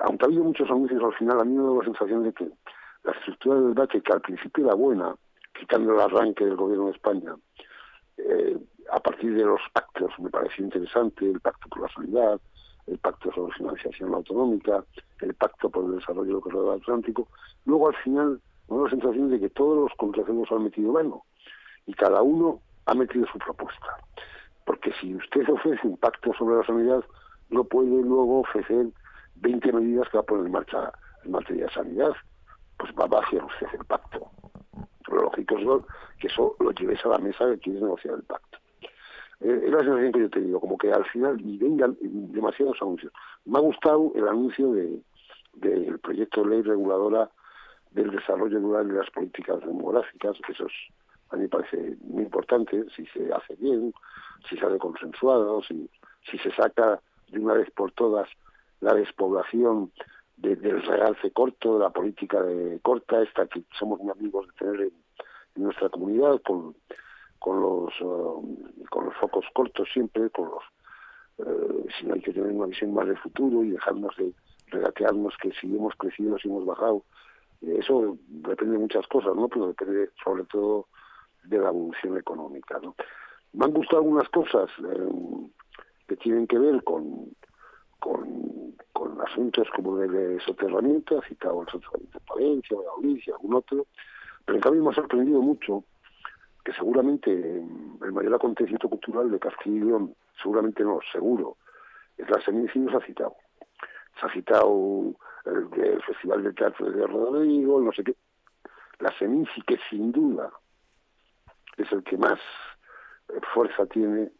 [0.00, 2.48] aunque ha habido muchos anuncios al final, a mí me da la sensación de que
[3.04, 5.14] la estructura del debate, que al principio era buena,
[5.58, 7.34] quitando el arranque del gobierno de España,
[8.16, 8.58] eh,
[8.90, 12.40] a partir de los pactos me pareció interesante, el pacto por la sanidad,
[12.88, 14.84] el Pacto sobre Financiación Autonómica,
[15.20, 17.28] el Pacto por el Desarrollo del Corredor Atlántico.
[17.64, 21.22] Luego, al final, me da la sensación de que todos los contratos han metido mano
[21.86, 23.98] y cada uno ha metido su propuesta.
[24.64, 27.04] Porque si usted ofrece un pacto sobre la sanidad,
[27.50, 28.86] no puede luego ofrecer
[29.36, 30.92] 20 medidas que va a poner en marcha
[31.24, 32.12] en materia de sanidad.
[32.78, 34.30] Pues va a hacer usted el pacto.
[35.08, 38.58] Lo lógico es que eso lo lleves a la mesa que quiere negociar el pacto.
[39.40, 42.76] Eh, es la sensación que yo he tenido, como que al final y vengan demasiados
[42.80, 43.12] anuncios.
[43.44, 45.00] Me ha gustado el anuncio de
[45.60, 47.30] del proyecto de ley reguladora
[47.90, 50.72] del desarrollo rural y las políticas demográficas, eso es,
[51.30, 53.92] a mí me parece muy importante, si se hace bien,
[54.48, 55.88] si se hace consensuado, si,
[56.30, 58.28] si se saca de una vez por todas
[58.80, 59.90] la despoblación
[60.36, 64.80] del realce corto, de la política de corta, esta que somos muy amigos de tener
[64.82, 64.92] en,
[65.56, 66.76] en nuestra comunidad, con
[67.38, 70.62] con los eh, con los focos cortos siempre, con los
[71.38, 74.32] eh, si no hay que tener una visión más de futuro y dejarnos de
[74.66, 77.04] regatearnos que si hemos crecido, si hemos bajado.
[77.62, 79.48] Eh, eso depende de muchas cosas, ¿no?
[79.48, 80.88] Pero depende sobre todo
[81.44, 82.94] de la evolución económica, ¿no?
[83.52, 84.70] Me han gustado algunas cosas
[86.06, 87.30] que tienen que ver con,
[87.98, 88.28] con,
[89.26, 93.86] asuntos como el de soterramiento, ha citado el soterramiento de Palencia, Valladolid y algún otro,
[94.44, 95.84] pero en cambio me ha sorprendido mucho
[96.68, 99.96] que seguramente el mayor acontecimiento cultural de Castilla
[100.42, 101.56] seguramente no, seguro,
[102.18, 103.36] es la Semín nos ha citado.
[104.20, 105.14] Se ha citado
[105.46, 108.14] el, Festival de Teatro de Rodrigo, no sé qué.
[108.98, 110.52] La Semín sí que sin duda
[111.78, 112.38] es el que más
[113.30, 114.30] eh, fuerza tiene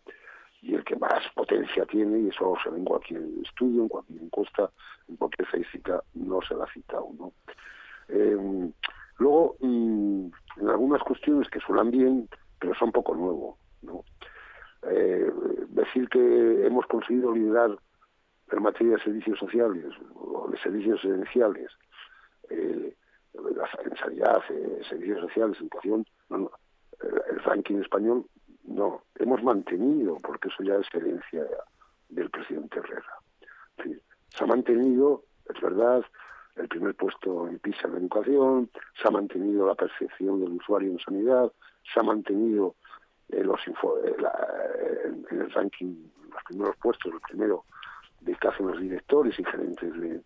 [0.60, 4.20] y el que más potencia tiene, y eso se ve en cualquier estudio, en cualquier
[4.20, 4.70] encuesta,
[5.08, 7.08] en cualquier estadística, no se la ha citado.
[7.18, 7.32] ¿no?
[8.08, 8.70] Eh,
[9.18, 10.26] luego, mm,
[10.60, 12.28] en algunas cuestiones que suenan bien,
[12.58, 13.58] pero son poco nuevo.
[13.82, 14.04] ¿no?
[14.82, 15.30] Eh,
[15.68, 17.76] decir que hemos conseguido liderar
[18.50, 21.70] en materia de servicios sociales o de servicios esenciales,
[22.50, 22.94] eh,
[23.34, 26.50] en sanidad, eh, servicios sociales, educación, no,
[27.00, 28.24] el ranking español,
[28.64, 31.46] no, hemos mantenido, porque eso ya es herencia
[32.08, 34.00] del presidente Herrera.
[34.28, 36.04] se ha mantenido, es verdad,
[36.58, 38.70] el primer puesto en PISA en la educación,
[39.00, 41.52] se ha mantenido la percepción del usuario en sanidad,
[41.92, 42.74] se ha mantenido
[43.28, 45.94] eh, los eh, en el ranking,
[46.32, 47.64] los primeros puestos, el primero
[48.20, 50.20] de que hacen los directores y gerentes de,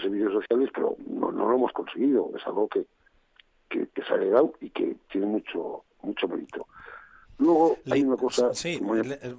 [0.00, 2.30] servicios sociales, pero no, no, lo hemos conseguido.
[2.36, 2.86] Es algo que,
[3.68, 6.66] que, se ha llegado y que tiene mucho mucho mérito.
[7.38, 8.80] Luego hay una cosa sí,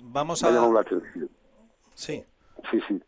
[0.03, 0.51] vamos a...
[0.51, 1.29] la atención.
[1.93, 2.23] Sí.
[2.69, 3.01] Sí, sí.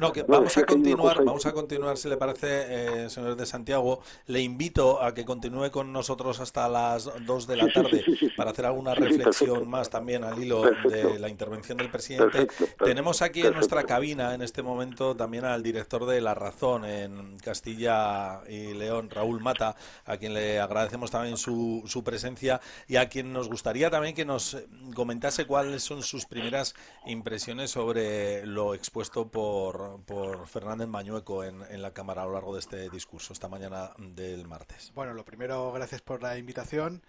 [0.00, 4.00] No, que vamos a continuar, vamos a continuar, si le parece, eh, señor de Santiago.
[4.28, 8.02] Le invito a que continúe con nosotros hasta las 2 de la tarde
[8.34, 12.48] para hacer alguna reflexión más también al hilo de la intervención del presidente.
[12.82, 17.36] Tenemos aquí en nuestra cabina en este momento también al director de La Razón en
[17.36, 23.10] Castilla y León, Raúl Mata, a quien le agradecemos también su, su presencia y a
[23.10, 24.56] quien nos gustaría también que nos
[24.94, 26.74] comentase cuáles son sus primeras
[27.04, 32.60] impresiones sobre lo expuesto por por Fernández Mañueco en, la Cámara a lo largo de
[32.60, 34.92] este discurso, esta mañana del martes.
[34.94, 37.02] Bueno, lo primero, gracias por la invitación.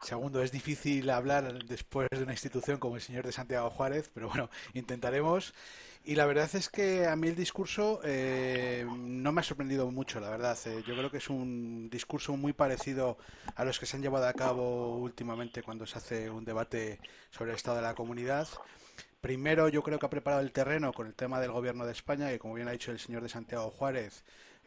[0.00, 4.28] Segundo, es difícil hablar después de una institución como el señor de Santiago Juárez, pero
[4.28, 5.54] bueno, intentaremos.
[6.04, 10.20] Y la verdad es que a mí el discurso eh, no me ha sorprendido mucho,
[10.20, 10.56] la verdad.
[10.66, 13.18] Eh, yo creo que es un discurso muy parecido
[13.56, 17.00] a los que se han llevado a cabo últimamente cuando se hace un debate
[17.30, 18.46] sobre el estado de la comunidad.
[19.26, 22.28] Primero, yo creo que ha preparado el terreno con el tema del gobierno de España,
[22.28, 24.22] que como bien ha dicho el señor de Santiago Juárez,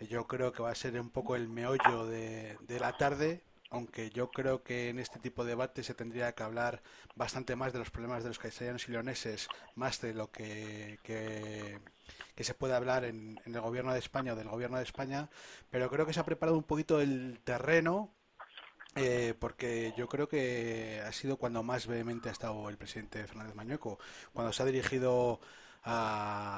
[0.09, 4.31] yo creo que va a ser un poco el meollo de, la tarde aunque yo
[4.31, 6.81] creo que en este tipo de debate se tendría que hablar
[7.15, 11.79] bastante más de los problemas de los castellanos y leoneses, más de lo que, que,
[12.43, 15.29] se puede hablar en, el gobierno de España o del gobierno de España,
[15.69, 18.13] pero creo que se ha preparado un poquito el terreno
[18.95, 23.55] eh, porque yo creo que ha sido cuando más vehemente ha estado el presidente Fernández
[23.55, 23.99] Mañueco,
[24.33, 25.39] cuando se ha dirigido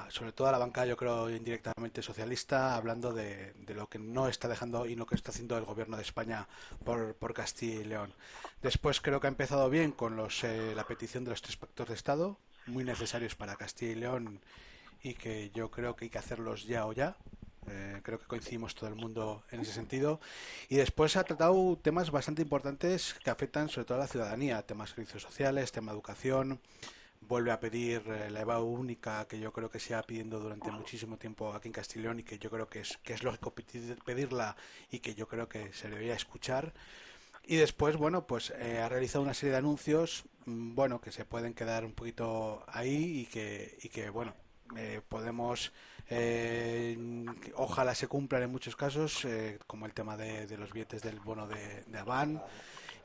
[0.09, 4.47] sobre todo a la banca, yo creo, indirectamente socialista, hablando de, lo que no está
[4.47, 6.47] dejando y lo que está haciendo el gobierno de España
[6.83, 8.13] por, por Castilla y León.
[8.61, 11.87] Después creo que ha empezado bien con los, eh, la petición de los tres pactos
[11.89, 12.37] de Estado,
[12.67, 14.41] muy necesarios para Castilla y León
[15.03, 17.15] y que yo creo que hay que hacerlos ya o ya.
[17.67, 20.19] Eh, creo que coincidimos todo el mundo en ese sentido.
[20.69, 24.89] Y después ha tratado temas bastante importantes que afectan sobre todo a la ciudadanía, temas
[24.89, 26.59] servicios sociales, tema educación,
[27.21, 30.71] vuelve a pedir eh, la EVA única que yo creo que se ha pidiendo durante
[30.71, 33.53] muchísimo tiempo aquí en Castellón y que yo creo que es, que es lógico
[34.05, 34.55] pedirla
[34.89, 36.73] y que yo creo que se debería escuchar.
[37.43, 41.25] Y después, bueno, pues eh, ha realizado una serie de anuncios, mm, bueno, que se
[41.25, 44.33] pueden quedar un poquito ahí y que, y que bueno,
[46.11, 47.25] eh,
[47.55, 49.25] ojalá se cumplan en muchos casos,
[49.65, 52.41] como el tema de, los billetes del bono de, de Avan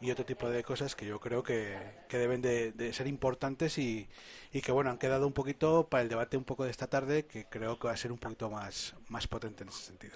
[0.01, 1.77] y otro tipo de cosas que yo creo que,
[2.09, 4.09] que deben de, ser importantes y,
[4.53, 7.27] y, que bueno han quedado un poquito para el debate un poco de esta tarde
[7.27, 10.15] que creo que va a ser un poquito más, más potente en ese sentido.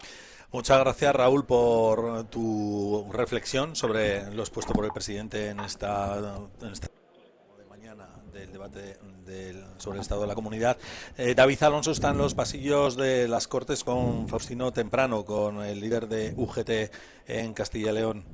[0.53, 6.41] Muchas gracias Raúl por tu reflexión sobre lo expuesto por el presidente en esta,
[8.33, 10.77] del debate del, sobre el estado de la comunidad.
[11.17, 15.81] Eh, David Alonso está en los pasillos de las Cortes con Faustino Temprano, con el
[15.81, 16.71] líder de UGT
[17.27, 18.25] en Castilla y León.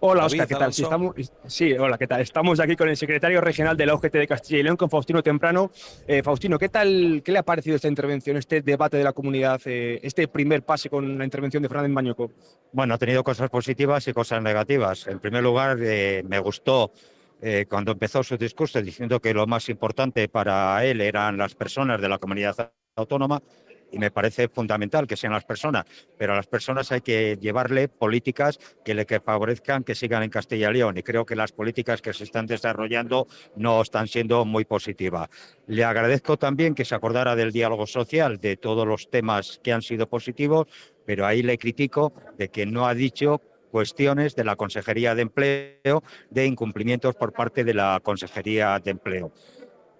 [0.00, 0.72] Hola, Oscar, ¿qué tal?
[0.72, 1.16] Sí, estamos,
[1.46, 2.20] sí, hola, ¿qué tal?
[2.20, 5.24] Estamos aquí con el secretario regional de la OGT de Castilla y León, con Faustino
[5.24, 5.72] Temprano.
[6.06, 9.60] Eh, Faustino, ¿qué tal, qué le ha parecido esta intervención, este debate de la comunidad,
[9.64, 12.30] eh, este primer pase con la intervención de Fernández Mañoco?
[12.70, 15.08] Bueno, ha tenido cosas positivas y cosas negativas.
[15.08, 16.92] En primer lugar, eh, me gustó
[17.68, 22.08] cuando empezó su discurso diciendo que lo más importante para él eran las personas de
[22.08, 23.40] la comunidad autónoma
[23.90, 25.84] y me parece fundamental que sean las personas,
[26.16, 30.30] pero a las personas hay que llevarle políticas que le que favorezcan que sigan en
[30.30, 34.44] Castilla y León y creo que las políticas que se están desarrollando no están siendo
[34.44, 35.28] muy positivas.
[35.66, 39.82] Le agradezco también que se acordara del diálogo social, de todos los temas que han
[39.82, 40.66] sido positivos,
[41.06, 43.40] pero ahí le critico de que no ha dicho
[43.70, 49.32] cuestiones de la Consejería de Empleo, de incumplimientos por parte de la Consejería de Empleo.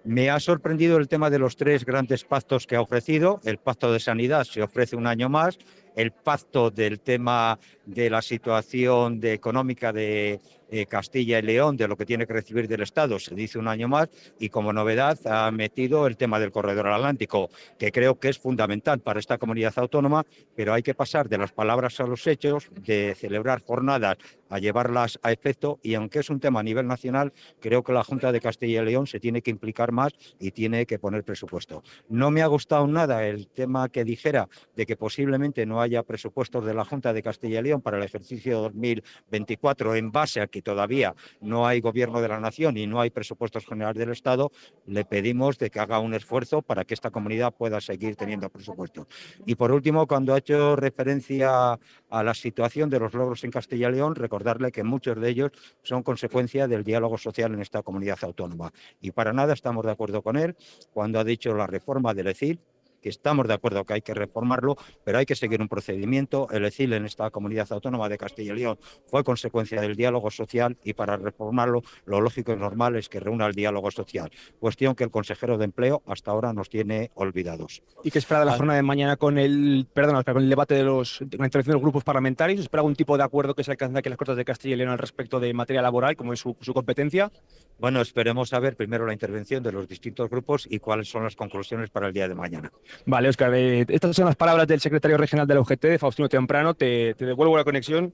[0.03, 3.41] Me ha sorprendido el tema de los tres grandes pactos que ha ofrecido.
[3.43, 5.59] El pacto de sanidad se ofrece un año más,
[5.95, 10.39] el pacto del tema de la situación de económica de
[10.71, 13.67] eh, Castilla y León, de lo que tiene que recibir del Estado, se dice un
[13.67, 14.09] año más,
[14.39, 18.99] y como novedad ha metido el tema del corredor atlántico, que creo que es fundamental
[18.99, 20.25] para esta comunidad autónoma,
[20.55, 24.17] pero hay que pasar de las palabras a los hechos, de celebrar jornadas
[24.49, 28.03] a llevarlas a efecto, y aunque es un tema a nivel nacional, creo que la
[28.03, 31.83] Junta de Castilla y León se tiene que implicar más y tiene que poner presupuesto.
[32.09, 36.65] No me ha gustado nada el tema que dijera de que posiblemente no haya presupuestos
[36.65, 40.58] de la Junta de Castilla y León para el ejercicio 2024 en base a que
[40.61, 44.51] todavía no hay gobierno de la nación y no hay presupuestos generales del Estado,
[44.85, 49.07] le pedimos de que haga un esfuerzo para que esta comunidad pueda seguir teniendo presupuestos.
[49.45, 51.79] Y por último, cuando ha hecho referencia
[52.09, 55.51] a la situación de los logros en Castilla y León, recordarle que muchos de ellos
[55.83, 58.71] son consecuencia del diálogo social en esta comunidad autónoma.
[59.01, 60.55] Y para nada estamos de acuerdo con él
[60.93, 62.59] cuando ha dicho la reforma del ECIL,
[63.01, 66.47] que estamos de acuerdo que hay que reformarlo, pero hay que seguir un procedimiento.
[66.51, 70.77] El ECIL en esta comunidad autónoma de Castilla y León fue consecuencia del diálogo social
[70.83, 74.31] y para reformarlo lo lógico y normal es que reúna el diálogo social.
[74.59, 77.83] Cuestión que el consejero de empleo hasta ahora nos tiene olvidados.
[78.03, 80.83] ¿Y qué espera de la jornada de mañana con el, perdón, con el debate de
[80.83, 82.59] los, la intervención de los grupos parlamentarios?
[82.61, 84.77] ¿Espera algún tipo de acuerdo que se alcance aquí en las Cortes de Castilla y
[84.77, 87.31] León al respecto de materia laboral, como es su, su competencia?
[87.79, 91.35] Bueno, esperemos a ver primero la intervención de los distintos grupos y cuáles son las
[91.35, 92.71] conclusiones para el día de mañana.
[93.05, 96.29] Vale, Oscar, eh, estas son las palabras del secretario regional de la UGT, de Faustino
[96.29, 96.73] Temprano.
[96.73, 98.13] Te, devuelvo la conexión.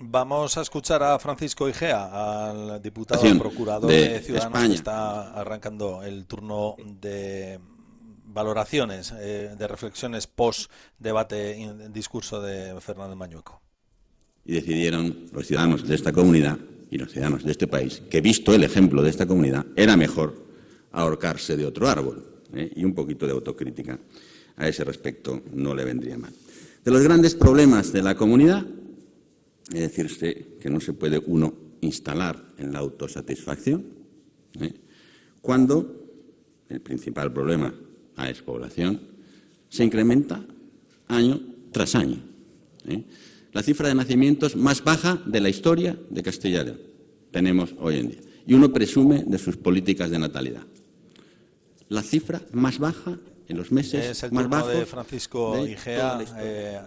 [0.00, 6.24] Vamos a escuchar a Francisco Igea, al diputado procurador de, Ciudadanos, que está arrancando el
[6.26, 7.58] turno de
[8.28, 13.60] valoraciones, eh, de reflexiones post debate, discurso de Fernando Mañueco.
[14.44, 16.58] y decidieron los ciudadanos de esta comunidad
[16.90, 20.46] y los ciudadanos de este país que, visto el ejemplo de esta comunidad, era mejor
[20.92, 22.37] ahorcarse de otro árbol.
[22.54, 22.72] ¿Eh?
[22.76, 23.98] Y un poquito de autocrítica
[24.56, 26.32] a ese respecto no le vendría mal.
[26.84, 28.66] De los grandes problemas de la comunidad,
[29.72, 33.84] es decirse que no se puede uno instalar en la autosatisfacción,
[34.60, 34.74] ¿eh?
[35.40, 36.06] cuando
[36.68, 37.74] el principal problema,
[38.16, 39.00] la despoblación,
[39.68, 40.44] se incrementa
[41.08, 41.40] año
[41.72, 42.22] tras año.
[42.86, 43.04] ¿eh?
[43.52, 46.88] La cifra de nacimientos más baja de la historia de Castilla y León
[47.30, 48.20] tenemos hoy en día.
[48.46, 50.62] Y uno presume de sus políticas de natalidad.
[51.88, 56.18] La cifra más baja en los meses es el más bajos de Francisco de Igea
[56.38, 56.80] eh,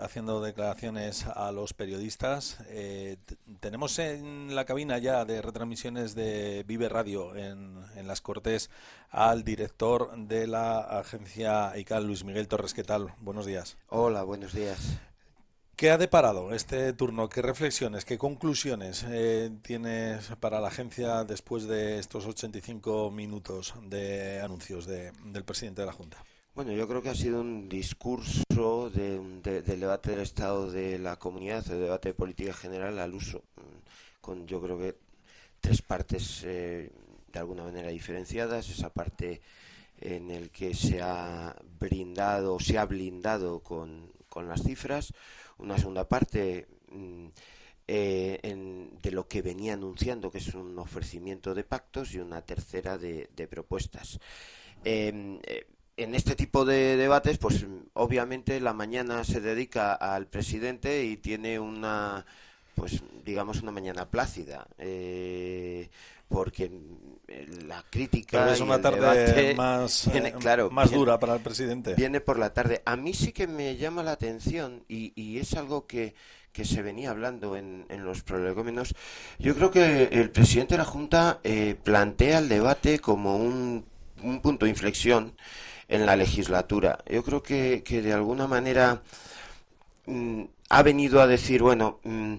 [0.00, 2.58] haciendo declaraciones a los periodistas.
[2.68, 3.18] Eh,
[3.60, 8.70] tenemos en la cabina ya de retransmisiones de Vive Radio en, en las Cortes
[9.10, 12.72] al director de la agencia ICAL, Luis Miguel Torres.
[12.72, 13.14] ¿Qué tal?
[13.20, 13.76] Buenos días.
[13.88, 14.98] Hola, buenos días.
[15.78, 17.28] ¿Qué ha deparado este turno?
[17.28, 24.40] ¿Qué reflexiones, qué conclusiones eh, tienes para la agencia después de estos 85 minutos de
[24.40, 26.18] anuncios de- del presidente de la Junta?
[26.54, 29.20] Bueno, yo creo que ha sido un discurso de,
[29.62, 33.44] del debate del estado de la comunidad, el debate de política general al uso,
[34.20, 34.96] con yo creo que
[35.60, 36.90] tres partes eh,
[37.32, 38.68] de alguna manera diferenciadas.
[38.68, 39.40] Esa parte
[40.00, 44.10] en el que se ha brindado, se ha blindado con
[44.48, 45.12] las cifras.
[45.58, 47.26] Una segunda parte mm,
[47.88, 52.42] eh, en- de lo que venía anunciando, que es un ofrecimiento de pactos, y una
[52.42, 54.20] tercera de, propuestas.
[54.84, 55.66] Eh, eh,
[55.96, 61.58] en este tipo de debates, pues obviamente la mañana se dedica al presidente y tiene
[61.58, 62.24] una,
[62.74, 65.90] pues digamos, una mañana plácida, eh,
[66.28, 66.70] porque
[67.66, 71.34] la crítica Pero es una tarde debate más, viene, eh, claro, más viene- dura para
[71.34, 71.94] el presidente.
[71.94, 72.82] Viene por la tarde.
[72.84, 76.14] A mí sí que me llama la atención y, y es algo que,
[76.52, 78.94] que se venía hablando en, en los prolegómenos.
[79.38, 83.84] Yo creo que el presidente de la Junta eh, plantea el debate como un,
[84.22, 85.34] un punto de inflexión
[85.88, 86.98] en la legislatura.
[87.08, 89.02] Yo creo que, que de alguna manera
[90.06, 92.34] mm, ha venido a decir, bueno, mm,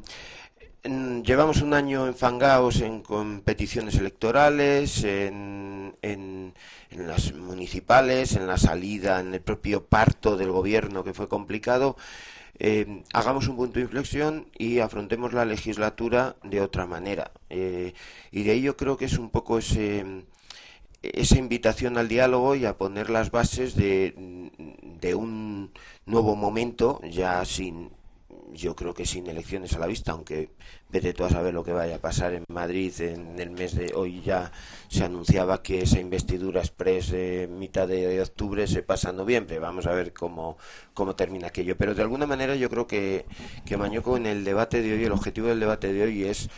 [0.84, 6.54] llevamos un año enfangados en competiciones electorales, en, en,
[6.92, 11.98] las municipales, en la salida, en el propio parto del gobierno que fue complicado.
[12.60, 17.32] Eh, hagamos un punto de inflexión y afrontemos la legislatura de otra manera.
[17.50, 17.94] Eh,
[18.32, 20.26] y de ahí yo creo que es un poco ese,
[21.02, 24.14] esa invitación al diálogo y a poner las bases de
[25.16, 25.72] un
[26.06, 27.92] nuevo momento, ya sin,
[28.54, 30.50] yo creo que sin elecciones a la vista, aunque
[30.90, 33.94] vete tú a saber lo que vaya a pasar en Madrid en el mes de
[33.94, 34.52] hoy ya
[34.88, 39.60] se anunciaba que esa investidura express de mitad de octubre se pasa a noviembre.
[39.60, 40.58] Vamos a ver cómo,
[40.94, 41.78] cómo termina aquello.
[41.78, 43.26] Pero de alguna manera yo creo que,
[43.66, 46.50] que Mañoco en el debate de hoy, el objetivo del debate de hoy es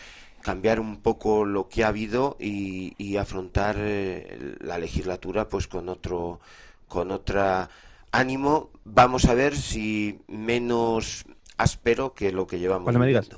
[0.42, 5.88] cambiar un poco lo que ha habido y, y afrontar eh, la legislatura pues con
[5.88, 6.40] otro
[6.88, 7.70] con otra
[8.12, 11.26] ánimo vamos a ver si menos
[11.62, 13.30] áspero que lo que llevamos Cuando me digas.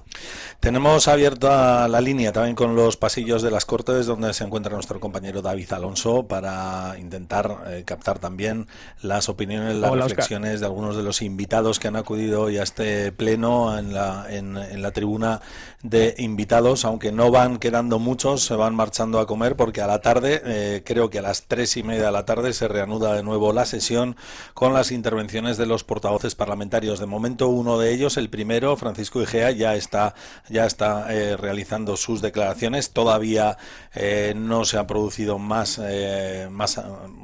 [0.60, 5.00] Tenemos abierta la línea también con los pasillos de las Cortes, donde se encuentra nuestro
[5.00, 8.68] compañero David Alonso, para intentar eh, captar también
[9.02, 12.64] las opiniones, las Hola, reflexiones de algunos de los invitados que han acudido hoy a
[12.64, 15.42] este pleno en la, en, en la tribuna
[15.84, 20.00] de invitados, aunque no van quedando muchos, se van marchando a comer, porque a la
[20.00, 23.24] tarde, eh, creo que a las tres y media de la tarde, se reanuda de
[23.24, 24.16] nuevo la sesión
[24.54, 27.00] con las intervenciones de los portavoces parlamentarios.
[27.00, 30.16] De momento, uno de ellos, el primero, Francisco Igea, ya está,
[30.50, 32.92] ya está eh, realizando sus declaraciones.
[32.92, 33.58] Todavía
[33.94, 36.80] eh, no se ha producido más, eh, más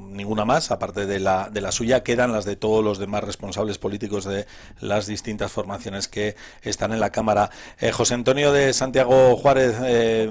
[0.09, 2.03] ninguna más, aparte de la, de la suya.
[2.03, 4.45] Quedan las de todos los demás responsables políticos de
[4.79, 7.49] las distintas formaciones que están en la Cámara.
[7.93, 9.75] José Antonio de Santiago Juárez,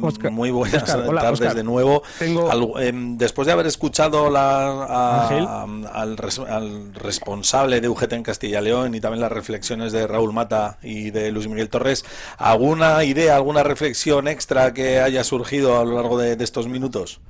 [0.03, 1.55] Oscar, muy buenas Oscar, hola, tardes Oscar.
[1.57, 2.03] de nuevo.
[2.19, 5.47] Tengo- Al- em, después de haber escuchado la- a- Ángel.
[5.47, 9.93] a- al, res- al responsable de UGT en Castilla y León y también las reflexiones
[9.93, 12.05] de Raúl Mata y de Luis Miguel Torres,
[12.39, 17.21] ¿alguna idea, alguna reflexión extra que haya surgido a lo largo de, de estos minutos?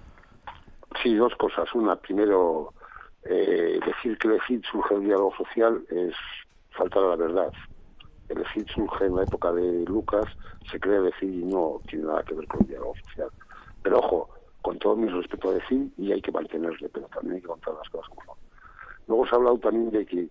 [1.03, 1.73] Sí, dos cosas.
[1.75, 2.73] Una, primero,
[3.25, 6.15] eh, decir que el CID surge del diálogo social es
[6.71, 7.53] faltar a la verdad.
[8.29, 10.25] El CID surge en la época de Lucas,
[10.71, 13.29] se cree decir y no tiene nada que ver con el diálogo social.
[13.83, 14.29] Pero ojo,
[14.63, 17.75] con todo mi respeto a decir y hay que mantenerle, pero también hay que contar
[17.75, 18.37] las cosas como.
[19.07, 20.29] Luego se ha hablado también de que,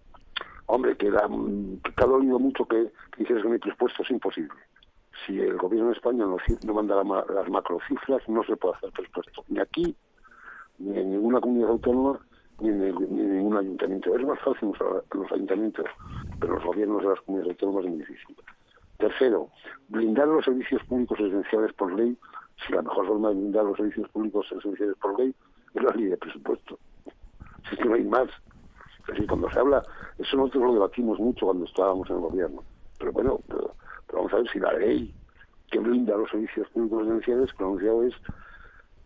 [0.67, 4.53] hombre, que, ha dolido mucho que, que no hay presupuesto, es imposible.
[5.25, 9.43] Si el gobierno de España no, manda la las macrocifras, no se puede hacer presupuesto.
[9.47, 9.95] Ni aquí,
[10.77, 12.19] ni en ninguna comunidad autónoma,
[12.59, 14.15] ni en, el- ni en ningún ayuntamiento.
[14.15, 14.71] Es más fácil
[15.11, 15.85] los ayuntamientos,
[16.39, 18.35] pero los gobiernos de las comunidades autónomas es muy difícil.
[18.97, 19.49] Tercero,
[19.89, 22.17] blindar los servicios públicos esenciales por ley.
[22.65, 25.33] Si la mejor forma de blindar los servicios públicos esenciales por ley
[25.73, 26.79] es la ley de presupuesto.
[27.69, 28.29] Si es que no hay más.
[29.07, 29.83] Decir, cuando se habla,
[30.17, 32.63] eso nosotros lo debatimos mucho cuando estábamos en el gobierno.
[32.99, 33.73] Pero bueno, pero,
[34.13, 35.13] vamos a ver si la ley
[35.71, 38.13] que blinda los servicios públicos esenciales, pronunciado es,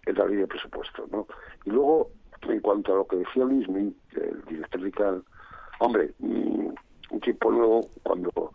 [0.05, 1.05] es la ley de presupuesto.
[1.11, 1.27] ¿no?
[1.65, 2.09] Y luego,
[2.41, 5.21] en cuanto a lo que decía Luis el director de
[5.79, 6.69] hombre, mm,
[7.11, 8.53] un tipo nuevo, cuando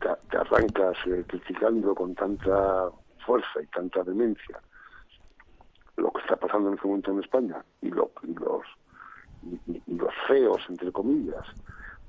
[0.00, 2.90] te, arrancas eh, criticando con tanta
[3.24, 4.60] fuerza y tanta demencia
[5.96, 8.62] lo que está pasando en este momento en España y, lo, y los
[9.86, 11.44] los feos, entre comillas,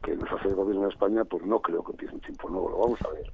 [0.04, 2.70] que nos hace el gobierno de España, pues no creo que empiece un tiempo nuevo,
[2.70, 3.32] lo vamos a ver.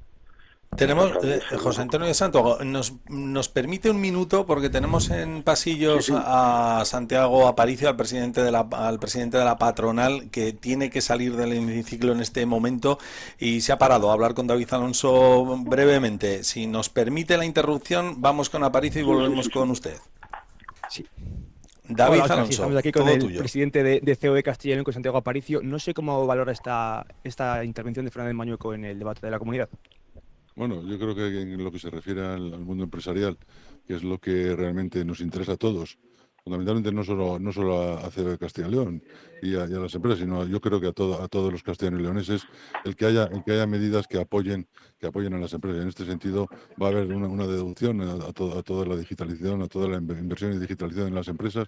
[0.75, 6.11] Tenemos, eh, José Antonio de Santo, nos, nos permite un minuto porque tenemos en pasillos
[6.13, 11.01] a Santiago Aparicio, al presidente, de la, al presidente de la patronal, que tiene que
[11.01, 12.97] salir del hemiciclo en este momento
[13.39, 16.43] y se ha parado a hablar con David Alonso brevemente.
[16.43, 19.97] Si nos permite la interrupción, vamos con Aparicio y volvemos con usted.
[20.89, 21.05] Sí.
[21.87, 24.93] David Alonso, estamos aquí con el presidente de, de CEO de Castilla y León, con
[24.93, 25.61] Santiago Aparicio.
[25.61, 29.39] No sé cómo valora esta, esta intervención de Fernández Mañueco en el debate de la
[29.39, 29.69] comunidad.
[30.55, 33.37] Bueno, yo creo que en lo que se refiere al, mundo empresarial,
[33.85, 35.97] que es lo que realmente nos interesa a todos,
[36.43, 39.03] fundamentalmente no solo, no solo a, CEO de Castilla y León
[39.43, 42.43] y a, las empresas, sino yo creo que a, a todos los castellanos y leoneses,
[42.85, 44.67] el que haya, el que haya medidas que apoyen
[45.03, 45.81] que apoyen a las empresas.
[45.81, 46.47] En este sentido,
[46.81, 51.09] va a haber una, deducción a, toda la digitalización, a toda la inversión y digitalización
[51.09, 51.67] en las empresas.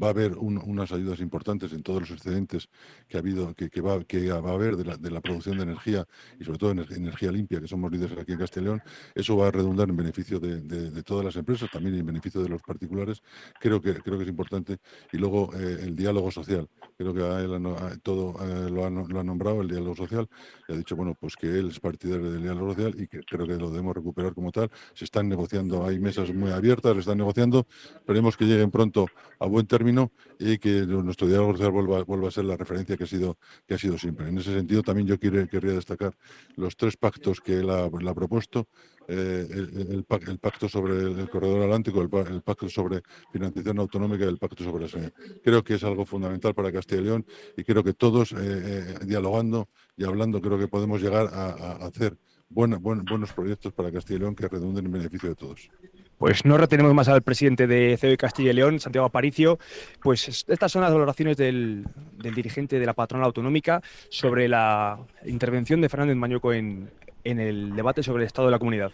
[0.00, 2.68] Va a haber unas ayudas importantes en todos los excedentes
[3.08, 6.06] que ha habido, que, va, que va a haber de la, producción de energía
[6.38, 8.80] y sobre todo energía, limpia, que somos líderes aquí en Castellón.
[9.16, 12.62] Eso va a redundar en beneficio de, todas las empresas, también en beneficio de los
[12.62, 13.20] particulares.
[13.58, 14.78] Creo que, creo que es importante.
[15.12, 16.68] Y luego eh, el diálogo social.
[16.96, 20.28] Creo que todo eh, lo, ha, lo ha nombrado, el diálogo social.
[20.68, 23.46] Y ha dicho, bueno, pues que él es partidario del diálogo social y que creo
[23.46, 24.70] que lo debemos recuperar como tal.
[24.94, 27.66] Se están negociando, hay mesas muy abiertas, se están negociando.
[27.96, 29.06] Esperemos que lleguen pronto
[29.38, 33.04] a buen término y que nuestro diálogo social vuelva, vuelva a ser la referencia que
[33.04, 34.28] ha sido que ha sido siempre.
[34.28, 36.16] En ese sentido, también yo quiero, querría destacar
[36.56, 38.68] los tres pactos que él ha, propuesto.
[39.08, 44.64] Eh, el, pacto sobre el, corredor atlántico, el, pacto sobre financiación autonómica y el pacto
[44.64, 45.12] sobre la
[45.44, 47.26] Creo que es algo fundamental para Castilla y León
[47.56, 52.18] y creo que todos, eh, eh, dialogando y hablando, creo que podemos llegar a hacer
[52.48, 55.70] buenos proyectos para Castilla y León que redunden en beneficio de todos.
[56.18, 59.58] Pues no retenemos más al presidente de de Castilla y León, Santiago Aparicio.
[60.02, 61.84] Pues estas son las valoraciones del,
[62.18, 66.90] dirigente de la patronal autonómica sobre la intervención de Fernández Mañueco en,
[67.24, 68.92] en el debate sobre el estado de la comunidad.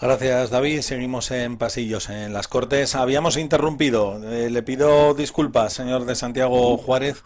[0.00, 0.82] Gracias, David.
[0.82, 2.94] Seguimos en pasillos en las Cortes.
[2.94, 4.22] Habíamos interrumpido.
[4.30, 7.24] Eh, le pido disculpas, señor de Santiago Juárez,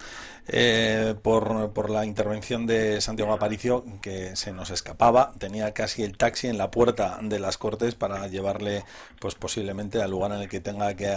[0.49, 5.35] eh, por, por, la intervención de Santiago Aparicio, que se nos escapaba.
[5.39, 8.85] Tenía casi el taxi en la puerta de las Cortes para llevarle,
[9.21, 11.15] pues posiblemente al lugar en el que tenga que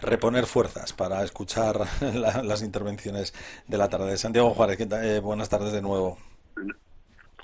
[0.00, 3.34] reponer fuerzas para escuchar las intervenciones
[3.68, 4.16] de la tarde.
[4.16, 6.16] Santiago Juárez, eh, buenas tardes de nuevo.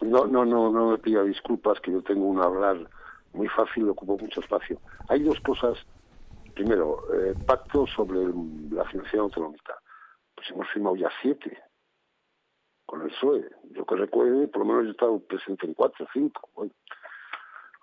[0.01, 2.89] No, no, no, no me pida disculpas, que yo tengo un hablar
[3.33, 4.81] muy fácil, ocupo mucho espacio.
[5.09, 5.79] Hay dos cosas.
[6.55, 8.19] Primero, eh, pacto sobre
[8.71, 9.75] la financiación autonómica.
[10.35, 11.59] Pues hemos firmado ya siete
[12.87, 13.51] con el PSOE.
[13.73, 16.49] Yo que recuerde, por lo menos yo he estado presente en cuatro, cinco.
[16.55, 16.69] o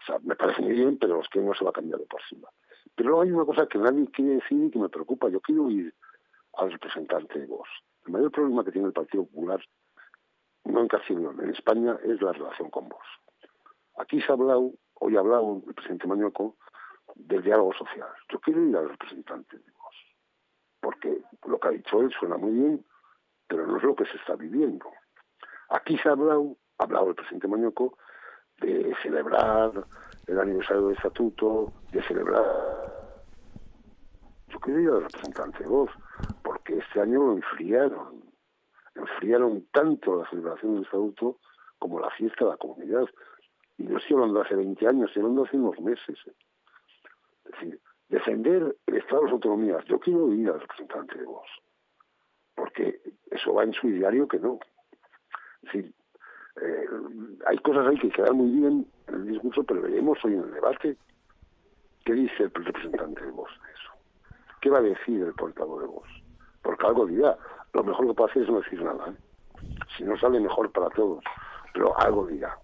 [0.05, 2.21] sea, me parece muy bien, pero es que no se va a cambiar de por
[2.21, 2.49] encima.
[2.95, 5.29] Pero luego hay una cosa que nadie quiere decir y que me preocupa.
[5.29, 5.93] Yo quiero ir
[6.53, 7.67] al representante de vos.
[8.05, 9.61] El mayor problema que tiene el Partido Popular
[10.65, 13.05] no en Castilla en España, es la relación con vos.
[13.97, 16.55] Aquí se ha hablado, hoy ha hablado el presidente Mañueco,
[17.15, 18.09] del diálogo social.
[18.29, 19.95] Yo quiero ir al representante de vos,
[20.79, 22.85] porque lo que ha dicho él suena muy bien,
[23.47, 24.89] pero no es lo que se está viviendo.
[25.69, 27.97] Aquí se ha hablado, ha hablado el presidente Mañueco,
[28.61, 29.71] de celebrar
[30.27, 32.43] el aniversario del estatuto, de celebrar...
[34.47, 35.89] Yo quiero ir al representante de vos,
[36.43, 38.32] porque este año lo enfriaron
[38.95, 41.39] enfriaron tanto la celebración del estatuto
[41.79, 43.05] como la fiesta de la comunidad.
[43.77, 46.19] Y no estoy hablando de hace 20 años, estoy hablando de hace unos meses.
[46.27, 46.33] ¿eh?
[47.45, 49.83] Es decir, defender el Estado de las autonomías.
[49.85, 51.47] Yo quiero ir al representante de vos,
[52.55, 53.01] porque
[53.31, 54.59] eso va en su diario que no.
[55.63, 55.93] Es decir,
[56.61, 56.85] eh,
[57.47, 60.53] hay cosas ahí que quedan muy bien en el discurso, pero veremos hoy en el
[60.53, 60.97] debate
[62.05, 63.91] qué dice el representante de vos de eso.
[64.61, 66.07] ¿Qué va a decir el portavoz de vos?
[66.61, 67.37] Porque algo dirá
[67.73, 69.09] lo mejor que puedo hacer es no decir nada.
[69.09, 69.15] ¿eh?
[69.97, 71.23] Si no sale mejor para todos,
[71.73, 72.57] pero algo dirá.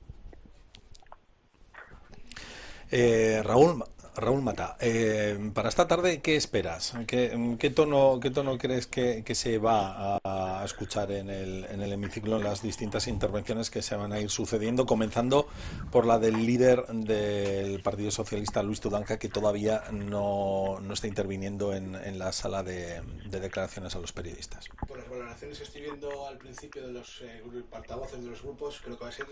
[2.91, 3.83] Eh, Raúl,
[4.19, 6.93] Raúl Mata, eh, para esta tarde, ¿qué esperas?
[7.07, 12.37] ¿Qué, tono, qué tono crees que, se va a, escuchar en el, en el hemiciclo
[12.37, 15.47] en las distintas intervenciones que se van a ir sucediendo, comenzando
[15.91, 21.73] por la del líder del Partido Socialista, Luis Tudanca, que todavía no, no está interviniendo
[21.73, 24.67] en, en la sala de, declaraciones a los periodistas?
[24.87, 28.81] Por las valoraciones que estoy viendo al principio de los eh, portavoces de los grupos,
[28.83, 29.27] creo que va a ser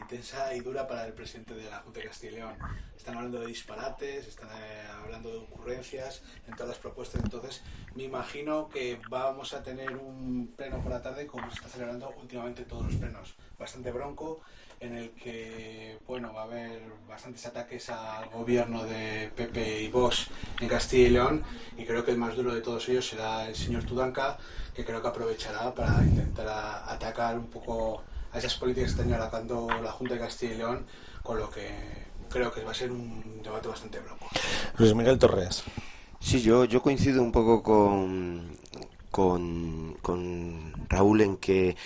[0.00, 2.54] intensa y dura para el presidente de la Junta de Castilla y León.
[2.96, 7.22] Están hablando de disparates, están eh, hablando de ocurrencias en todas las propuestas.
[7.22, 7.62] Entonces,
[7.94, 12.12] me imagino que vamos a tener un pleno por la tarde, como se está celebrando
[12.20, 13.34] últimamente todos los plenos.
[13.58, 14.40] Bastante bronco,
[14.80, 20.28] en el que bueno va a haber bastantes ataques al gobierno de Pepe y Vox
[20.60, 21.44] en Castilla y León
[21.76, 24.38] y creo que el más duro de todos ellos será el señor Tudanca
[24.74, 26.46] que creo que aprovechará para intentar
[26.86, 30.86] atacar un poco a esas políticas que está atacando la Junta de Castilla y León
[31.22, 34.28] con lo que creo que va a ser un debate bastante blanco.
[34.76, 35.64] Luis Miguel Torres.
[36.20, 38.56] Sí, yo, yo coincido un poco con,
[39.10, 41.76] con, con Raúl en que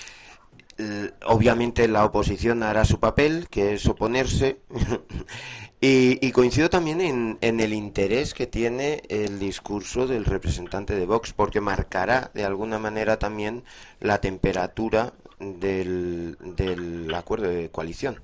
[1.26, 4.60] obviamente la oposición hará su papel, que es oponerse,
[5.80, 11.06] y, y, coincido también en, en, el interés que tiene el discurso del representante de
[11.06, 13.64] Vox, porque marcará de alguna manera también
[14.00, 18.22] la temperatura del, del acuerdo de coalición.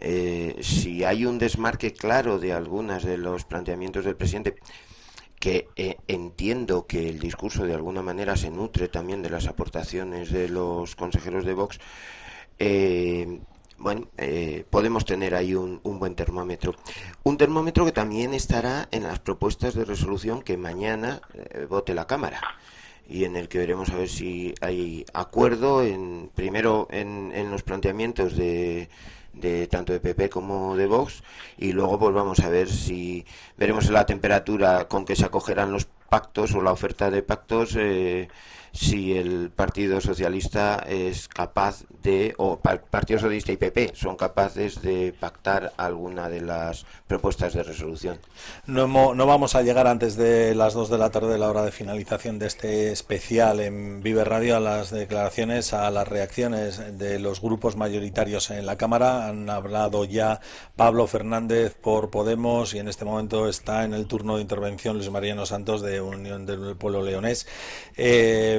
[0.00, 4.54] Eh, si hay un desmarque claro de algunos de los planteamientos del presidente,
[5.40, 10.30] que eh, entiendo que el discurso de alguna manera se nutre también de las aportaciones
[10.30, 11.80] de los consejeros de Vox,
[12.58, 13.40] eh,
[13.76, 14.08] bueno,
[14.70, 16.74] podemos tener ahí un, buen termómetro.
[17.22, 21.20] Un termómetro que también estará en las propuestas de resolución que mañana
[21.68, 22.40] vote la Cámara
[23.08, 28.36] y en el que veremos a ver si hay acuerdo en primero en los planteamientos
[28.36, 28.88] de
[29.40, 31.22] de tanto de PP como de Vox
[31.56, 33.24] y luego pues vamos a ver si
[33.56, 38.28] veremos la temperatura con que se acogerán los pactos o la oferta de pactos eh,
[38.72, 45.14] si el Partido Socialista es capaz de, o Partido Socialista y PP son capaces de
[45.18, 48.18] pactar alguna de las propuestas de resolución.
[48.66, 51.72] No, no vamos a llegar antes de las 2 de la tarde, la hora de
[51.72, 57.40] finalización de este especial en Vive Radio, a las declaraciones, a las reacciones de los
[57.40, 59.28] grupos mayoritarios en la Cámara.
[59.28, 60.40] Han hablado ya
[60.76, 65.10] Pablo Fernández por Podemos y en este momento está en el turno de intervención Luis
[65.10, 67.46] Mariano Santos de Unión del Pueblo Leonés.
[67.96, 68.57] Eh,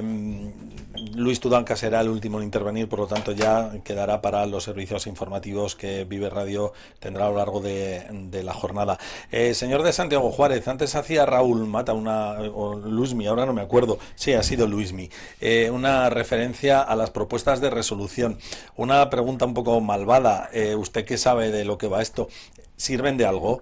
[1.15, 5.07] Luis Tudanca será el último en intervenir, por lo tanto ya quedará para los servicios
[5.07, 8.97] informativos que Vive Radio tendrá a lo largo de, la jornada.
[9.31, 13.61] Eh, señor de Santiago Juárez, antes hacía Raúl Mata una, o Luismi, ahora no me
[13.61, 15.09] acuerdo, sí, ha sido Luismi,
[15.39, 18.37] eh, una referencia a las propuestas de resolución.
[18.75, 22.27] Una pregunta un poco malvada, eh, ¿usted qué sabe de lo que va esto?
[22.75, 23.61] ¿Sirven de algo?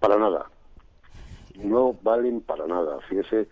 [0.00, 0.46] Para nada.
[1.56, 2.98] No valen para nada.
[3.08, 3.48] Fíjese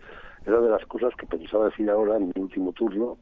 [0.47, 3.17] era de las cosas que pensaba decir ahora en mi último turno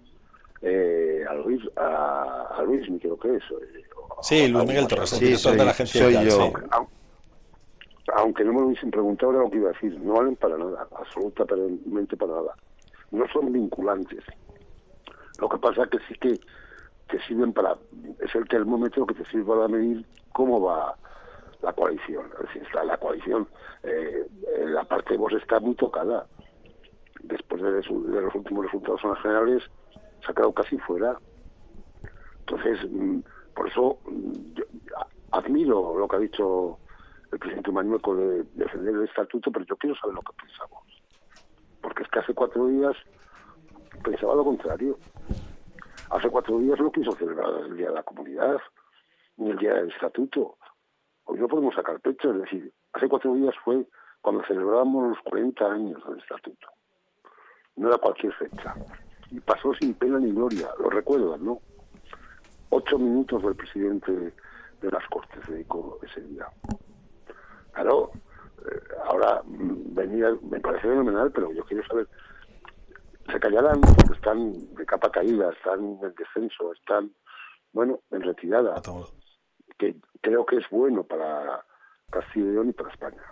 [0.62, 3.44] eh, a Luis, a, Luis, me creo que es.
[3.44, 3.84] Eh,
[4.22, 6.54] sí, Luis Miguel Torres, sí, soy, de la agencia yo.
[8.16, 10.00] Aunque no me lo hubiesen preguntado, era lo que iba a decir.
[10.00, 12.56] No valen para nada, absolutamente para nada.
[13.12, 14.24] No son vinculantes.
[15.40, 16.40] Lo que pasa es que sí que,
[17.10, 17.76] que sirven para.
[18.20, 20.96] Es el termómetro que te sirve para medir cómo va
[21.62, 22.26] la coalición.
[22.40, 23.48] Es decir, está la coalición.
[23.84, 24.26] Eh,
[24.66, 26.26] la parte de vos está muy tocada
[27.28, 29.64] después de, los últimos resultados generales,
[30.24, 31.18] se ha quedado casi fuera.
[32.40, 33.20] Entonces, mm,
[33.54, 34.62] por eso mm,
[35.32, 36.80] admiro lo que ha dicho
[37.32, 40.84] el presidente Mañueco de defender el estatuto, pero yo quiero saber lo que pensamos.
[41.82, 42.96] Porque es que hace cuatro días
[44.04, 44.98] pensaba lo contrario.
[46.12, 48.58] Hace cuatro días no quiso celebrar el Día de la Comunidad,
[49.38, 50.58] ni el Día del Estatuto.
[51.26, 53.86] Hoy no podemos sacar pecho, es decir, hace cuatro días fue
[54.22, 56.75] cuando celebrábamos los 40 años del Estatuto
[57.76, 58.74] no era cualquier fecha.
[59.32, 61.60] Y pasó sin pena ni gloria, lo recuerdan, ¿no?
[62.70, 66.48] Ocho minutos del presidente de las Cortes dedicó ese día.
[67.74, 68.12] Claro,
[68.60, 72.08] eh, ahora mm, venía, me parece fenomenal, pero yo quiero saber,
[73.32, 77.12] se callarán porque están de capa caída, están en descenso, están,
[77.74, 78.82] bueno, en retirada,
[79.78, 81.66] que creo que es bueno para
[82.10, 83.24] Castilla y León y para España.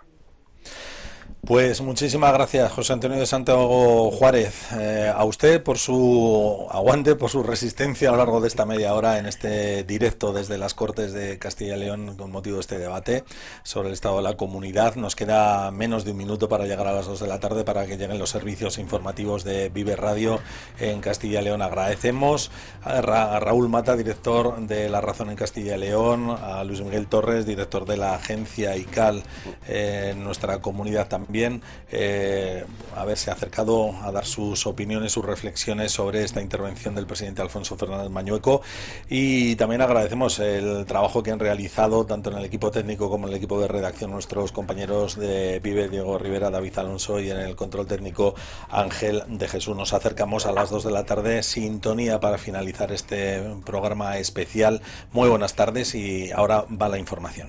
[1.46, 7.28] Pues muchísimas gracias, José Antonio de Santiago Juárez, eh, a usted por su aguante, por
[7.28, 11.12] su resistencia a lo largo de esta media hora en este directo desde las Cortes
[11.12, 13.24] de Castilla y León con motivo de este debate
[13.62, 14.94] sobre el estado de la comunidad.
[14.94, 17.84] Nos queda menos de un minuto para llegar a las dos de la tarde para
[17.84, 20.40] que lleguen los servicios informativos de Vive Radio
[20.78, 21.60] en Castilla y León.
[21.60, 22.52] Agradecemos
[22.82, 27.44] a, Raúl Mata, director de La Razón en Castilla y León, a Luis Miguel Torres,
[27.44, 29.24] director de la agencia ICAL
[29.68, 36.22] en nuestra comunidad también también eh, haberse acercado a dar sus opiniones, sus reflexiones sobre
[36.22, 38.62] esta intervención del presidente Alfonso Fernández Mañueco
[39.08, 43.32] y también agradecemos el trabajo que han realizado tanto en el equipo técnico como en
[43.32, 47.56] el equipo de redacción nuestros compañeros de Vive, Diego Rivera, David Alonso y en el
[47.56, 48.36] control técnico
[48.70, 49.76] Ángel de Jesús.
[49.76, 54.82] Nos acercamos a las 2 de la tarde, sintonía para finalizar este programa especial.
[55.10, 57.48] Muy buenas tardes y ahora va la información.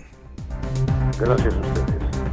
[1.20, 2.24] Gracias a ustedes.